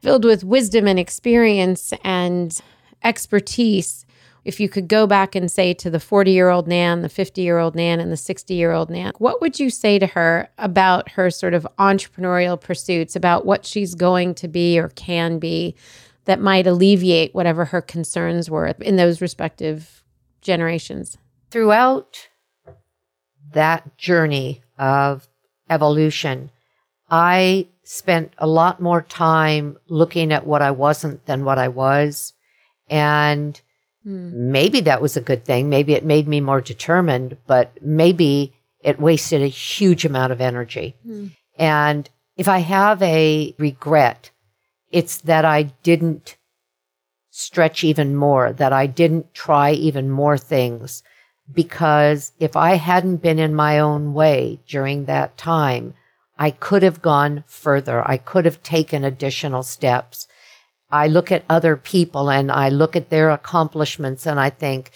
filled 0.00 0.24
with 0.24 0.44
wisdom 0.44 0.88
and 0.88 0.98
experience 0.98 1.92
and 2.04 2.60
expertise 3.04 4.04
if 4.44 4.58
you 4.58 4.68
could 4.68 4.88
go 4.88 5.06
back 5.06 5.34
and 5.34 5.50
say 5.50 5.72
to 5.74 5.90
the 5.90 6.00
40 6.00 6.30
year 6.30 6.50
old 6.50 6.66
Nan, 6.66 7.02
the 7.02 7.08
50 7.08 7.42
year 7.42 7.58
old 7.58 7.74
Nan, 7.74 8.00
and 8.00 8.10
the 8.10 8.16
60 8.16 8.54
year 8.54 8.72
old 8.72 8.90
Nan, 8.90 9.12
what 9.18 9.40
would 9.40 9.60
you 9.60 9.70
say 9.70 9.98
to 9.98 10.06
her 10.06 10.48
about 10.58 11.10
her 11.10 11.30
sort 11.30 11.54
of 11.54 11.66
entrepreneurial 11.78 12.60
pursuits, 12.60 13.14
about 13.14 13.46
what 13.46 13.64
she's 13.64 13.94
going 13.94 14.34
to 14.36 14.48
be 14.48 14.78
or 14.78 14.88
can 14.90 15.38
be 15.38 15.74
that 16.24 16.40
might 16.40 16.66
alleviate 16.66 17.34
whatever 17.34 17.66
her 17.66 17.80
concerns 17.80 18.50
were 18.50 18.66
in 18.80 18.96
those 18.96 19.20
respective 19.20 20.02
generations? 20.40 21.18
Throughout 21.50 22.28
that 23.52 23.96
journey 23.96 24.62
of 24.78 25.28
evolution, 25.70 26.50
I 27.10 27.68
spent 27.84 28.32
a 28.38 28.46
lot 28.46 28.80
more 28.80 29.02
time 29.02 29.76
looking 29.88 30.32
at 30.32 30.46
what 30.46 30.62
I 30.62 30.70
wasn't 30.70 31.26
than 31.26 31.44
what 31.44 31.58
I 31.58 31.68
was. 31.68 32.32
And 32.88 33.60
Hmm. 34.04 34.50
maybe 34.50 34.80
that 34.80 35.00
was 35.00 35.16
a 35.16 35.20
good 35.20 35.44
thing. 35.44 35.68
Maybe 35.68 35.94
it 35.94 36.04
made 36.04 36.26
me 36.26 36.40
more 36.40 36.60
determined, 36.60 37.36
but 37.46 37.72
maybe 37.80 38.52
it 38.80 39.00
wasted 39.00 39.42
a 39.42 39.46
huge 39.46 40.04
amount 40.04 40.32
of 40.32 40.40
energy. 40.40 40.96
Hmm. 41.04 41.26
And 41.56 42.10
if 42.36 42.48
I 42.48 42.58
have 42.58 43.00
a 43.02 43.54
regret, 43.58 44.30
it's 44.90 45.18
that 45.18 45.44
I 45.44 45.64
didn't 45.82 46.36
stretch 47.30 47.84
even 47.84 48.16
more, 48.16 48.52
that 48.52 48.72
I 48.72 48.86
didn't 48.86 49.34
try 49.34 49.72
even 49.72 50.10
more 50.10 50.36
things. 50.36 51.02
Because 51.52 52.32
if 52.38 52.56
I 52.56 52.74
hadn't 52.74 53.16
been 53.16 53.38
in 53.38 53.54
my 53.54 53.78
own 53.78 54.14
way 54.14 54.60
during 54.66 55.04
that 55.04 55.36
time, 55.36 55.94
I 56.38 56.50
could 56.50 56.82
have 56.82 57.02
gone 57.02 57.44
further. 57.46 58.02
I 58.08 58.16
could 58.16 58.44
have 58.44 58.62
taken 58.62 59.04
additional 59.04 59.62
steps. 59.62 60.26
I 60.92 61.06
look 61.06 61.32
at 61.32 61.44
other 61.48 61.76
people 61.76 62.30
and 62.30 62.52
I 62.52 62.68
look 62.68 62.94
at 62.94 63.08
their 63.08 63.30
accomplishments 63.30 64.26
and 64.26 64.38
I 64.38 64.50
think, 64.50 64.90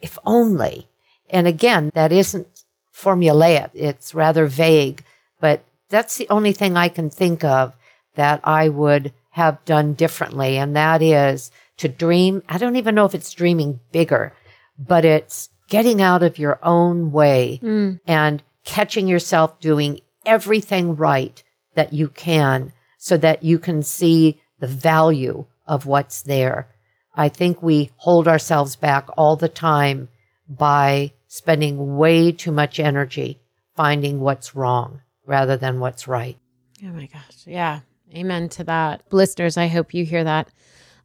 if 0.00 0.18
only. 0.24 0.88
And 1.28 1.46
again, 1.46 1.90
that 1.94 2.10
isn't 2.10 2.64
formulaic. 2.94 3.70
It's 3.74 4.14
rather 4.14 4.46
vague, 4.46 5.04
but 5.40 5.62
that's 5.90 6.16
the 6.16 6.28
only 6.30 6.52
thing 6.52 6.76
I 6.76 6.88
can 6.88 7.10
think 7.10 7.44
of 7.44 7.74
that 8.14 8.40
I 8.44 8.70
would 8.70 9.12
have 9.30 9.64
done 9.64 9.92
differently. 9.92 10.56
And 10.56 10.74
that 10.74 11.02
is 11.02 11.50
to 11.76 11.88
dream. 11.88 12.42
I 12.48 12.58
don't 12.58 12.76
even 12.76 12.94
know 12.94 13.04
if 13.04 13.14
it's 13.14 13.32
dreaming 13.32 13.80
bigger, 13.92 14.32
but 14.78 15.04
it's 15.04 15.50
getting 15.68 16.00
out 16.00 16.22
of 16.22 16.38
your 16.38 16.58
own 16.62 17.12
way 17.12 17.60
mm. 17.62 18.00
and 18.06 18.42
catching 18.64 19.06
yourself 19.06 19.60
doing 19.60 20.00
everything 20.24 20.96
right 20.96 21.42
that 21.74 21.92
you 21.92 22.08
can 22.08 22.72
so 22.96 23.16
that 23.16 23.42
you 23.42 23.58
can 23.58 23.82
see 23.82 24.40
the 24.60 24.66
value 24.66 25.46
of 25.66 25.86
what's 25.86 26.22
there. 26.22 26.68
I 27.14 27.28
think 27.28 27.62
we 27.62 27.90
hold 27.96 28.28
ourselves 28.28 28.76
back 28.76 29.08
all 29.16 29.36
the 29.36 29.48
time 29.48 30.08
by 30.48 31.12
spending 31.26 31.96
way 31.96 32.32
too 32.32 32.52
much 32.52 32.80
energy 32.80 33.40
finding 33.76 34.20
what's 34.20 34.54
wrong 34.54 35.00
rather 35.26 35.56
than 35.56 35.80
what's 35.80 36.08
right. 36.08 36.38
Oh 36.84 36.88
my 36.88 37.06
gosh. 37.06 37.46
Yeah. 37.46 37.80
Amen 38.14 38.48
to 38.50 38.64
that. 38.64 39.02
Listeners, 39.12 39.56
I 39.56 39.66
hope 39.66 39.92
you 39.92 40.04
hear 40.04 40.24
that 40.24 40.48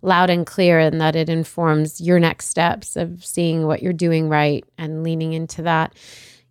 loud 0.01 0.29
and 0.29 0.45
clear 0.45 0.79
and 0.79 1.01
that 1.01 1.15
it 1.15 1.29
informs 1.29 1.99
your 1.99 2.19
next 2.19 2.47
steps 2.47 2.95
of 2.95 3.25
seeing 3.25 3.65
what 3.65 3.81
you're 3.81 3.93
doing 3.93 4.29
right 4.29 4.65
and 4.77 5.03
leaning 5.03 5.33
into 5.33 5.63
that. 5.63 5.93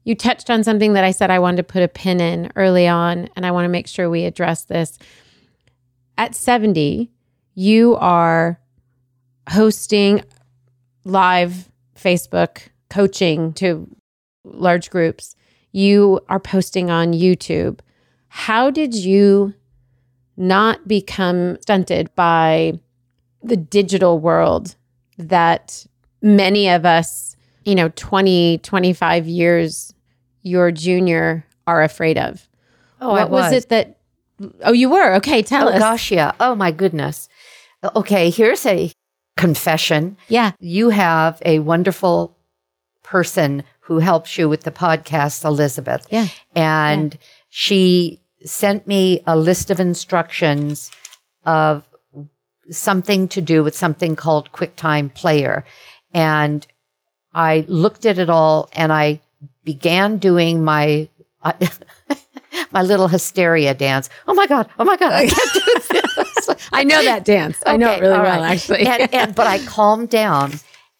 You 0.04 0.14
touched 0.14 0.50
on 0.50 0.64
something 0.64 0.94
that 0.94 1.04
I 1.04 1.12
said 1.12 1.30
I 1.30 1.38
wanted 1.38 1.58
to 1.58 1.72
put 1.72 1.82
a 1.82 1.88
pin 1.88 2.20
in 2.20 2.50
early 2.56 2.88
on, 2.88 3.28
and 3.36 3.46
I 3.46 3.52
want 3.52 3.66
to 3.66 3.70
make 3.70 3.86
sure 3.86 4.10
we 4.10 4.24
address 4.24 4.64
this. 4.64 4.98
At 6.22 6.36
70, 6.36 7.10
you 7.56 7.96
are 7.96 8.60
hosting 9.50 10.22
live 11.02 11.68
Facebook 11.98 12.68
coaching 12.88 13.52
to 13.54 13.88
large 14.44 14.88
groups. 14.88 15.34
You 15.72 16.20
are 16.28 16.38
posting 16.38 16.92
on 16.92 17.12
YouTube. 17.12 17.80
How 18.28 18.70
did 18.70 18.94
you 18.94 19.54
not 20.36 20.86
become 20.86 21.60
stunted 21.60 22.14
by 22.14 22.74
the 23.42 23.56
digital 23.56 24.20
world 24.20 24.76
that 25.18 25.84
many 26.20 26.68
of 26.68 26.86
us, 26.86 27.34
you 27.64 27.74
know, 27.74 27.88
20, 27.96 28.58
25 28.58 29.26
years 29.26 29.92
your 30.42 30.70
junior 30.70 31.44
are 31.66 31.82
afraid 31.82 32.16
of? 32.16 32.48
Oh, 33.00 33.10
what 33.10 33.22
I 33.22 33.24
was. 33.24 33.52
it 33.52 33.68
that 33.70 33.98
Oh, 34.62 34.72
you 34.72 34.90
were. 34.90 35.14
Okay, 35.16 35.42
tell 35.42 35.68
Oh 35.68 35.72
us. 35.72 35.78
gosh, 35.78 36.10
yeah. 36.10 36.32
Oh 36.40 36.54
my 36.54 36.70
goodness. 36.70 37.28
Okay, 37.96 38.30
here's 38.30 38.64
a 38.66 38.92
confession. 39.36 40.16
Yeah. 40.28 40.52
You 40.60 40.90
have 40.90 41.40
a 41.44 41.58
wonderful 41.60 42.36
person 43.02 43.64
who 43.80 43.98
helps 43.98 44.38
you 44.38 44.48
with 44.48 44.62
the 44.62 44.70
podcast, 44.70 45.44
Elizabeth. 45.44 46.06
Yeah. 46.10 46.28
And 46.54 47.18
she 47.48 48.20
sent 48.44 48.86
me 48.86 49.22
a 49.26 49.36
list 49.36 49.70
of 49.70 49.80
instructions 49.80 50.90
of 51.44 51.84
something 52.70 53.28
to 53.28 53.40
do 53.40 53.62
with 53.64 53.74
something 53.76 54.14
called 54.16 54.52
QuickTime 54.52 55.12
Player. 55.14 55.64
And 56.14 56.66
I 57.34 57.64
looked 57.68 58.06
at 58.06 58.18
it 58.18 58.30
all 58.30 58.68
and 58.72 58.92
I 58.92 59.20
began 59.64 60.18
doing 60.18 60.62
my 60.64 61.08
my 62.70 62.82
little 62.82 63.08
hysteria 63.08 63.74
dance. 63.74 64.08
Oh 64.28 64.34
my 64.34 64.46
God. 64.46 64.68
Oh 64.78 64.84
my 64.84 64.96
God. 64.96 65.12
I 65.12 65.26
can't 65.26 65.52
do 65.52 66.02
this. 66.46 66.68
I 66.72 66.84
know 66.84 67.02
that 67.02 67.24
dance. 67.24 67.58
I 67.66 67.76
know 67.76 67.90
it 67.92 68.00
really 68.00 68.14
all 68.14 68.22
well, 68.22 68.40
right. 68.40 68.52
actually. 68.54 68.86
and, 68.86 69.12
and 69.14 69.34
but 69.34 69.46
I 69.46 69.58
calmed 69.64 70.10
down, 70.10 70.52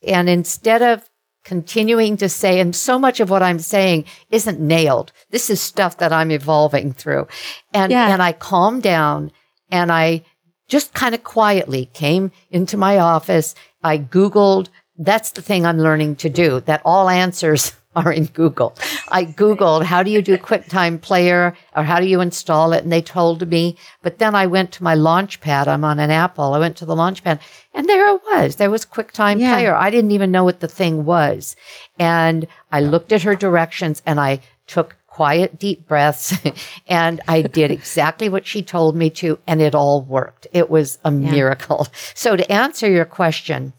and 0.06 0.28
instead 0.28 0.82
of 0.82 1.08
continuing 1.44 2.16
to 2.18 2.28
say, 2.28 2.60
and 2.60 2.74
so 2.74 2.98
much 2.98 3.18
of 3.20 3.28
what 3.28 3.42
I'm 3.42 3.58
saying 3.58 4.04
isn't 4.30 4.60
nailed. 4.60 5.12
This 5.30 5.50
is 5.50 5.60
stuff 5.60 5.98
that 5.98 6.12
I'm 6.12 6.30
evolving 6.30 6.92
through, 6.92 7.26
and 7.74 7.90
Yeah. 7.92 8.12
and 8.12 8.22
I 8.22 8.32
calmed 8.32 8.82
down, 8.82 9.32
and 9.70 9.90
I 9.90 10.22
just 10.68 10.94
kind 10.94 11.14
of 11.14 11.24
quietly 11.24 11.90
came 11.92 12.30
into 12.50 12.76
my 12.76 12.98
office. 12.98 13.54
I 13.82 13.98
Googled. 13.98 14.68
That's 14.96 15.32
the 15.32 15.42
thing 15.42 15.66
I'm 15.66 15.78
learning 15.78 16.16
to 16.16 16.30
do. 16.30 16.60
That 16.60 16.80
all 16.84 17.08
answers 17.08 17.72
are 17.94 18.12
in 18.12 18.26
Google. 18.26 18.74
I 19.08 19.24
Googled 19.24 19.84
how 19.84 20.02
do 20.02 20.10
you 20.10 20.22
do 20.22 20.36
QuickTime 20.38 21.00
Player 21.00 21.56
or 21.76 21.82
how 21.84 22.00
do 22.00 22.06
you 22.06 22.20
install 22.20 22.72
it, 22.72 22.82
and 22.82 22.92
they 22.92 23.02
told 23.02 23.46
me. 23.48 23.76
But 24.02 24.18
then 24.18 24.34
I 24.34 24.46
went 24.46 24.72
to 24.72 24.82
my 24.82 24.94
Launchpad. 24.94 25.66
I'm 25.66 25.84
on 25.84 25.98
an 25.98 26.10
Apple. 26.10 26.54
I 26.54 26.58
went 26.58 26.76
to 26.78 26.86
the 26.86 26.94
Launchpad, 26.94 27.40
and 27.74 27.88
there 27.88 28.14
it 28.14 28.22
was. 28.32 28.56
There 28.56 28.70
was 28.70 28.86
QuickTime 28.86 29.40
Yeah. 29.40 29.54
Player. 29.54 29.74
I 29.74 29.90
didn't 29.90 30.12
even 30.12 30.30
know 30.30 30.44
what 30.44 30.60
the 30.60 30.68
thing 30.68 31.04
was, 31.04 31.56
and 31.98 32.46
I 32.70 32.80
looked 32.80 33.12
at 33.12 33.22
her 33.22 33.36
directions 33.36 34.02
and 34.06 34.18
I 34.18 34.40
took 34.66 34.96
quiet 35.06 35.58
deep 35.58 35.86
breaths 35.86 36.34
and 36.86 37.20
I 37.28 37.42
did 37.42 37.70
exactly 37.70 38.30
what 38.30 38.46
she 38.46 38.62
told 38.62 38.96
me 38.96 39.10
to 39.10 39.38
and 39.46 39.60
it 39.60 39.74
all 39.74 40.00
worked. 40.00 40.46
It 40.52 40.70
was 40.70 40.98
a 41.04 41.10
miracle. 41.10 41.86
So 42.14 42.34
to 42.36 42.50
answer 42.50 42.90
your 42.90 43.04
question, 43.04 43.74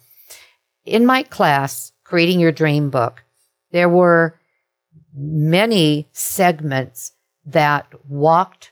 in 0.85 1.05
my 1.07 1.23
class, 1.23 1.91
creating 2.03 2.39
your 2.39 2.51
dream 2.51 2.91
book, 2.91 3.22
there 3.73 3.89
were 3.89 4.39
many 5.13 6.07
segments 6.13 7.11
that 7.45 7.87
walked 8.07 8.71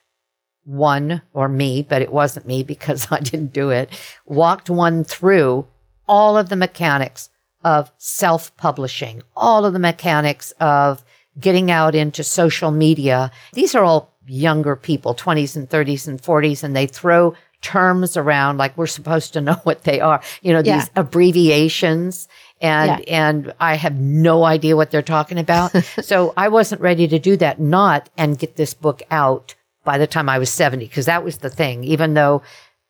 one 0.63 1.21
or 1.33 1.49
me, 1.49 1.81
but 1.87 2.01
it 2.01 2.13
wasn't 2.13 2.45
me 2.47 2.63
because 2.63 3.07
I 3.11 3.19
didn't 3.19 3.51
do 3.53 3.69
it, 3.71 3.89
walked 4.25 4.69
one 4.69 5.03
through 5.03 5.67
all 6.07 6.37
of 6.37 6.49
the 6.49 6.55
mechanics 6.55 7.29
of 7.63 7.91
self 7.97 8.55
publishing, 8.57 9.21
all 9.35 9.65
of 9.65 9.73
the 9.73 9.79
mechanics 9.79 10.51
of 10.59 11.03
getting 11.39 11.69
out 11.71 11.95
into 11.95 12.23
social 12.23 12.71
media. 12.71 13.31
These 13.53 13.75
are 13.75 13.83
all 13.83 14.13
younger 14.27 14.75
people, 14.75 15.13
20s 15.15 15.55
and 15.55 15.69
30s 15.69 16.07
and 16.07 16.21
40s, 16.21 16.63
and 16.63 16.75
they 16.75 16.87
throw 16.87 17.35
terms 17.61 18.17
around 18.17 18.57
like 18.57 18.75
we're 18.77 18.87
supposed 18.87 19.33
to 19.33 19.41
know 19.41 19.53
what 19.63 19.83
they 19.83 19.99
are. 19.99 20.21
You 20.41 20.53
know, 20.53 20.61
Yeah. 20.63 20.79
these 20.79 20.89
abbreviations. 20.95 22.27
And, 22.61 23.07
and 23.09 23.53
I 23.59 23.75
have 23.75 23.99
no 23.99 24.43
idea 24.43 24.75
what 24.75 24.91
they're 24.91 25.01
talking 25.01 25.39
about. 25.39 25.71
so 26.01 26.33
I 26.37 26.47
wasn't 26.47 26.81
ready 26.81 27.07
to 27.07 27.19
do 27.19 27.35
that, 27.37 27.59
not 27.59 28.09
and 28.17 28.37
get 28.37 28.55
this 28.55 28.73
book 28.73 29.01
out 29.09 29.55
by 29.83 29.97
the 29.97 30.07
time 30.07 30.29
I 30.29 30.37
was 30.37 30.51
70, 30.51 30.85
because 30.85 31.07
that 31.07 31.23
was 31.23 31.39
the 31.39 31.49
thing. 31.49 31.83
Even 31.83 32.13
though 32.13 32.43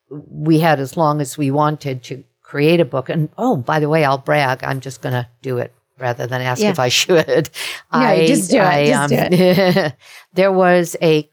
we 0.09 0.59
had 0.59 0.80
as 0.80 0.97
long 0.97 1.22
as 1.22 1.38
we 1.38 1.51
wanted 1.51 2.03
to 2.03 2.24
create 2.43 2.82
a 2.82 2.86
book. 2.86 3.07
And 3.07 3.30
oh, 3.38 3.55
by 3.55 3.80
the 3.80 3.88
way, 3.88 4.03
I'll 4.03 4.17
brag. 4.17 4.63
I'm 4.63 4.82
just 4.82 5.01
going 5.01 5.13
to 5.13 5.28
do 5.41 5.57
it 5.57 5.74
rather 5.97 6.28
than 6.28 6.41
ask 6.41 6.61
Yeah. 6.61 6.72
if 6.72 6.80
I 6.80 6.89
should. 6.89 7.49
No, 7.93 8.26
just 8.26 8.51
do 8.51 8.59
it. 8.61 8.88
Just 8.88 9.13
um, 9.13 9.30
do 9.30 9.36
it. 9.38 9.93
there 10.34 10.51
was 10.51 10.95
a, 11.01 11.30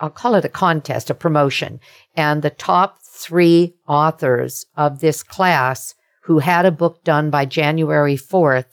I'll 0.00 0.10
call 0.10 0.34
it 0.34 0.44
a 0.44 0.48
contest, 0.48 1.10
a 1.10 1.14
promotion, 1.14 1.80
and 2.14 2.42
the 2.42 2.50
top 2.50 2.98
three 3.02 3.74
authors 3.86 4.66
of 4.76 5.00
this 5.00 5.22
class 5.22 5.94
who 6.22 6.38
had 6.40 6.64
a 6.66 6.70
book 6.70 7.02
done 7.04 7.30
by 7.30 7.44
January 7.44 8.16
4th 8.16 8.66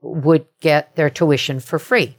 would 0.00 0.46
get 0.60 0.94
their 0.96 1.10
tuition 1.10 1.60
for 1.60 1.78
free. 1.78 2.16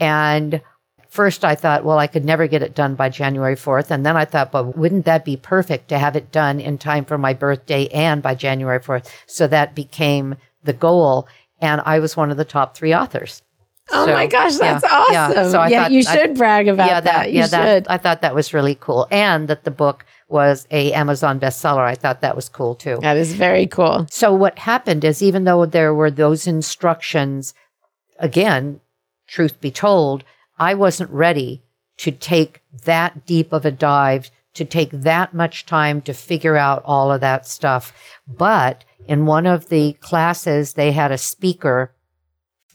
And 0.00 0.60
first 1.08 1.44
I 1.44 1.54
thought, 1.54 1.84
well, 1.84 1.98
I 1.98 2.06
could 2.06 2.24
never 2.24 2.46
get 2.46 2.62
it 2.62 2.74
done 2.74 2.94
by 2.94 3.08
January 3.08 3.56
4th. 3.56 3.90
And 3.90 4.04
then 4.06 4.16
I 4.16 4.24
thought, 4.24 4.52
but 4.52 4.76
wouldn't 4.76 5.04
that 5.06 5.24
be 5.24 5.36
perfect 5.36 5.88
to 5.88 5.98
have 5.98 6.16
it 6.16 6.30
done 6.32 6.60
in 6.60 6.78
time 6.78 7.04
for 7.04 7.18
my 7.18 7.34
birthday 7.34 7.88
and 7.88 8.22
by 8.22 8.34
January 8.34 8.80
4th? 8.80 9.10
So 9.26 9.46
that 9.48 9.74
became 9.74 10.36
the 10.64 10.72
goal. 10.72 11.28
And 11.60 11.82
I 11.84 11.98
was 11.98 12.16
one 12.16 12.30
of 12.30 12.36
the 12.36 12.44
top 12.44 12.76
three 12.76 12.94
authors. 12.94 13.42
oh 13.90 14.06
So, 14.06 14.12
my 14.12 14.26
gosh, 14.26 14.56
that's 14.56 14.84
yeah, 14.84 14.90
awesome. 14.96 15.12
yeah. 15.14 15.32
Yeah, 15.32 15.50
So 15.50 15.60
I 15.60 15.70
thought- 15.70 15.90
you 15.92 16.04
I- 16.06 16.16
should 16.16 16.36
brag 16.36 16.68
about 16.68 16.86
yeah, 16.88 17.00
that. 17.00 17.32
You 17.32 17.38
yeah, 17.40 17.44
should. 17.44 17.50
that, 17.84 17.90
I 17.90 17.98
thought 17.98 18.22
that 18.22 18.34
was 18.34 18.54
really 18.54 18.76
cool. 18.76 19.06
And 19.10 19.48
that 19.48 19.64
the 19.64 19.70
book 19.72 20.04
was 20.28 20.66
a 20.70 20.92
Amazon 20.92 21.40
bestseller. 21.40 21.84
I 21.84 21.94
thought 21.94 22.20
that 22.20 22.36
was 22.36 22.48
cool 22.48 22.74
too. 22.74 22.98
that 23.02 23.16
is 23.16 23.32
very 23.34 23.66
cool. 23.66 24.06
So 24.10 24.32
what 24.32 24.58
happened 24.58 25.04
is 25.04 25.22
even 25.22 25.44
though 25.44 25.66
there 25.66 25.94
were 25.94 26.10
those 26.10 26.46
instructions, 26.46 27.54
again, 28.18 28.80
truth 29.26 29.60
be 29.60 29.70
told, 29.70 30.24
I 30.58 30.74
wasn't 30.74 31.10
ready 31.10 31.62
to 31.98 32.10
take 32.10 32.62
that 32.84 33.26
deep 33.26 33.52
of 33.52 33.64
a 33.64 33.70
dive, 33.70 34.30
to 34.54 34.64
take 34.64 34.90
that 34.90 35.34
much 35.34 35.66
time 35.66 36.00
to 36.02 36.12
figure 36.12 36.56
out 36.56 36.82
all 36.84 37.12
of 37.12 37.20
that 37.20 37.46
stuff. 37.46 37.92
But 38.26 38.84
in 39.06 39.26
one 39.26 39.46
of 39.46 39.68
the 39.68 39.94
classes, 39.94 40.74
they 40.74 40.92
had 40.92 41.12
a 41.12 41.18
speaker 41.18 41.92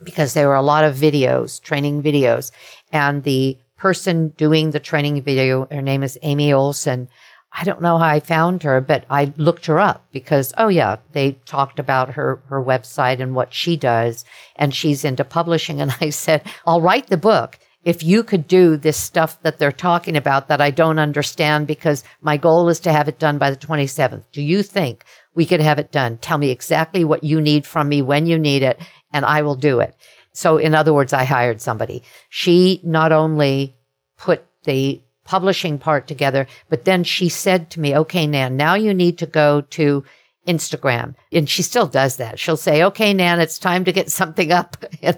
because 0.04 0.34
there 0.34 0.48
were 0.48 0.56
a 0.56 0.62
lot 0.62 0.84
of 0.84 0.96
videos, 0.96 1.62
training 1.62 2.04
videos, 2.04 2.52
and 2.92 3.24
the 3.24 3.58
person 3.78 4.30
doing 4.30 4.72
the 4.72 4.80
training 4.80 5.22
video, 5.22 5.68
her 5.72 5.82
name 5.82 6.04
is 6.04 6.18
Amy 6.22 6.54
Olson. 6.54 7.10
I 7.56 7.64
don't 7.64 7.82
know 7.82 8.00
how 8.00 8.08
I 8.08 8.20
found 8.20 8.64
her, 8.64 8.82
but 8.82 9.06
I 9.10 9.32
looked 9.38 9.68
her 9.68 9.80
up 9.80 10.06
because, 10.12 10.54
oh 10.58 10.70
yeah, 10.70 10.98
they 11.12 11.34
talked 11.46 11.78
about 11.78 12.10
her, 12.16 12.42
her 12.48 12.64
website 12.64 13.22
and 13.22 13.36
what 13.36 13.54
she 13.54 13.78
does. 13.78 14.26
And 14.56 14.74
she's 14.74 15.06
into 15.06 15.24
publishing. 15.24 15.80
And 15.80 15.96
I 16.02 16.10
said, 16.10 16.42
I'll 16.66 16.82
write 16.82 17.08
the 17.08 17.18
book 17.18 17.60
if 17.84 18.02
you 18.02 18.24
could 18.24 18.48
do 18.48 18.78
this 18.78 18.98
stuff 18.98 19.42
that 19.44 19.60
they're 19.60 19.72
talking 19.72 20.16
about 20.16 20.48
that 20.48 20.62
I 20.62 20.72
don't 20.72 21.00
understand 21.00 21.68
because 21.68 22.04
my 22.22 22.38
goal 22.38 22.70
is 22.70 22.80
to 22.82 22.92
have 22.94 23.08
it 23.08 23.20
done 23.20 23.38
by 23.38 23.52
the 23.52 23.58
27th. 23.58 24.24
Do 24.32 24.42
you 24.42 24.64
think 24.64 25.04
we 25.36 25.46
could 25.46 25.60
have 25.60 25.80
it 25.80 25.92
done? 25.92 26.18
Tell 26.18 26.38
me 26.38 26.50
exactly 26.50 27.04
what 27.04 27.24
you 27.24 27.42
need 27.42 27.68
from 27.68 27.90
me 27.90 28.02
when 28.02 28.26
you 28.26 28.40
need 28.40 28.64
it 28.64 28.80
and 29.12 29.26
I 29.26 29.42
will 29.42 29.56
do 29.56 29.80
it. 29.80 29.96
So 30.32 30.58
in 30.58 30.74
other 30.74 30.94
words, 30.94 31.14
I 31.14 31.26
hired 31.26 31.62
somebody. 31.62 32.04
She 32.30 32.80
not 32.84 33.12
only 33.12 33.76
put 34.18 34.46
the 34.64 35.03
publishing 35.26 35.78
part 35.80 36.08
together, 36.08 36.48
but 36.70 36.86
then 36.86 37.04
she 37.04 37.30
said 37.30 37.70
to 37.72 37.80
me, 37.80 37.96
okay, 37.96 38.28
Nan, 38.28 38.58
now 38.58 38.76
you 38.76 38.94
need 38.94 39.18
to 39.20 39.26
go 39.26 39.62
to 39.62 40.04
Instagram. 40.48 41.16
And 41.32 41.50
she 41.50 41.62
still 41.64 41.88
does 41.88 42.18
that. 42.18 42.40
She'll 42.40 42.58
say, 42.58 42.84
okay, 42.84 43.14
Nan, 43.14 43.40
it's 43.40 43.58
time 43.58 43.86
to 43.86 43.94
get 43.94 44.12
something 44.20 44.52
up. 44.52 44.78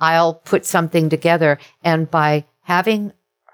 I'll 0.00 0.34
put 0.34 0.66
something 0.66 1.08
together. 1.08 1.58
And 1.84 2.10
by 2.10 2.44
having 2.62 3.12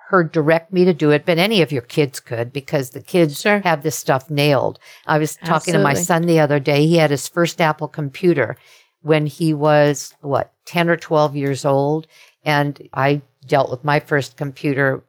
her 0.08 0.22
direct 0.24 0.72
me 0.72 0.84
to 0.84 0.92
do 0.92 1.10
it, 1.10 1.24
but 1.24 1.38
any 1.38 1.62
of 1.62 1.72
your 1.72 1.82
kids 1.82 2.20
could 2.20 2.52
because 2.52 2.90
the 2.90 3.00
kids 3.00 3.40
Sure. 3.40 3.60
have 3.60 3.82
this 3.82 3.96
stuff 3.96 4.28
nailed. 4.28 4.78
I 5.06 5.18
was 5.18 5.36
talking 5.36 5.72
to 5.72 5.80
my 5.82 5.94
son 5.94 6.26
the 6.26 6.40
other 6.40 6.60
day. 6.60 6.86
He 6.86 6.96
had 6.96 7.10
his 7.10 7.28
first 7.28 7.62
Apple 7.62 7.88
computer 7.88 8.56
when 9.00 9.24
he 9.24 9.54
was 9.54 10.14
what, 10.20 10.52
10 10.66 10.90
or 10.90 10.96
12 10.98 11.34
years 11.34 11.64
old. 11.64 12.06
And 12.44 12.88
I 12.92 13.22
dealt 13.46 13.70
with 13.70 13.84
my 13.84 14.00
first 14.00 14.36
computer, 14.36 15.02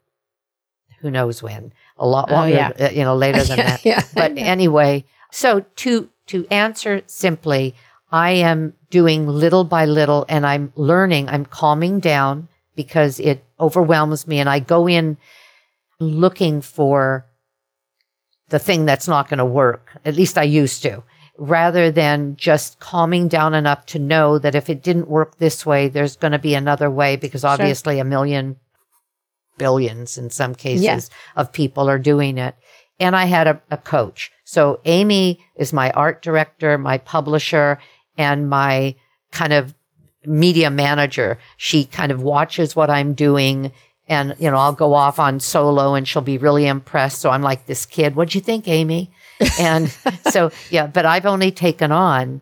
who 1.04 1.12
knows 1.12 1.43
when, 1.43 1.72
a 1.97 2.08
lot 2.08 2.32
Oh, 2.32 2.34
longer, 2.34 2.56
yeah. 2.56 2.72
uh, 2.88 2.89
you 2.89 3.04
know, 3.04 3.16
later 3.16 3.43
than 3.43 3.58
Yeah, 3.60 3.64
that. 3.70 3.86
yeah. 3.86 4.01
But 4.16 4.38
anyway, 4.38 5.04
so 5.32 5.60
to, 5.76 6.10
to 6.28 6.47
answer 6.49 7.04
simply, 7.06 7.76
I 8.12 8.32
am 8.32 8.74
doing 8.89 9.28
little 9.28 9.64
by 9.66 9.86
little 9.86 10.26
and 10.30 10.45
I'm 10.47 10.72
learning, 10.76 11.28
I'm 11.30 11.45
calming 11.45 11.99
down 11.99 12.47
because 12.76 13.20
it 13.20 13.43
overwhelms 13.60 14.26
me 14.28 14.39
and 14.39 14.49
I 14.49 14.60
go 14.60 14.88
in 14.88 15.18
looking 15.99 16.62
for 16.62 17.26
the 18.49 18.60
thing 18.60 18.86
that's 18.86 19.08
not 19.08 19.30
going 19.30 19.39
to 19.39 19.45
work. 19.45 19.97
At 20.06 20.16
least 20.16 20.38
I 20.38 20.43
used 20.43 20.82
to, 20.84 21.04
rather 21.38 21.91
than 21.91 22.36
just 22.36 22.80
calming 22.80 23.28
down 23.28 23.54
enough 23.54 23.86
to 23.88 23.99
know 23.99 24.38
that 24.39 24.56
if 24.56 24.70
it 24.70 24.84
didn't 24.84 25.08
work 25.10 25.38
this 25.38 25.66
way, 25.66 25.88
there's 25.89 26.16
going 26.16 26.32
to 26.34 26.39
be 26.39 26.54
another 26.56 26.89
way 26.89 27.16
because 27.16 27.43
obviously 27.43 27.99
a 27.99 28.04
million, 28.04 28.58
billions 29.58 30.18
in 30.18 30.30
some 30.30 30.56
cases 30.56 30.84
Yeah. 30.84 30.99
of 31.36 31.51
people 31.51 31.89
are 31.89 31.99
doing 31.99 32.38
it. 32.38 32.56
And 32.99 33.16
I 33.16 33.26
had 33.26 33.47
a, 33.47 33.62
a 33.72 33.78
coach. 33.78 34.32
So 34.45 34.80
Amy 34.86 35.43
is 35.56 35.74
my 35.74 35.91
art 35.91 36.22
director, 36.22 36.78
my 36.78 36.97
publisher, 36.99 37.80
and 38.18 38.49
my 38.49 38.95
kind 39.32 39.51
of 39.54 39.74
media 40.26 40.70
manager. 40.70 41.38
She 41.58 41.86
kind 41.86 42.12
of 42.12 42.22
watches 42.22 42.76
what 42.76 42.89
I'm 42.89 43.14
doing. 43.14 43.72
And, 44.08 44.36
you 44.38 44.51
know, 44.51 44.58
I'll 44.58 44.74
go 44.74 44.93
off 44.93 45.18
on 45.20 45.39
solo 45.39 45.95
and 45.95 46.08
she'll 46.08 46.22
be 46.22 46.38
really 46.38 46.68
impressed. 46.68 47.20
So 47.20 47.30
I'm 47.30 47.41
like, 47.41 47.66
this 47.66 47.86
kid, 47.86 48.16
what'd 48.16 48.36
you 48.36 48.41
think, 48.41 48.68
Amy? 48.68 49.12
And 49.60 49.89
so, 50.30 50.51
yeah, 50.70 50.88
but 50.88 51.06
I've 51.06 51.26
only 51.26 51.51
taken 51.51 51.91
on 51.91 52.41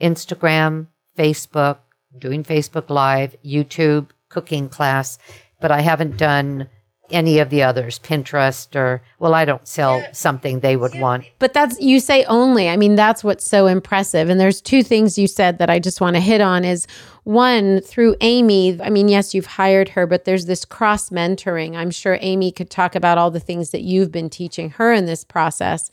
Instagram, 0.00 0.86
Facebook, 1.18 1.78
doing 2.18 2.44
Facebook 2.44 2.88
Live, 2.88 3.36
YouTube, 3.44 4.08
cooking 4.28 4.68
class, 4.68 5.18
but 5.60 5.70
I 5.70 5.80
haven't 5.80 6.16
done 6.16 6.68
any 7.10 7.38
of 7.40 7.50
the 7.50 7.62
others, 7.62 7.98
Pinterest 7.98 8.74
or, 8.76 9.02
well, 9.18 9.34
I 9.34 9.44
don't 9.44 9.66
sell 9.66 10.02
something 10.12 10.60
they 10.60 10.76
would 10.76 10.98
want. 11.00 11.24
But 11.38 11.52
that's, 11.52 11.80
you 11.80 12.00
say 12.00 12.24
only. 12.24 12.68
I 12.68 12.76
mean, 12.76 12.94
that's 12.94 13.24
what's 13.24 13.44
so 13.44 13.66
impressive. 13.66 14.28
And 14.28 14.40
there's 14.40 14.60
two 14.60 14.82
things 14.82 15.18
you 15.18 15.26
said 15.26 15.58
that 15.58 15.70
I 15.70 15.78
just 15.78 16.00
want 16.00 16.14
to 16.14 16.20
hit 16.20 16.40
on 16.40 16.64
is 16.64 16.86
one, 17.24 17.80
through 17.80 18.16
Amy, 18.20 18.80
I 18.80 18.90
mean, 18.90 19.08
yes, 19.08 19.34
you've 19.34 19.46
hired 19.46 19.90
her, 19.90 20.06
but 20.06 20.24
there's 20.24 20.46
this 20.46 20.64
cross 20.64 21.10
mentoring. 21.10 21.76
I'm 21.76 21.90
sure 21.90 22.16
Amy 22.20 22.50
could 22.52 22.70
talk 22.70 22.94
about 22.94 23.18
all 23.18 23.30
the 23.30 23.40
things 23.40 23.70
that 23.70 23.82
you've 23.82 24.12
been 24.12 24.30
teaching 24.30 24.70
her 24.70 24.92
in 24.92 25.06
this 25.06 25.24
process. 25.24 25.90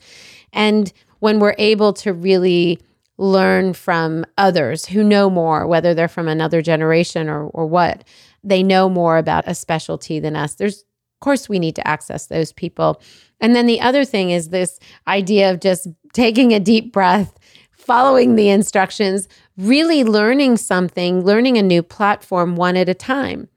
And 0.52 0.92
when 1.18 1.38
we're 1.40 1.56
able 1.58 1.92
to 1.94 2.12
really 2.12 2.80
learn 3.18 3.74
from 3.74 4.24
others 4.38 4.86
who 4.86 5.02
know 5.02 5.28
more, 5.28 5.66
whether 5.66 5.92
they're 5.92 6.08
from 6.08 6.28
another 6.28 6.62
generation 6.62 7.28
or, 7.28 7.48
or 7.48 7.66
what, 7.66 8.04
they 8.48 8.62
know 8.62 8.88
more 8.88 9.18
about 9.18 9.44
a 9.46 9.54
specialty 9.54 10.20
than 10.20 10.36
us. 10.36 10.54
There's, 10.54 10.80
of 10.80 11.20
course, 11.20 11.48
we 11.48 11.58
need 11.58 11.76
to 11.76 11.86
access 11.86 12.26
those 12.26 12.52
people. 12.52 13.00
And 13.40 13.54
then 13.54 13.66
the 13.66 13.80
other 13.80 14.04
thing 14.04 14.30
is 14.30 14.48
this 14.48 14.78
idea 15.06 15.50
of 15.50 15.60
just 15.60 15.86
taking 16.12 16.52
a 16.52 16.60
deep 16.60 16.92
breath, 16.92 17.38
following 17.72 18.34
the 18.34 18.48
instructions, 18.50 19.28
really 19.56 20.04
learning 20.04 20.56
something, 20.56 21.24
learning 21.24 21.56
a 21.56 21.62
new 21.62 21.82
platform 21.82 22.56
one 22.56 22.76
at 22.76 22.88
a 22.88 22.94
time. 22.94 23.48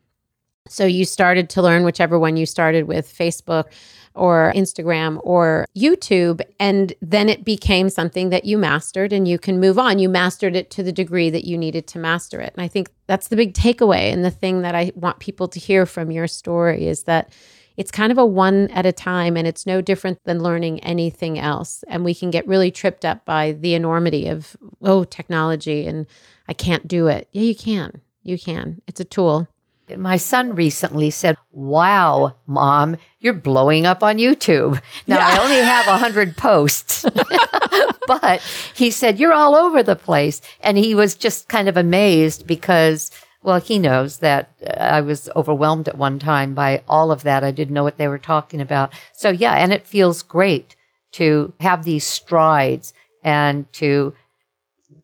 So 0.67 0.85
you 0.85 1.05
started 1.05 1.49
to 1.51 1.61
learn 1.61 1.83
whichever 1.83 2.17
one 2.17 2.37
you 2.37 2.45
started 2.45 2.87
with 2.87 3.11
Facebook 3.11 3.65
or 4.15 4.51
Instagram 4.55 5.19
or 5.23 5.65
YouTube. 5.75 6.41
And 6.59 6.93
then 7.01 7.29
it 7.29 7.45
became 7.45 7.89
something 7.89 8.29
that 8.29 8.45
you 8.45 8.57
mastered 8.57 9.13
and 9.13 9.27
you 9.27 9.39
can 9.39 9.59
move 9.59 9.79
on. 9.79 9.99
You 9.99 10.09
mastered 10.09 10.55
it 10.55 10.69
to 10.71 10.83
the 10.83 10.91
degree 10.91 11.29
that 11.29 11.45
you 11.45 11.57
needed 11.57 11.87
to 11.87 11.99
master 11.99 12.39
it. 12.39 12.53
And 12.55 12.63
I 12.63 12.67
think 12.67 12.89
that's 13.07 13.27
the 13.27 13.35
big 13.35 13.53
takeaway. 13.53 14.11
And 14.11 14.23
the 14.23 14.31
thing 14.31 14.61
that 14.61 14.75
I 14.75 14.91
want 14.95 15.19
people 15.19 15.47
to 15.49 15.59
hear 15.59 15.85
from 15.85 16.11
your 16.11 16.27
story 16.27 16.87
is 16.87 17.03
that 17.03 17.31
it's 17.77 17.91
kind 17.91 18.11
of 18.11 18.17
a 18.17 18.25
one 18.25 18.69
at 18.71 18.85
a 18.85 18.91
time 18.91 19.37
and 19.37 19.47
it's 19.47 19.65
no 19.65 19.81
different 19.81 20.19
than 20.25 20.43
learning 20.43 20.81
anything 20.81 21.39
else. 21.39 21.83
And 21.87 22.03
we 22.03 22.13
can 22.13 22.29
get 22.29 22.47
really 22.47 22.69
tripped 22.69 23.05
up 23.05 23.25
by 23.25 23.53
the 23.53 23.73
enormity 23.73 24.27
of, 24.27 24.55
oh, 24.81 25.03
technology 25.03 25.87
and 25.87 26.05
I 26.47 26.53
can't 26.53 26.87
do 26.87 27.07
it. 27.07 27.29
Yeah, 27.31 27.43
you 27.43 27.55
can. 27.55 28.01
You 28.23 28.37
can. 28.37 28.81
It's 28.87 28.99
a 28.99 29.05
tool. 29.05 29.47
My 29.97 30.17
son 30.17 30.55
recently 30.55 31.09
said, 31.09 31.37
Wow, 31.51 32.35
mom, 32.47 32.97
you're 33.19 33.33
blowing 33.33 33.85
up 33.85 34.03
on 34.03 34.17
YouTube. 34.17 34.81
Now, 35.07 35.17
yeah. 35.17 35.27
I 35.27 35.43
only 35.43 35.57
have 35.57 35.87
100 35.87 36.37
posts, 36.37 37.05
but 38.07 38.41
he 38.73 38.91
said, 38.91 39.19
You're 39.19 39.33
all 39.33 39.55
over 39.55 39.83
the 39.83 39.95
place. 39.95 40.41
And 40.61 40.77
he 40.77 40.95
was 40.95 41.15
just 41.15 41.47
kind 41.47 41.67
of 41.67 41.77
amazed 41.77 42.47
because, 42.47 43.11
well, 43.43 43.59
he 43.59 43.79
knows 43.79 44.17
that 44.17 44.51
uh, 44.65 44.71
I 44.79 45.01
was 45.01 45.29
overwhelmed 45.35 45.87
at 45.87 45.97
one 45.97 46.19
time 46.19 46.53
by 46.53 46.83
all 46.87 47.11
of 47.11 47.23
that. 47.23 47.43
I 47.43 47.51
didn't 47.51 47.73
know 47.73 47.83
what 47.83 47.97
they 47.97 48.07
were 48.07 48.17
talking 48.17 48.61
about. 48.61 48.93
So, 49.13 49.29
yeah, 49.29 49.53
and 49.53 49.73
it 49.73 49.87
feels 49.87 50.23
great 50.23 50.75
to 51.13 51.53
have 51.59 51.83
these 51.83 52.05
strides 52.05 52.93
and 53.23 53.71
to 53.73 54.13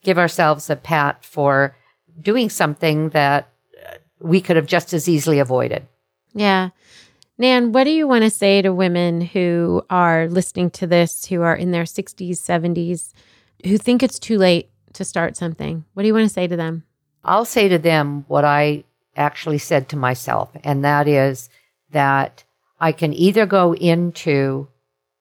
give 0.03 0.17
ourselves 0.17 0.69
a 0.69 0.75
pat 0.75 1.23
for 1.23 1.75
doing 2.19 2.49
something 2.49 3.09
that 3.09 3.49
we 4.19 4.41
could 4.41 4.55
have 4.55 4.65
just 4.65 4.93
as 4.93 5.07
easily 5.07 5.39
avoided. 5.39 5.87
Yeah. 6.33 6.69
Nan, 7.37 7.71
what 7.71 7.83
do 7.83 7.91
you 7.91 8.07
want 8.07 8.23
to 8.23 8.29
say 8.29 8.61
to 8.61 8.73
women 8.73 9.21
who 9.21 9.83
are 9.89 10.27
listening 10.27 10.71
to 10.71 10.87
this, 10.87 11.25
who 11.25 11.41
are 11.41 11.55
in 11.55 11.71
their 11.71 11.83
60s, 11.83 12.31
70s, 12.31 13.13
who 13.65 13.77
think 13.77 14.01
it's 14.01 14.17
too 14.17 14.37
late 14.37 14.69
to 14.93 15.05
start 15.05 15.37
something? 15.37 15.85
What 15.93 16.03
do 16.03 16.07
you 16.07 16.13
want 16.13 16.27
to 16.27 16.33
say 16.33 16.47
to 16.47 16.57
them? 16.57 16.83
I'll 17.23 17.45
say 17.45 17.67
to 17.69 17.77
them 17.77 18.25
what 18.27 18.45
I 18.45 18.85
actually 19.15 19.57
said 19.59 19.89
to 19.89 19.97
myself, 19.97 20.49
and 20.63 20.83
that 20.83 21.07
is 21.07 21.49
that 21.91 22.43
I 22.79 22.91
can 22.91 23.13
either 23.13 23.45
go 23.45 23.73
into, 23.75 24.67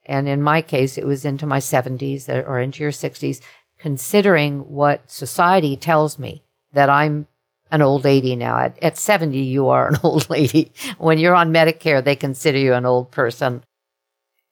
and 0.04 0.28
in 0.28 0.42
my 0.42 0.62
case, 0.62 0.96
it 0.96 1.06
was 1.06 1.24
into 1.24 1.46
my 1.46 1.58
70s 1.58 2.28
or 2.28 2.60
into 2.60 2.82
your 2.82 2.92
60s, 2.92 3.40
considering 3.78 4.60
what 4.60 5.10
society 5.10 5.76
tells 5.76 6.18
me 6.18 6.42
that 6.72 6.88
I'm 6.88 7.26
an 7.70 7.82
old 7.82 8.04
lady 8.04 8.36
now. 8.36 8.58
At, 8.58 8.82
at 8.82 8.98
70, 8.98 9.38
you 9.38 9.68
are 9.68 9.88
an 9.88 9.98
old 10.02 10.28
lady. 10.30 10.72
When 10.98 11.18
you're 11.18 11.34
on 11.34 11.52
Medicare, 11.52 12.02
they 12.02 12.16
consider 12.16 12.58
you 12.58 12.74
an 12.74 12.86
old 12.86 13.10
person. 13.10 13.62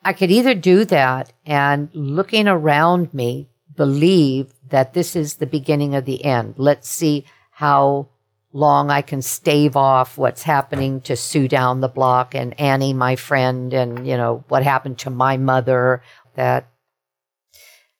I 0.02 0.12
could 0.12 0.30
either 0.30 0.54
do 0.54 0.84
that 0.86 1.32
and 1.46 1.88
looking 1.94 2.46
around 2.46 3.14
me, 3.14 3.48
believe 3.74 4.52
that 4.68 4.92
this 4.92 5.16
is 5.16 5.36
the 5.36 5.46
beginning 5.46 5.94
of 5.94 6.04
the 6.04 6.24
end. 6.24 6.54
Let's 6.58 6.88
see 6.88 7.24
how 7.50 8.08
long 8.52 8.90
I 8.90 9.02
can 9.02 9.22
stave 9.22 9.76
off 9.76 10.18
what's 10.18 10.42
happening 10.42 11.00
to 11.02 11.16
Sue 11.16 11.48
down 11.48 11.80
the 11.80 11.88
block 11.88 12.34
and 12.34 12.58
Annie, 12.60 12.92
my 12.92 13.16
friend, 13.16 13.72
and, 13.72 14.06
you 14.06 14.16
know, 14.16 14.44
what 14.48 14.62
happened 14.62 14.98
to 15.00 15.10
my 15.10 15.36
mother. 15.36 16.02
That 16.36 16.68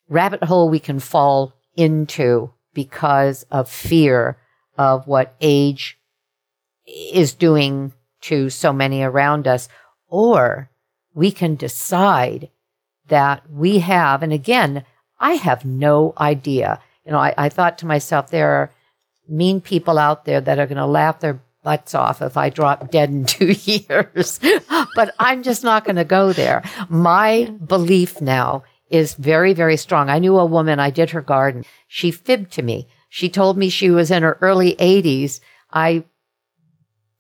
rabbit 0.09 0.45
hole 0.45 0.69
we 0.69 0.79
can 0.79 1.01
fall 1.01 1.55
into 1.77 2.53
because 2.73 3.45
of 3.51 3.69
fear 3.69 4.37
of 4.77 5.07
what 5.07 5.35
age 5.41 5.99
is 6.87 7.35
doing 7.35 7.93
to 8.23 8.51
so 8.51 8.73
many 8.73 9.03
around 9.03 9.47
us. 9.47 9.69
Or 10.09 10.71
we 11.15 11.31
can 11.31 11.57
decide 11.57 12.51
that 13.09 13.51
we 13.51 13.81
have, 13.81 14.23
and 14.23 14.33
again, 14.33 14.85
I 15.19 15.35
have 15.35 15.65
no 15.65 16.15
idea. 16.19 16.81
You 17.05 17.13
know, 17.13 17.19
I, 17.19 17.35
I 17.37 17.49
thought 17.49 17.79
to 17.79 17.87
myself, 17.87 18.31
there 18.31 18.51
are 18.51 18.71
mean 19.29 19.61
people 19.61 19.99
out 19.99 20.25
there 20.25 20.41
that 20.41 20.59
are 20.59 20.67
going 20.67 20.77
to 20.79 20.87
laugh 20.87 21.21
their 21.21 21.41
butts 21.63 21.95
off 21.95 22.21
if 22.23 22.37
I 22.37 22.51
drop 22.51 22.91
dead 22.91 23.11
in 23.11 23.25
two 23.27 23.53
years. 23.53 24.39
but 24.95 25.15
I'm 25.19 25.43
just 25.43 25.65
not 25.65 25.85
going 25.85 25.97
to 25.97 26.05
go 26.05 26.33
there. 26.33 26.63
My 26.89 27.51
belief 27.67 28.21
now 28.21 28.65
is 28.91 29.15
very, 29.15 29.55
very 29.55 29.77
strong. 29.77 30.09
I 30.09 30.19
knew 30.19 30.39
a 30.39 30.45
woman, 30.45 30.79
I 30.79 30.91
did 30.91 31.11
her 31.11 31.23
garden. 31.23 31.65
She 31.89 32.11
fibbed 32.11 32.53
to 32.53 32.63
me. 32.63 32.87
She 33.15 33.29
told 33.29 33.57
me 33.57 33.69
she 33.69 33.93
was 33.93 34.11
in 34.11 34.25
her 34.25 34.37
early 34.41 34.75
80s. 34.75 35.39
I 35.73 36.03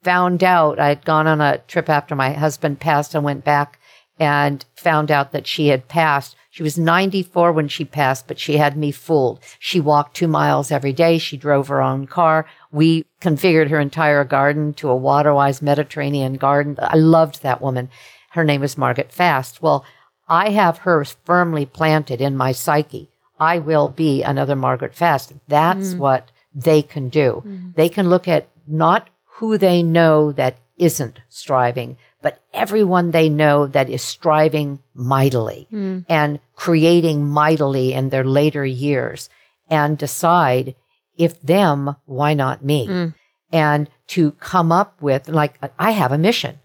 found 0.02 0.42
out 0.42 0.80
I'd 0.80 1.04
gone 1.04 1.28
on 1.28 1.40
a 1.40 1.58
trip 1.68 1.88
after 1.88 2.16
my 2.16 2.32
husband 2.32 2.80
passed 2.80 3.14
and 3.14 3.22
went 3.22 3.44
back 3.44 3.78
and 4.18 4.64
found 4.74 5.12
out 5.12 5.30
that 5.30 5.46
she 5.46 5.68
had 5.68 5.86
passed. 5.86 6.34
She 6.50 6.64
was 6.64 6.76
94 6.76 7.52
when 7.52 7.68
she 7.68 7.84
passed, 7.84 8.26
but 8.26 8.40
she 8.40 8.56
had 8.56 8.76
me 8.76 8.90
fooled. 8.90 9.38
She 9.60 9.78
walked 9.78 10.16
two 10.16 10.26
miles 10.26 10.72
every 10.72 10.92
day. 10.92 11.16
She 11.18 11.36
drove 11.36 11.68
her 11.68 11.80
own 11.80 12.08
car. 12.08 12.44
We 12.72 13.04
configured 13.20 13.70
her 13.70 13.78
entire 13.78 14.24
garden 14.24 14.74
to 14.74 14.88
a 14.88 14.96
waterwise 14.96 15.62
Mediterranean 15.62 16.34
garden. 16.34 16.76
I 16.80 16.96
loved 16.96 17.44
that 17.44 17.62
woman. 17.62 17.88
Her 18.30 18.42
name 18.42 18.62
was 18.62 18.76
Margaret 18.76 19.12
Fast. 19.12 19.62
Well, 19.62 19.84
I 20.26 20.50
have 20.50 20.78
her 20.78 21.04
firmly 21.04 21.66
planted 21.66 22.20
in 22.20 22.36
my 22.36 22.50
psyche. 22.50 23.13
I 23.38 23.58
will 23.58 23.88
be 23.88 24.22
another 24.22 24.56
Margaret 24.56 24.94
Fast. 24.94 25.32
That's 25.48 25.94
mm. 25.94 25.98
what 25.98 26.30
they 26.54 26.82
can 26.82 27.08
do. 27.08 27.42
Mm. 27.44 27.74
They 27.74 27.88
can 27.88 28.08
look 28.08 28.28
at 28.28 28.48
not 28.66 29.08
who 29.24 29.58
they 29.58 29.82
know 29.82 30.32
that 30.32 30.58
isn't 30.76 31.20
striving, 31.28 31.96
but 32.22 32.42
everyone 32.52 33.10
they 33.10 33.28
know 33.28 33.66
that 33.66 33.90
is 33.90 34.02
striving 34.02 34.80
mightily 34.94 35.68
mm. 35.72 36.04
and 36.08 36.40
creating 36.54 37.26
mightily 37.26 37.92
in 37.92 38.08
their 38.08 38.24
later 38.24 38.64
years 38.64 39.28
and 39.68 39.98
decide 39.98 40.74
if 41.16 41.40
them, 41.42 41.96
why 42.06 42.34
not 42.34 42.64
me? 42.64 42.86
Mm. 42.86 43.14
And 43.52 43.90
to 44.08 44.32
come 44.32 44.72
up 44.72 45.00
with, 45.00 45.28
like, 45.28 45.58
I 45.78 45.92
have 45.92 46.12
a 46.12 46.18
mission. 46.18 46.58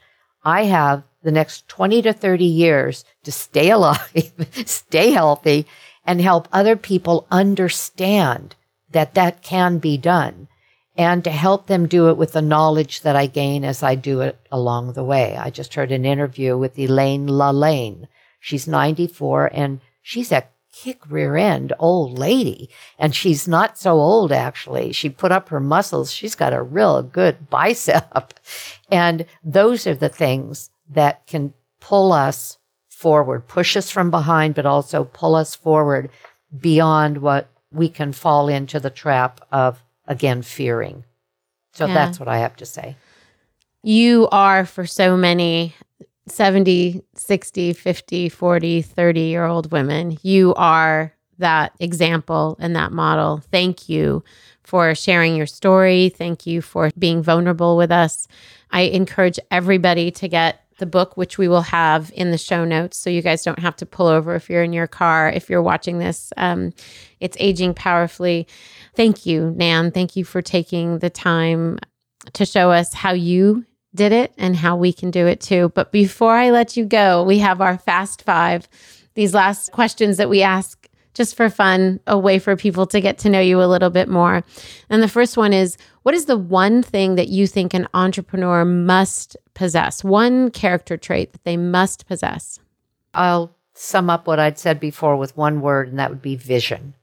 I 0.43 0.63
have 0.65 1.03
the 1.21 1.31
next 1.31 1.67
20 1.67 2.01
to 2.03 2.13
30 2.13 2.45
years 2.45 3.05
to 3.23 3.31
stay 3.31 3.69
alive, 3.69 4.31
stay 4.65 5.11
healthy, 5.11 5.67
and 6.05 6.21
help 6.21 6.47
other 6.51 6.75
people 6.75 7.27
understand 7.31 8.55
that 8.91 9.13
that 9.13 9.41
can 9.41 9.77
be 9.77 9.97
done 9.97 10.47
and 10.97 11.23
to 11.23 11.31
help 11.31 11.67
them 11.67 11.87
do 11.87 12.09
it 12.09 12.17
with 12.17 12.33
the 12.33 12.41
knowledge 12.41 13.01
that 13.01 13.15
I 13.15 13.27
gain 13.27 13.63
as 13.63 13.81
I 13.81 13.95
do 13.95 14.19
it 14.21 14.37
along 14.51 14.93
the 14.93 15.03
way. 15.03 15.37
I 15.37 15.49
just 15.49 15.73
heard 15.75 15.91
an 15.91 16.03
interview 16.03 16.57
with 16.57 16.77
Elaine 16.77 17.27
LaLanne. 17.27 18.07
She's 18.39 18.67
94 18.67 19.51
and 19.53 19.79
she's 20.01 20.31
a 20.31 20.43
kick 20.73 21.09
rear 21.09 21.35
end 21.35 21.73
old 21.79 22.17
lady. 22.17 22.69
And 22.97 23.15
she's 23.15 23.47
not 23.47 23.77
so 23.77 23.93
old, 23.93 24.31
actually. 24.31 24.91
She 24.91 25.09
put 25.09 25.31
up 25.31 25.49
her 25.49 25.59
muscles. 25.59 26.11
She's 26.11 26.35
got 26.35 26.53
a 26.53 26.61
real 26.61 27.01
good 27.01 27.49
bicep. 27.49 28.33
And 28.91 29.27
those 29.43 29.85
are 29.85 29.93
the 29.93 30.09
things 30.09 30.71
that 30.89 31.27
can 31.27 31.53
pull 31.79 32.11
us 32.11 32.57
forward, 32.99 33.47
push 33.47 33.77
us 33.77 33.89
from 33.89 34.11
behind, 34.11 34.55
but 34.55 34.65
also 34.65 35.05
pull 35.05 35.35
us 35.35 35.55
forward 35.55 36.09
beyond 36.59 37.19
what 37.19 37.49
we 37.71 37.87
can 37.87 38.11
fall 38.11 38.49
into 38.49 38.77
the 38.77 38.89
trap 38.89 39.39
of, 39.53 39.81
again, 40.05 40.41
fearing. 40.41 41.05
So 41.71 41.85
yeah. 41.85 41.93
that's 41.93 42.19
what 42.19 42.27
I 42.27 42.39
have 42.39 42.57
to 42.57 42.65
say. 42.65 42.97
You 43.83 44.27
are 44.33 44.65
for 44.65 44.85
so 44.85 45.15
many 45.15 45.73
70, 46.27 47.01
60, 47.15 47.73
50, 47.73 48.29
40, 48.29 48.81
30 48.81 49.19
year 49.21 49.45
old 49.45 49.71
women, 49.71 50.17
you 50.21 50.53
are 50.55 51.13
that 51.37 51.71
example 51.79 52.57
and 52.59 52.75
that 52.75 52.91
model. 52.91 53.41
Thank 53.49 53.87
you 53.87 54.25
for 54.63 54.93
sharing 54.93 55.37
your 55.37 55.47
story. 55.47 56.09
Thank 56.09 56.45
you 56.45 56.61
for 56.61 56.91
being 56.99 57.23
vulnerable 57.23 57.77
with 57.77 57.91
us. 57.91 58.27
I 58.71 58.81
encourage 58.81 59.39
everybody 59.49 60.11
to 60.11 60.27
get 60.27 60.65
the 60.79 60.85
book, 60.85 61.15
which 61.15 61.37
we 61.37 61.47
will 61.47 61.61
have 61.61 62.11
in 62.15 62.31
the 62.31 62.37
show 62.37 62.65
notes. 62.65 62.97
So 62.97 63.09
you 63.09 63.21
guys 63.21 63.43
don't 63.43 63.59
have 63.59 63.75
to 63.77 63.85
pull 63.85 64.07
over 64.07 64.35
if 64.35 64.49
you're 64.49 64.63
in 64.63 64.73
your 64.73 64.87
car, 64.87 65.29
if 65.29 65.49
you're 65.49 65.61
watching 65.61 65.99
this. 65.99 66.33
Um, 66.37 66.73
it's 67.19 67.37
Aging 67.39 67.75
Powerfully. 67.75 68.47
Thank 68.95 69.25
you, 69.25 69.53
Nan. 69.55 69.91
Thank 69.91 70.15
you 70.15 70.25
for 70.25 70.41
taking 70.41 70.99
the 70.99 71.09
time 71.09 71.79
to 72.33 72.45
show 72.45 72.71
us 72.71 72.93
how 72.93 73.13
you 73.13 73.65
did 73.95 74.11
it 74.11 74.33
and 74.37 74.55
how 74.55 74.75
we 74.75 74.93
can 74.93 75.11
do 75.11 75.25
it 75.27 75.41
too. 75.41 75.71
But 75.73 75.91
before 75.91 76.33
I 76.33 76.51
let 76.51 76.77
you 76.77 76.85
go, 76.85 77.23
we 77.23 77.39
have 77.39 77.61
our 77.61 77.77
fast 77.77 78.23
five, 78.23 78.67
these 79.15 79.33
last 79.33 79.71
questions 79.71 80.17
that 80.17 80.29
we 80.29 80.41
ask 80.41 80.78
just 81.19 81.35
for 81.35 81.49
fun, 81.49 81.99
a 82.07 82.17
way 82.17 82.39
for 82.39 82.55
people 82.55 82.85
to 82.87 83.01
get 83.01 83.17
to 83.17 83.29
know 83.29 83.41
you 83.41 83.61
a 83.61 83.67
little 83.67 83.89
bit 83.89 84.07
more. 84.07 84.41
And 84.89 85.03
the 85.03 85.09
first 85.09 85.35
one 85.35 85.51
is 85.51 85.75
what 86.03 86.15
is 86.15 86.27
the 86.27 86.37
one 86.37 86.81
thing 86.81 87.15
that 87.15 87.27
you 87.27 87.45
think 87.45 87.73
an 87.73 87.89
entrepreneur 87.93 88.63
must 88.63 89.35
possess? 89.53 90.01
One 90.01 90.49
character 90.49 90.95
trait 90.95 91.33
that 91.33 91.43
they 91.43 91.57
must 91.57 92.07
possess? 92.07 92.61
I'll 93.13 93.53
sum 93.73 94.09
up 94.09 94.27
what 94.27 94.39
I'd 94.39 94.57
said 94.57 94.79
before 94.79 95.17
with 95.17 95.35
one 95.35 95.59
word, 95.59 95.89
and 95.89 95.99
that 95.99 96.09
would 96.09 96.21
be 96.21 96.37
vision. 96.37 96.93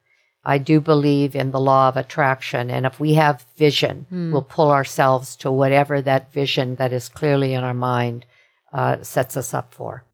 I 0.47 0.57
do 0.57 0.81
believe 0.81 1.37
in 1.37 1.51
the 1.51 1.61
law 1.61 1.91
of 1.91 1.99
attraction. 1.99 2.71
And 2.71 2.87
if 2.87 2.99
we 2.99 3.13
have 3.15 3.45
vision, 3.59 4.07
mm. 4.11 4.33
we'll 4.33 4.41
pull 4.41 4.71
ourselves 4.71 5.37
to 5.37 5.53
whatever 5.53 6.01
that 6.01 6.33
vision 6.33 6.77
that 6.77 6.91
is 6.91 7.11
clearly 7.11 7.53
in 7.53 7.63
our 7.63 7.75
mind 7.75 8.25
uh, 8.73 9.03
sets 9.03 9.37
us 9.37 9.53
up 9.53 9.75
for. 9.75 10.05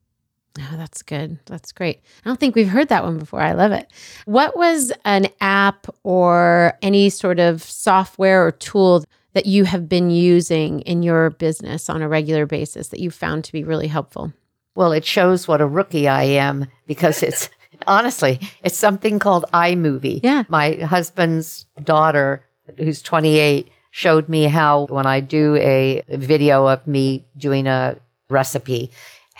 Oh, 0.58 0.76
that's 0.76 1.02
good. 1.02 1.38
That's 1.46 1.72
great. 1.72 2.00
I 2.24 2.28
don't 2.28 2.38
think 2.38 2.54
we've 2.54 2.68
heard 2.68 2.88
that 2.88 3.04
one 3.04 3.18
before. 3.18 3.40
I 3.40 3.52
love 3.52 3.72
it. 3.72 3.90
What 4.26 4.56
was 4.56 4.92
an 5.04 5.28
app 5.40 5.86
or 6.02 6.74
any 6.82 7.08
sort 7.10 7.38
of 7.38 7.62
software 7.62 8.46
or 8.46 8.52
tool 8.52 9.04
that 9.32 9.46
you 9.46 9.64
have 9.64 9.88
been 9.88 10.10
using 10.10 10.80
in 10.80 11.02
your 11.02 11.30
business 11.30 11.88
on 11.88 12.02
a 12.02 12.08
regular 12.08 12.44
basis 12.44 12.88
that 12.88 13.00
you 13.00 13.10
found 13.10 13.44
to 13.44 13.52
be 13.52 13.64
really 13.64 13.88
helpful? 13.88 14.32
Well, 14.74 14.92
it 14.92 15.04
shows 15.04 15.48
what 15.48 15.60
a 15.60 15.66
rookie 15.66 16.08
I 16.08 16.24
am 16.24 16.66
because 16.86 17.22
it's 17.22 17.48
honestly, 17.86 18.40
it's 18.62 18.76
something 18.76 19.18
called 19.18 19.44
iMovie. 19.52 20.20
Yeah. 20.22 20.44
My 20.48 20.74
husband's 20.74 21.66
daughter, 21.82 22.44
who's 22.76 23.02
28, 23.02 23.70
showed 23.90 24.28
me 24.28 24.44
how 24.44 24.86
when 24.86 25.06
I 25.06 25.20
do 25.20 25.56
a 25.56 26.02
video 26.08 26.66
of 26.66 26.86
me 26.86 27.26
doing 27.36 27.66
a 27.66 27.96
recipe, 28.30 28.90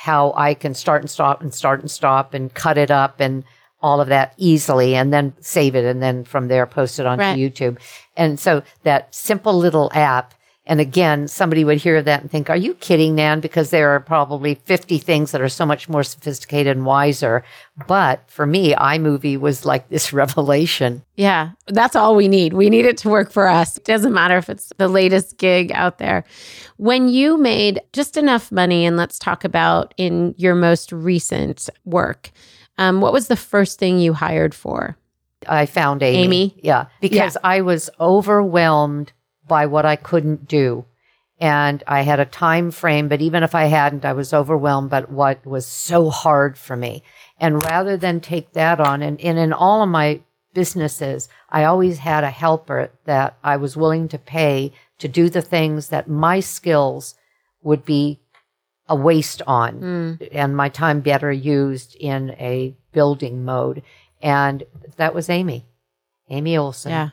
how 0.03 0.33
I 0.37 0.55
can 0.55 0.75
start 0.75 1.01
and 1.01 1.09
stop 1.09 1.43
and 1.43 1.55
start 1.55 1.79
and 1.79 1.89
stop 1.89 2.35
and 2.35 2.53
cut 2.53 2.77
it 2.77 2.91
up 2.91 3.21
and 3.21 3.45
all 3.81 4.01
of 4.01 4.09
that 4.09 4.35
easily 4.37 4.97
and 4.97 5.13
then 5.13 5.33
save 5.39 5.77
it 5.77 5.85
and 5.85 6.03
then 6.03 6.25
from 6.25 6.49
there 6.49 6.67
post 6.67 6.99
it 6.99 7.07
onto 7.07 7.23
right. 7.23 7.39
YouTube. 7.39 7.79
And 8.17 8.41
so 8.41 8.65
that 8.83 9.15
simple 9.15 9.57
little 9.57 9.93
app 9.95 10.35
and 10.65 10.81
again, 10.81 11.27
somebody 11.27 11.65
would 11.65 11.79
hear 11.79 12.01
that 12.01 12.21
and 12.21 12.31
think, 12.31 12.49
Are 12.49 12.57
you 12.57 12.75
kidding, 12.75 13.17
Nan? 13.17 13.41
Because 13.41 13.71
there 13.71 13.91
are 13.91 13.99
probably 13.99 14.55
50 14.55 14.99
things 14.99 15.33
that 15.33 15.41
are 15.41 15.49
so 15.49 15.67
much 15.67 15.89
more 15.89 16.05
sophisticated 16.05 16.77
and 16.77 16.87
wiser. 16.87 17.43
But 17.89 18.23
for 18.31 18.47
me, 18.47 18.73
iMovie 18.75 19.41
was 19.41 19.65
like 19.65 19.89
this 19.89 20.13
revelation. 20.13 21.03
Yeah, 21.17 21.51
that's 21.67 21.97
all 21.97 22.15
we 22.15 22.29
need. 22.29 22.53
We 22.53 22.71
need 22.71 22.87
it 22.87 22.97
to 22.99 23.09
work 23.09 23.33
for 23.33 23.49
us. 23.49 23.77
It 23.77 23.85
doesn't 23.85 24.13
matter 24.13 24.37
if 24.37 24.49
it's 24.49 24.73
the 24.79 24.89
latest 24.89 25.37
gig 25.37 25.73
out 25.73 25.99
there. 25.99 26.25
When 26.77 27.09
you 27.09 27.37
made 27.37 27.81
just 27.93 28.17
enough 28.17 28.53
money, 28.53 28.87
and 28.87 28.97
let's 28.97 29.19
talk 29.19 29.45
about 29.45 29.95
in 29.97 30.35
your 30.39 30.55
most 30.55 30.93
recent 30.93 31.69
work, 31.85 32.31
um, 32.79 33.01
what 33.01 33.13
was 33.13 33.27
the 33.27 33.37
first 33.37 33.81
thing 33.81 33.99
you 33.99 34.13
hired 34.13 34.55
for? 34.55 34.97
I 35.49 35.67
found 35.67 36.05
Amy. 36.05 36.23
Amy? 36.23 36.61
Yeah, 36.63 36.87
because 37.01 37.35
yeah. 37.35 37.41
I 37.43 37.63
was 37.63 37.91
overwhelmed 37.99 39.13
by 39.53 39.67
what 39.67 39.85
I 39.85 39.97
couldn't 39.97 40.49
do. 40.49 40.87
And 41.39 41.85
I 41.87 42.01
had 42.01 42.21
a 42.21 42.25
time 42.25 42.71
frame, 42.71 43.09
but 43.09 43.21
even 43.21 43.43
if 43.43 43.55
I 43.55 43.65
hadn't, 43.67 44.07
I 44.07 44.15
was 44.15 44.33
overwhelmed 44.33 44.89
by 44.89 45.03
what 45.03 45.45
was 45.45 45.67
so 45.67 46.09
hard 46.09 46.57
for 46.57 46.75
me. 46.75 47.03
And 47.39 47.63
rather 47.63 47.99
than 47.99 48.21
take 48.21 48.55
that 48.55 48.81
on, 48.81 49.03
and, 49.03 49.21
and 49.21 49.39
in 49.39 49.53
all 49.53 49.83
of 49.83 49.91
my 49.91 50.21
businesses, 50.55 51.29
I 51.51 51.65
always 51.65 51.99
had 51.99 52.25
a 52.25 52.31
helper 52.31 52.93
that 53.05 53.37
I 53.45 53.59
was 53.59 53.77
willing 53.77 54.09
to 54.09 54.19
pay 54.19 54.73
to 55.01 55.07
do 55.07 55.29
the 55.29 55.43
things 55.43 55.89
that 55.89 56.09
my 56.09 56.41
skills 56.41 57.15
would 57.63 57.85
be 57.85 58.21
a 58.89 58.97
waste 58.97 59.43
on 59.47 59.81
mm. 59.81 60.29
and 60.33 60.57
my 60.57 60.71
time 60.71 61.01
better 61.01 61.31
used 61.31 61.95
in 61.97 62.31
a 62.39 62.75
building 62.93 63.45
mode. 63.45 63.83
And 64.23 64.65
that 64.97 65.15
was 65.15 65.29
Amy, 65.29 65.67
Amy 66.31 66.57
Olson. 66.57 66.93
Yeah. 66.93 67.11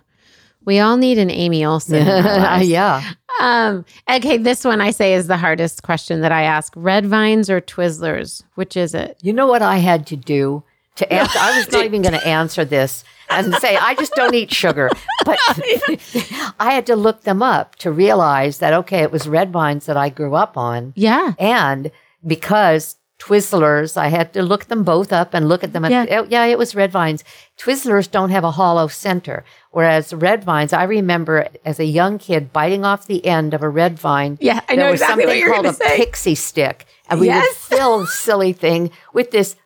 We 0.65 0.79
all 0.79 0.97
need 0.97 1.17
an 1.17 1.31
Amy 1.31 1.65
Olson. 1.65 2.05
yeah. 2.05 3.13
Um, 3.39 3.85
okay, 4.09 4.37
this 4.37 4.65
one 4.65 4.81
I 4.81 4.91
say 4.91 5.13
is 5.13 5.27
the 5.27 5.37
hardest 5.37 5.83
question 5.83 6.21
that 6.21 6.31
I 6.31 6.43
ask. 6.43 6.73
Red 6.75 7.05
vines 7.05 7.49
or 7.49 7.61
Twizzlers? 7.61 8.43
Which 8.55 8.75
is 8.75 8.93
it? 8.93 9.17
You 9.21 9.33
know 9.33 9.47
what 9.47 9.61
I 9.61 9.77
had 9.77 10.05
to 10.07 10.15
do 10.15 10.63
to 10.95 11.11
answer? 11.11 11.39
I 11.39 11.57
was 11.57 11.71
not 11.71 11.85
even 11.85 12.01
going 12.01 12.13
to 12.13 12.27
answer 12.27 12.65
this 12.65 13.03
and 13.29 13.53
say, 13.55 13.77
I 13.77 13.95
just 13.95 14.13
don't 14.15 14.33
eat 14.33 14.51
sugar. 14.53 14.89
But 15.25 15.39
I 16.59 16.71
had 16.71 16.85
to 16.87 16.95
look 16.95 17.21
them 17.21 17.41
up 17.41 17.75
to 17.77 17.91
realize 17.91 18.57
that, 18.57 18.73
okay, 18.73 18.99
it 18.99 19.11
was 19.11 19.27
red 19.27 19.51
vines 19.51 19.85
that 19.85 19.97
I 19.97 20.09
grew 20.09 20.35
up 20.35 20.57
on. 20.57 20.93
Yeah. 20.95 21.33
And 21.39 21.91
because 22.25 22.95
Twizzlers. 23.19 23.97
I 23.97 24.07
had 24.07 24.33
to 24.33 24.41
look 24.41 24.65
them 24.65 24.83
both 24.83 25.11
up 25.11 25.33
and 25.33 25.49
look 25.49 25.63
at 25.63 25.73
them. 25.73 25.85
Yeah, 25.85 26.05
oh, 26.09 26.27
yeah 26.29 26.45
it 26.45 26.57
was 26.57 26.73
red 26.73 26.91
vines. 26.91 27.23
Twizzlers 27.57 28.09
don't 28.09 28.29
have 28.29 28.45
a 28.45 28.51
hollow 28.51 28.87
center, 28.87 29.43
whereas 29.71 30.13
red 30.13 30.43
vines. 30.43 30.71
I 30.71 30.83
remember 30.83 31.47
as 31.65 31.79
a 31.79 31.85
young 31.85 32.17
kid 32.17 32.53
biting 32.53 32.85
off 32.85 33.07
the 33.07 33.25
end 33.25 33.53
of 33.53 33.61
a 33.61 33.69
red 33.69 33.99
vine. 33.99 34.37
Yeah, 34.39 34.61
I 34.69 34.75
know 34.75 34.83
there 34.83 34.91
was 34.91 35.01
exactly 35.01 35.23
something 35.25 35.49
what 35.49 35.53
called 35.53 35.65
a 35.65 35.73
say. 35.73 35.97
pixie 35.97 36.35
stick, 36.35 36.85
and 37.09 37.19
we 37.19 37.27
yes. 37.27 37.45
would 37.45 37.55
fill 37.77 37.99
the 37.99 38.07
silly 38.07 38.53
thing 38.53 38.89
with 39.13 39.31
this 39.31 39.57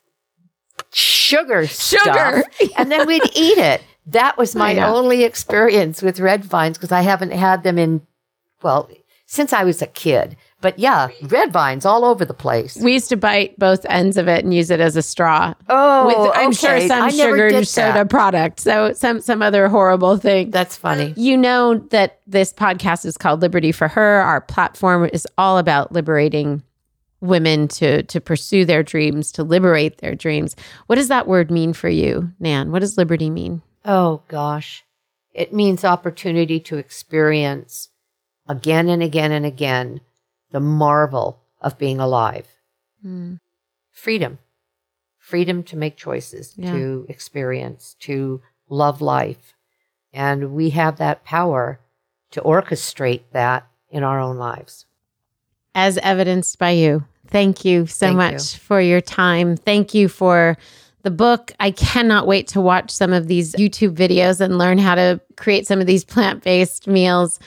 sugar, 0.91 1.67
sugar, 1.67 2.43
stuff, 2.47 2.71
and 2.75 2.91
then 2.91 3.05
we'd 3.05 3.23
eat 3.35 3.59
it. 3.59 3.83
That 4.07 4.37
was 4.37 4.55
my 4.55 4.77
only 4.79 5.23
experience 5.23 6.01
with 6.01 6.19
red 6.19 6.43
vines 6.43 6.77
because 6.77 6.91
I 6.91 7.01
haven't 7.01 7.31
had 7.31 7.63
them 7.63 7.77
in 7.77 8.01
well 8.61 8.89
since 9.25 9.53
I 9.53 9.63
was 9.63 9.81
a 9.81 9.87
kid. 9.87 10.35
But 10.63 10.79
yeah, 10.79 11.09
red 11.23 11.51
vines 11.51 11.85
all 11.85 12.05
over 12.05 12.23
the 12.23 12.33
place. 12.33 12.77
We 12.77 12.93
used 12.93 13.09
to 13.09 13.17
bite 13.17 13.59
both 13.59 13.85
ends 13.89 14.15
of 14.15 14.29
it 14.29 14.45
and 14.45 14.53
use 14.53 14.71
it 14.71 14.79
as 14.79 14.95
a 14.95 15.01
straw. 15.01 15.53
Oh, 15.67 16.07
with, 16.07 16.31
I'm 16.35 16.51
okay. 16.51 16.55
sure 16.55 16.87
some 16.87 17.11
sugar 17.11 17.65
soda 17.65 18.05
product. 18.05 18.61
So 18.61 18.93
some 18.93 19.19
some 19.19 19.41
other 19.41 19.67
horrible 19.67 20.15
thing. 20.15 20.51
That's 20.51 20.77
funny. 20.77 21.13
You 21.17 21.35
know 21.35 21.79
that 21.89 22.21
this 22.27 22.53
podcast 22.53 23.05
is 23.05 23.17
called 23.17 23.41
Liberty 23.41 23.73
for 23.73 23.89
Her. 23.89 24.21
Our 24.21 24.39
platform 24.39 25.09
is 25.11 25.27
all 25.37 25.57
about 25.57 25.91
liberating 25.91 26.63
women 27.19 27.67
to 27.67 28.03
to 28.03 28.21
pursue 28.21 28.63
their 28.63 28.83
dreams, 28.83 29.33
to 29.33 29.43
liberate 29.43 29.97
their 29.97 30.15
dreams. 30.15 30.55
What 30.87 30.95
does 30.95 31.09
that 31.09 31.27
word 31.27 31.51
mean 31.51 31.73
for 31.73 31.89
you, 31.89 32.31
Nan? 32.39 32.71
What 32.71 32.79
does 32.79 32.97
liberty 32.97 33.29
mean? 33.29 33.61
Oh 33.83 34.21
gosh. 34.29 34.85
It 35.33 35.51
means 35.51 35.83
opportunity 35.83 36.61
to 36.61 36.77
experience 36.77 37.89
again 38.47 38.87
and 38.87 39.03
again 39.03 39.33
and 39.33 39.45
again 39.45 39.99
the 40.53 40.61
marvel 40.61 41.41
of 41.59 41.77
being 41.77 41.99
alive. 41.99 42.47
Mm. 43.05 43.39
Freedom. 43.91 44.37
Freedom 45.17 45.63
to 45.63 45.75
make 45.75 45.97
choices, 45.97 46.53
yeah. 46.55 46.71
to 46.71 47.05
experience, 47.09 47.95
to 48.01 48.41
love 48.69 49.01
life. 49.01 49.55
And 50.13 50.53
we 50.53 50.69
have 50.69 50.97
that 50.97 51.25
power 51.25 51.79
to 52.31 52.41
orchestrate 52.41 53.23
that 53.31 53.67
in 53.89 54.03
our 54.03 54.19
own 54.19 54.37
lives. 54.37 54.85
As 55.75 55.97
evidenced 55.97 56.59
by 56.59 56.71
you. 56.71 57.03
Thank 57.27 57.65
you 57.65 57.87
so 57.87 58.07
Thank 58.07 58.17
much 58.17 58.53
you. 58.53 58.59
for 58.59 58.79
your 58.79 59.01
time. 59.01 59.57
Thank 59.57 59.93
you 59.93 60.07
for 60.07 60.57
the 61.03 61.11
book. 61.11 61.51
I 61.59 61.71
cannot 61.71 62.27
wait 62.27 62.47
to 62.49 62.61
watch 62.61 62.89
some 62.89 63.13
of 63.13 63.27
these 63.27 63.53
YouTube 63.55 63.95
videos 63.95 64.41
and 64.41 64.57
learn 64.57 64.77
how 64.77 64.95
to 64.95 65.21
create 65.37 65.67
some 65.67 65.79
of 65.79 65.87
these 65.87 66.03
plant 66.13 66.43
based 66.43 66.87
meals. 66.87 67.39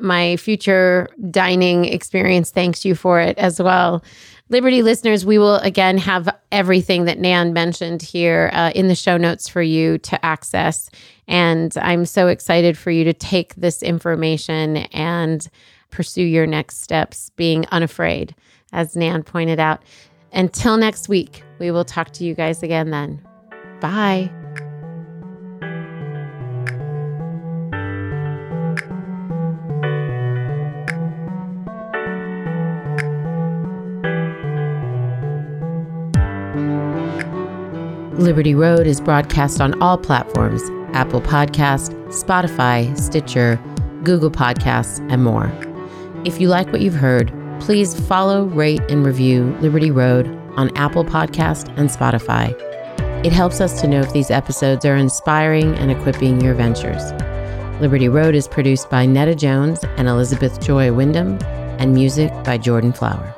My 0.00 0.36
future 0.36 1.08
dining 1.30 1.86
experience 1.86 2.50
thanks 2.50 2.84
you 2.84 2.94
for 2.94 3.20
it 3.20 3.38
as 3.38 3.60
well. 3.60 4.04
Liberty 4.50 4.82
listeners, 4.82 5.24
we 5.24 5.38
will 5.38 5.56
again 5.56 5.96
have 5.96 6.28
everything 6.52 7.06
that 7.06 7.18
Nan 7.18 7.54
mentioned 7.54 8.02
here 8.02 8.50
uh, 8.52 8.72
in 8.74 8.88
the 8.88 8.94
show 8.94 9.16
notes 9.16 9.48
for 9.48 9.62
you 9.62 9.96
to 9.98 10.22
access. 10.24 10.90
And 11.26 11.74
I'm 11.78 12.04
so 12.04 12.28
excited 12.28 12.76
for 12.76 12.90
you 12.90 13.04
to 13.04 13.14
take 13.14 13.54
this 13.54 13.82
information 13.82 14.76
and 14.92 15.48
pursue 15.90 16.24
your 16.24 16.46
next 16.46 16.82
steps, 16.82 17.30
being 17.36 17.64
unafraid, 17.70 18.34
as 18.72 18.96
Nan 18.96 19.22
pointed 19.22 19.58
out. 19.58 19.82
Until 20.34 20.76
next 20.76 21.08
week, 21.08 21.44
we 21.60 21.70
will 21.70 21.84
talk 21.84 22.10
to 22.14 22.24
you 22.24 22.34
guys 22.34 22.62
again 22.62 22.90
then. 22.90 23.22
Bye. 23.80 24.30
Liberty 38.18 38.54
Road 38.54 38.86
is 38.86 39.00
broadcast 39.00 39.60
on 39.60 39.80
all 39.80 39.98
platforms 39.98 40.62
Apple 40.94 41.20
Podcast, 41.20 41.92
Spotify, 42.08 42.96
Stitcher, 42.98 43.60
Google 44.02 44.30
Podcasts, 44.30 44.98
and 45.12 45.22
more. 45.22 45.52
If 46.24 46.40
you 46.40 46.48
like 46.48 46.72
what 46.72 46.80
you've 46.80 46.94
heard, 46.94 47.32
please 47.60 47.98
follow, 48.08 48.44
rate, 48.44 48.82
and 48.88 49.04
review 49.04 49.56
Liberty 49.60 49.90
Road 49.90 50.26
on 50.56 50.76
Apple 50.76 51.04
Podcast 51.04 51.68
and 51.76 51.88
Spotify. 51.88 52.54
It 53.24 53.32
helps 53.32 53.60
us 53.60 53.80
to 53.80 53.88
know 53.88 54.00
if 54.00 54.12
these 54.12 54.30
episodes 54.30 54.84
are 54.84 54.96
inspiring 54.96 55.74
and 55.76 55.90
equipping 55.90 56.40
your 56.40 56.54
ventures. 56.54 57.12
Liberty 57.80 58.08
Road 58.08 58.34
is 58.34 58.46
produced 58.46 58.90
by 58.90 59.06
Netta 59.06 59.34
Jones 59.34 59.80
and 59.96 60.08
Elizabeth 60.08 60.60
Joy 60.60 60.92
Wyndham, 60.92 61.38
and 61.78 61.92
music 61.92 62.30
by 62.44 62.56
Jordan 62.56 62.92
Flower. 62.92 63.34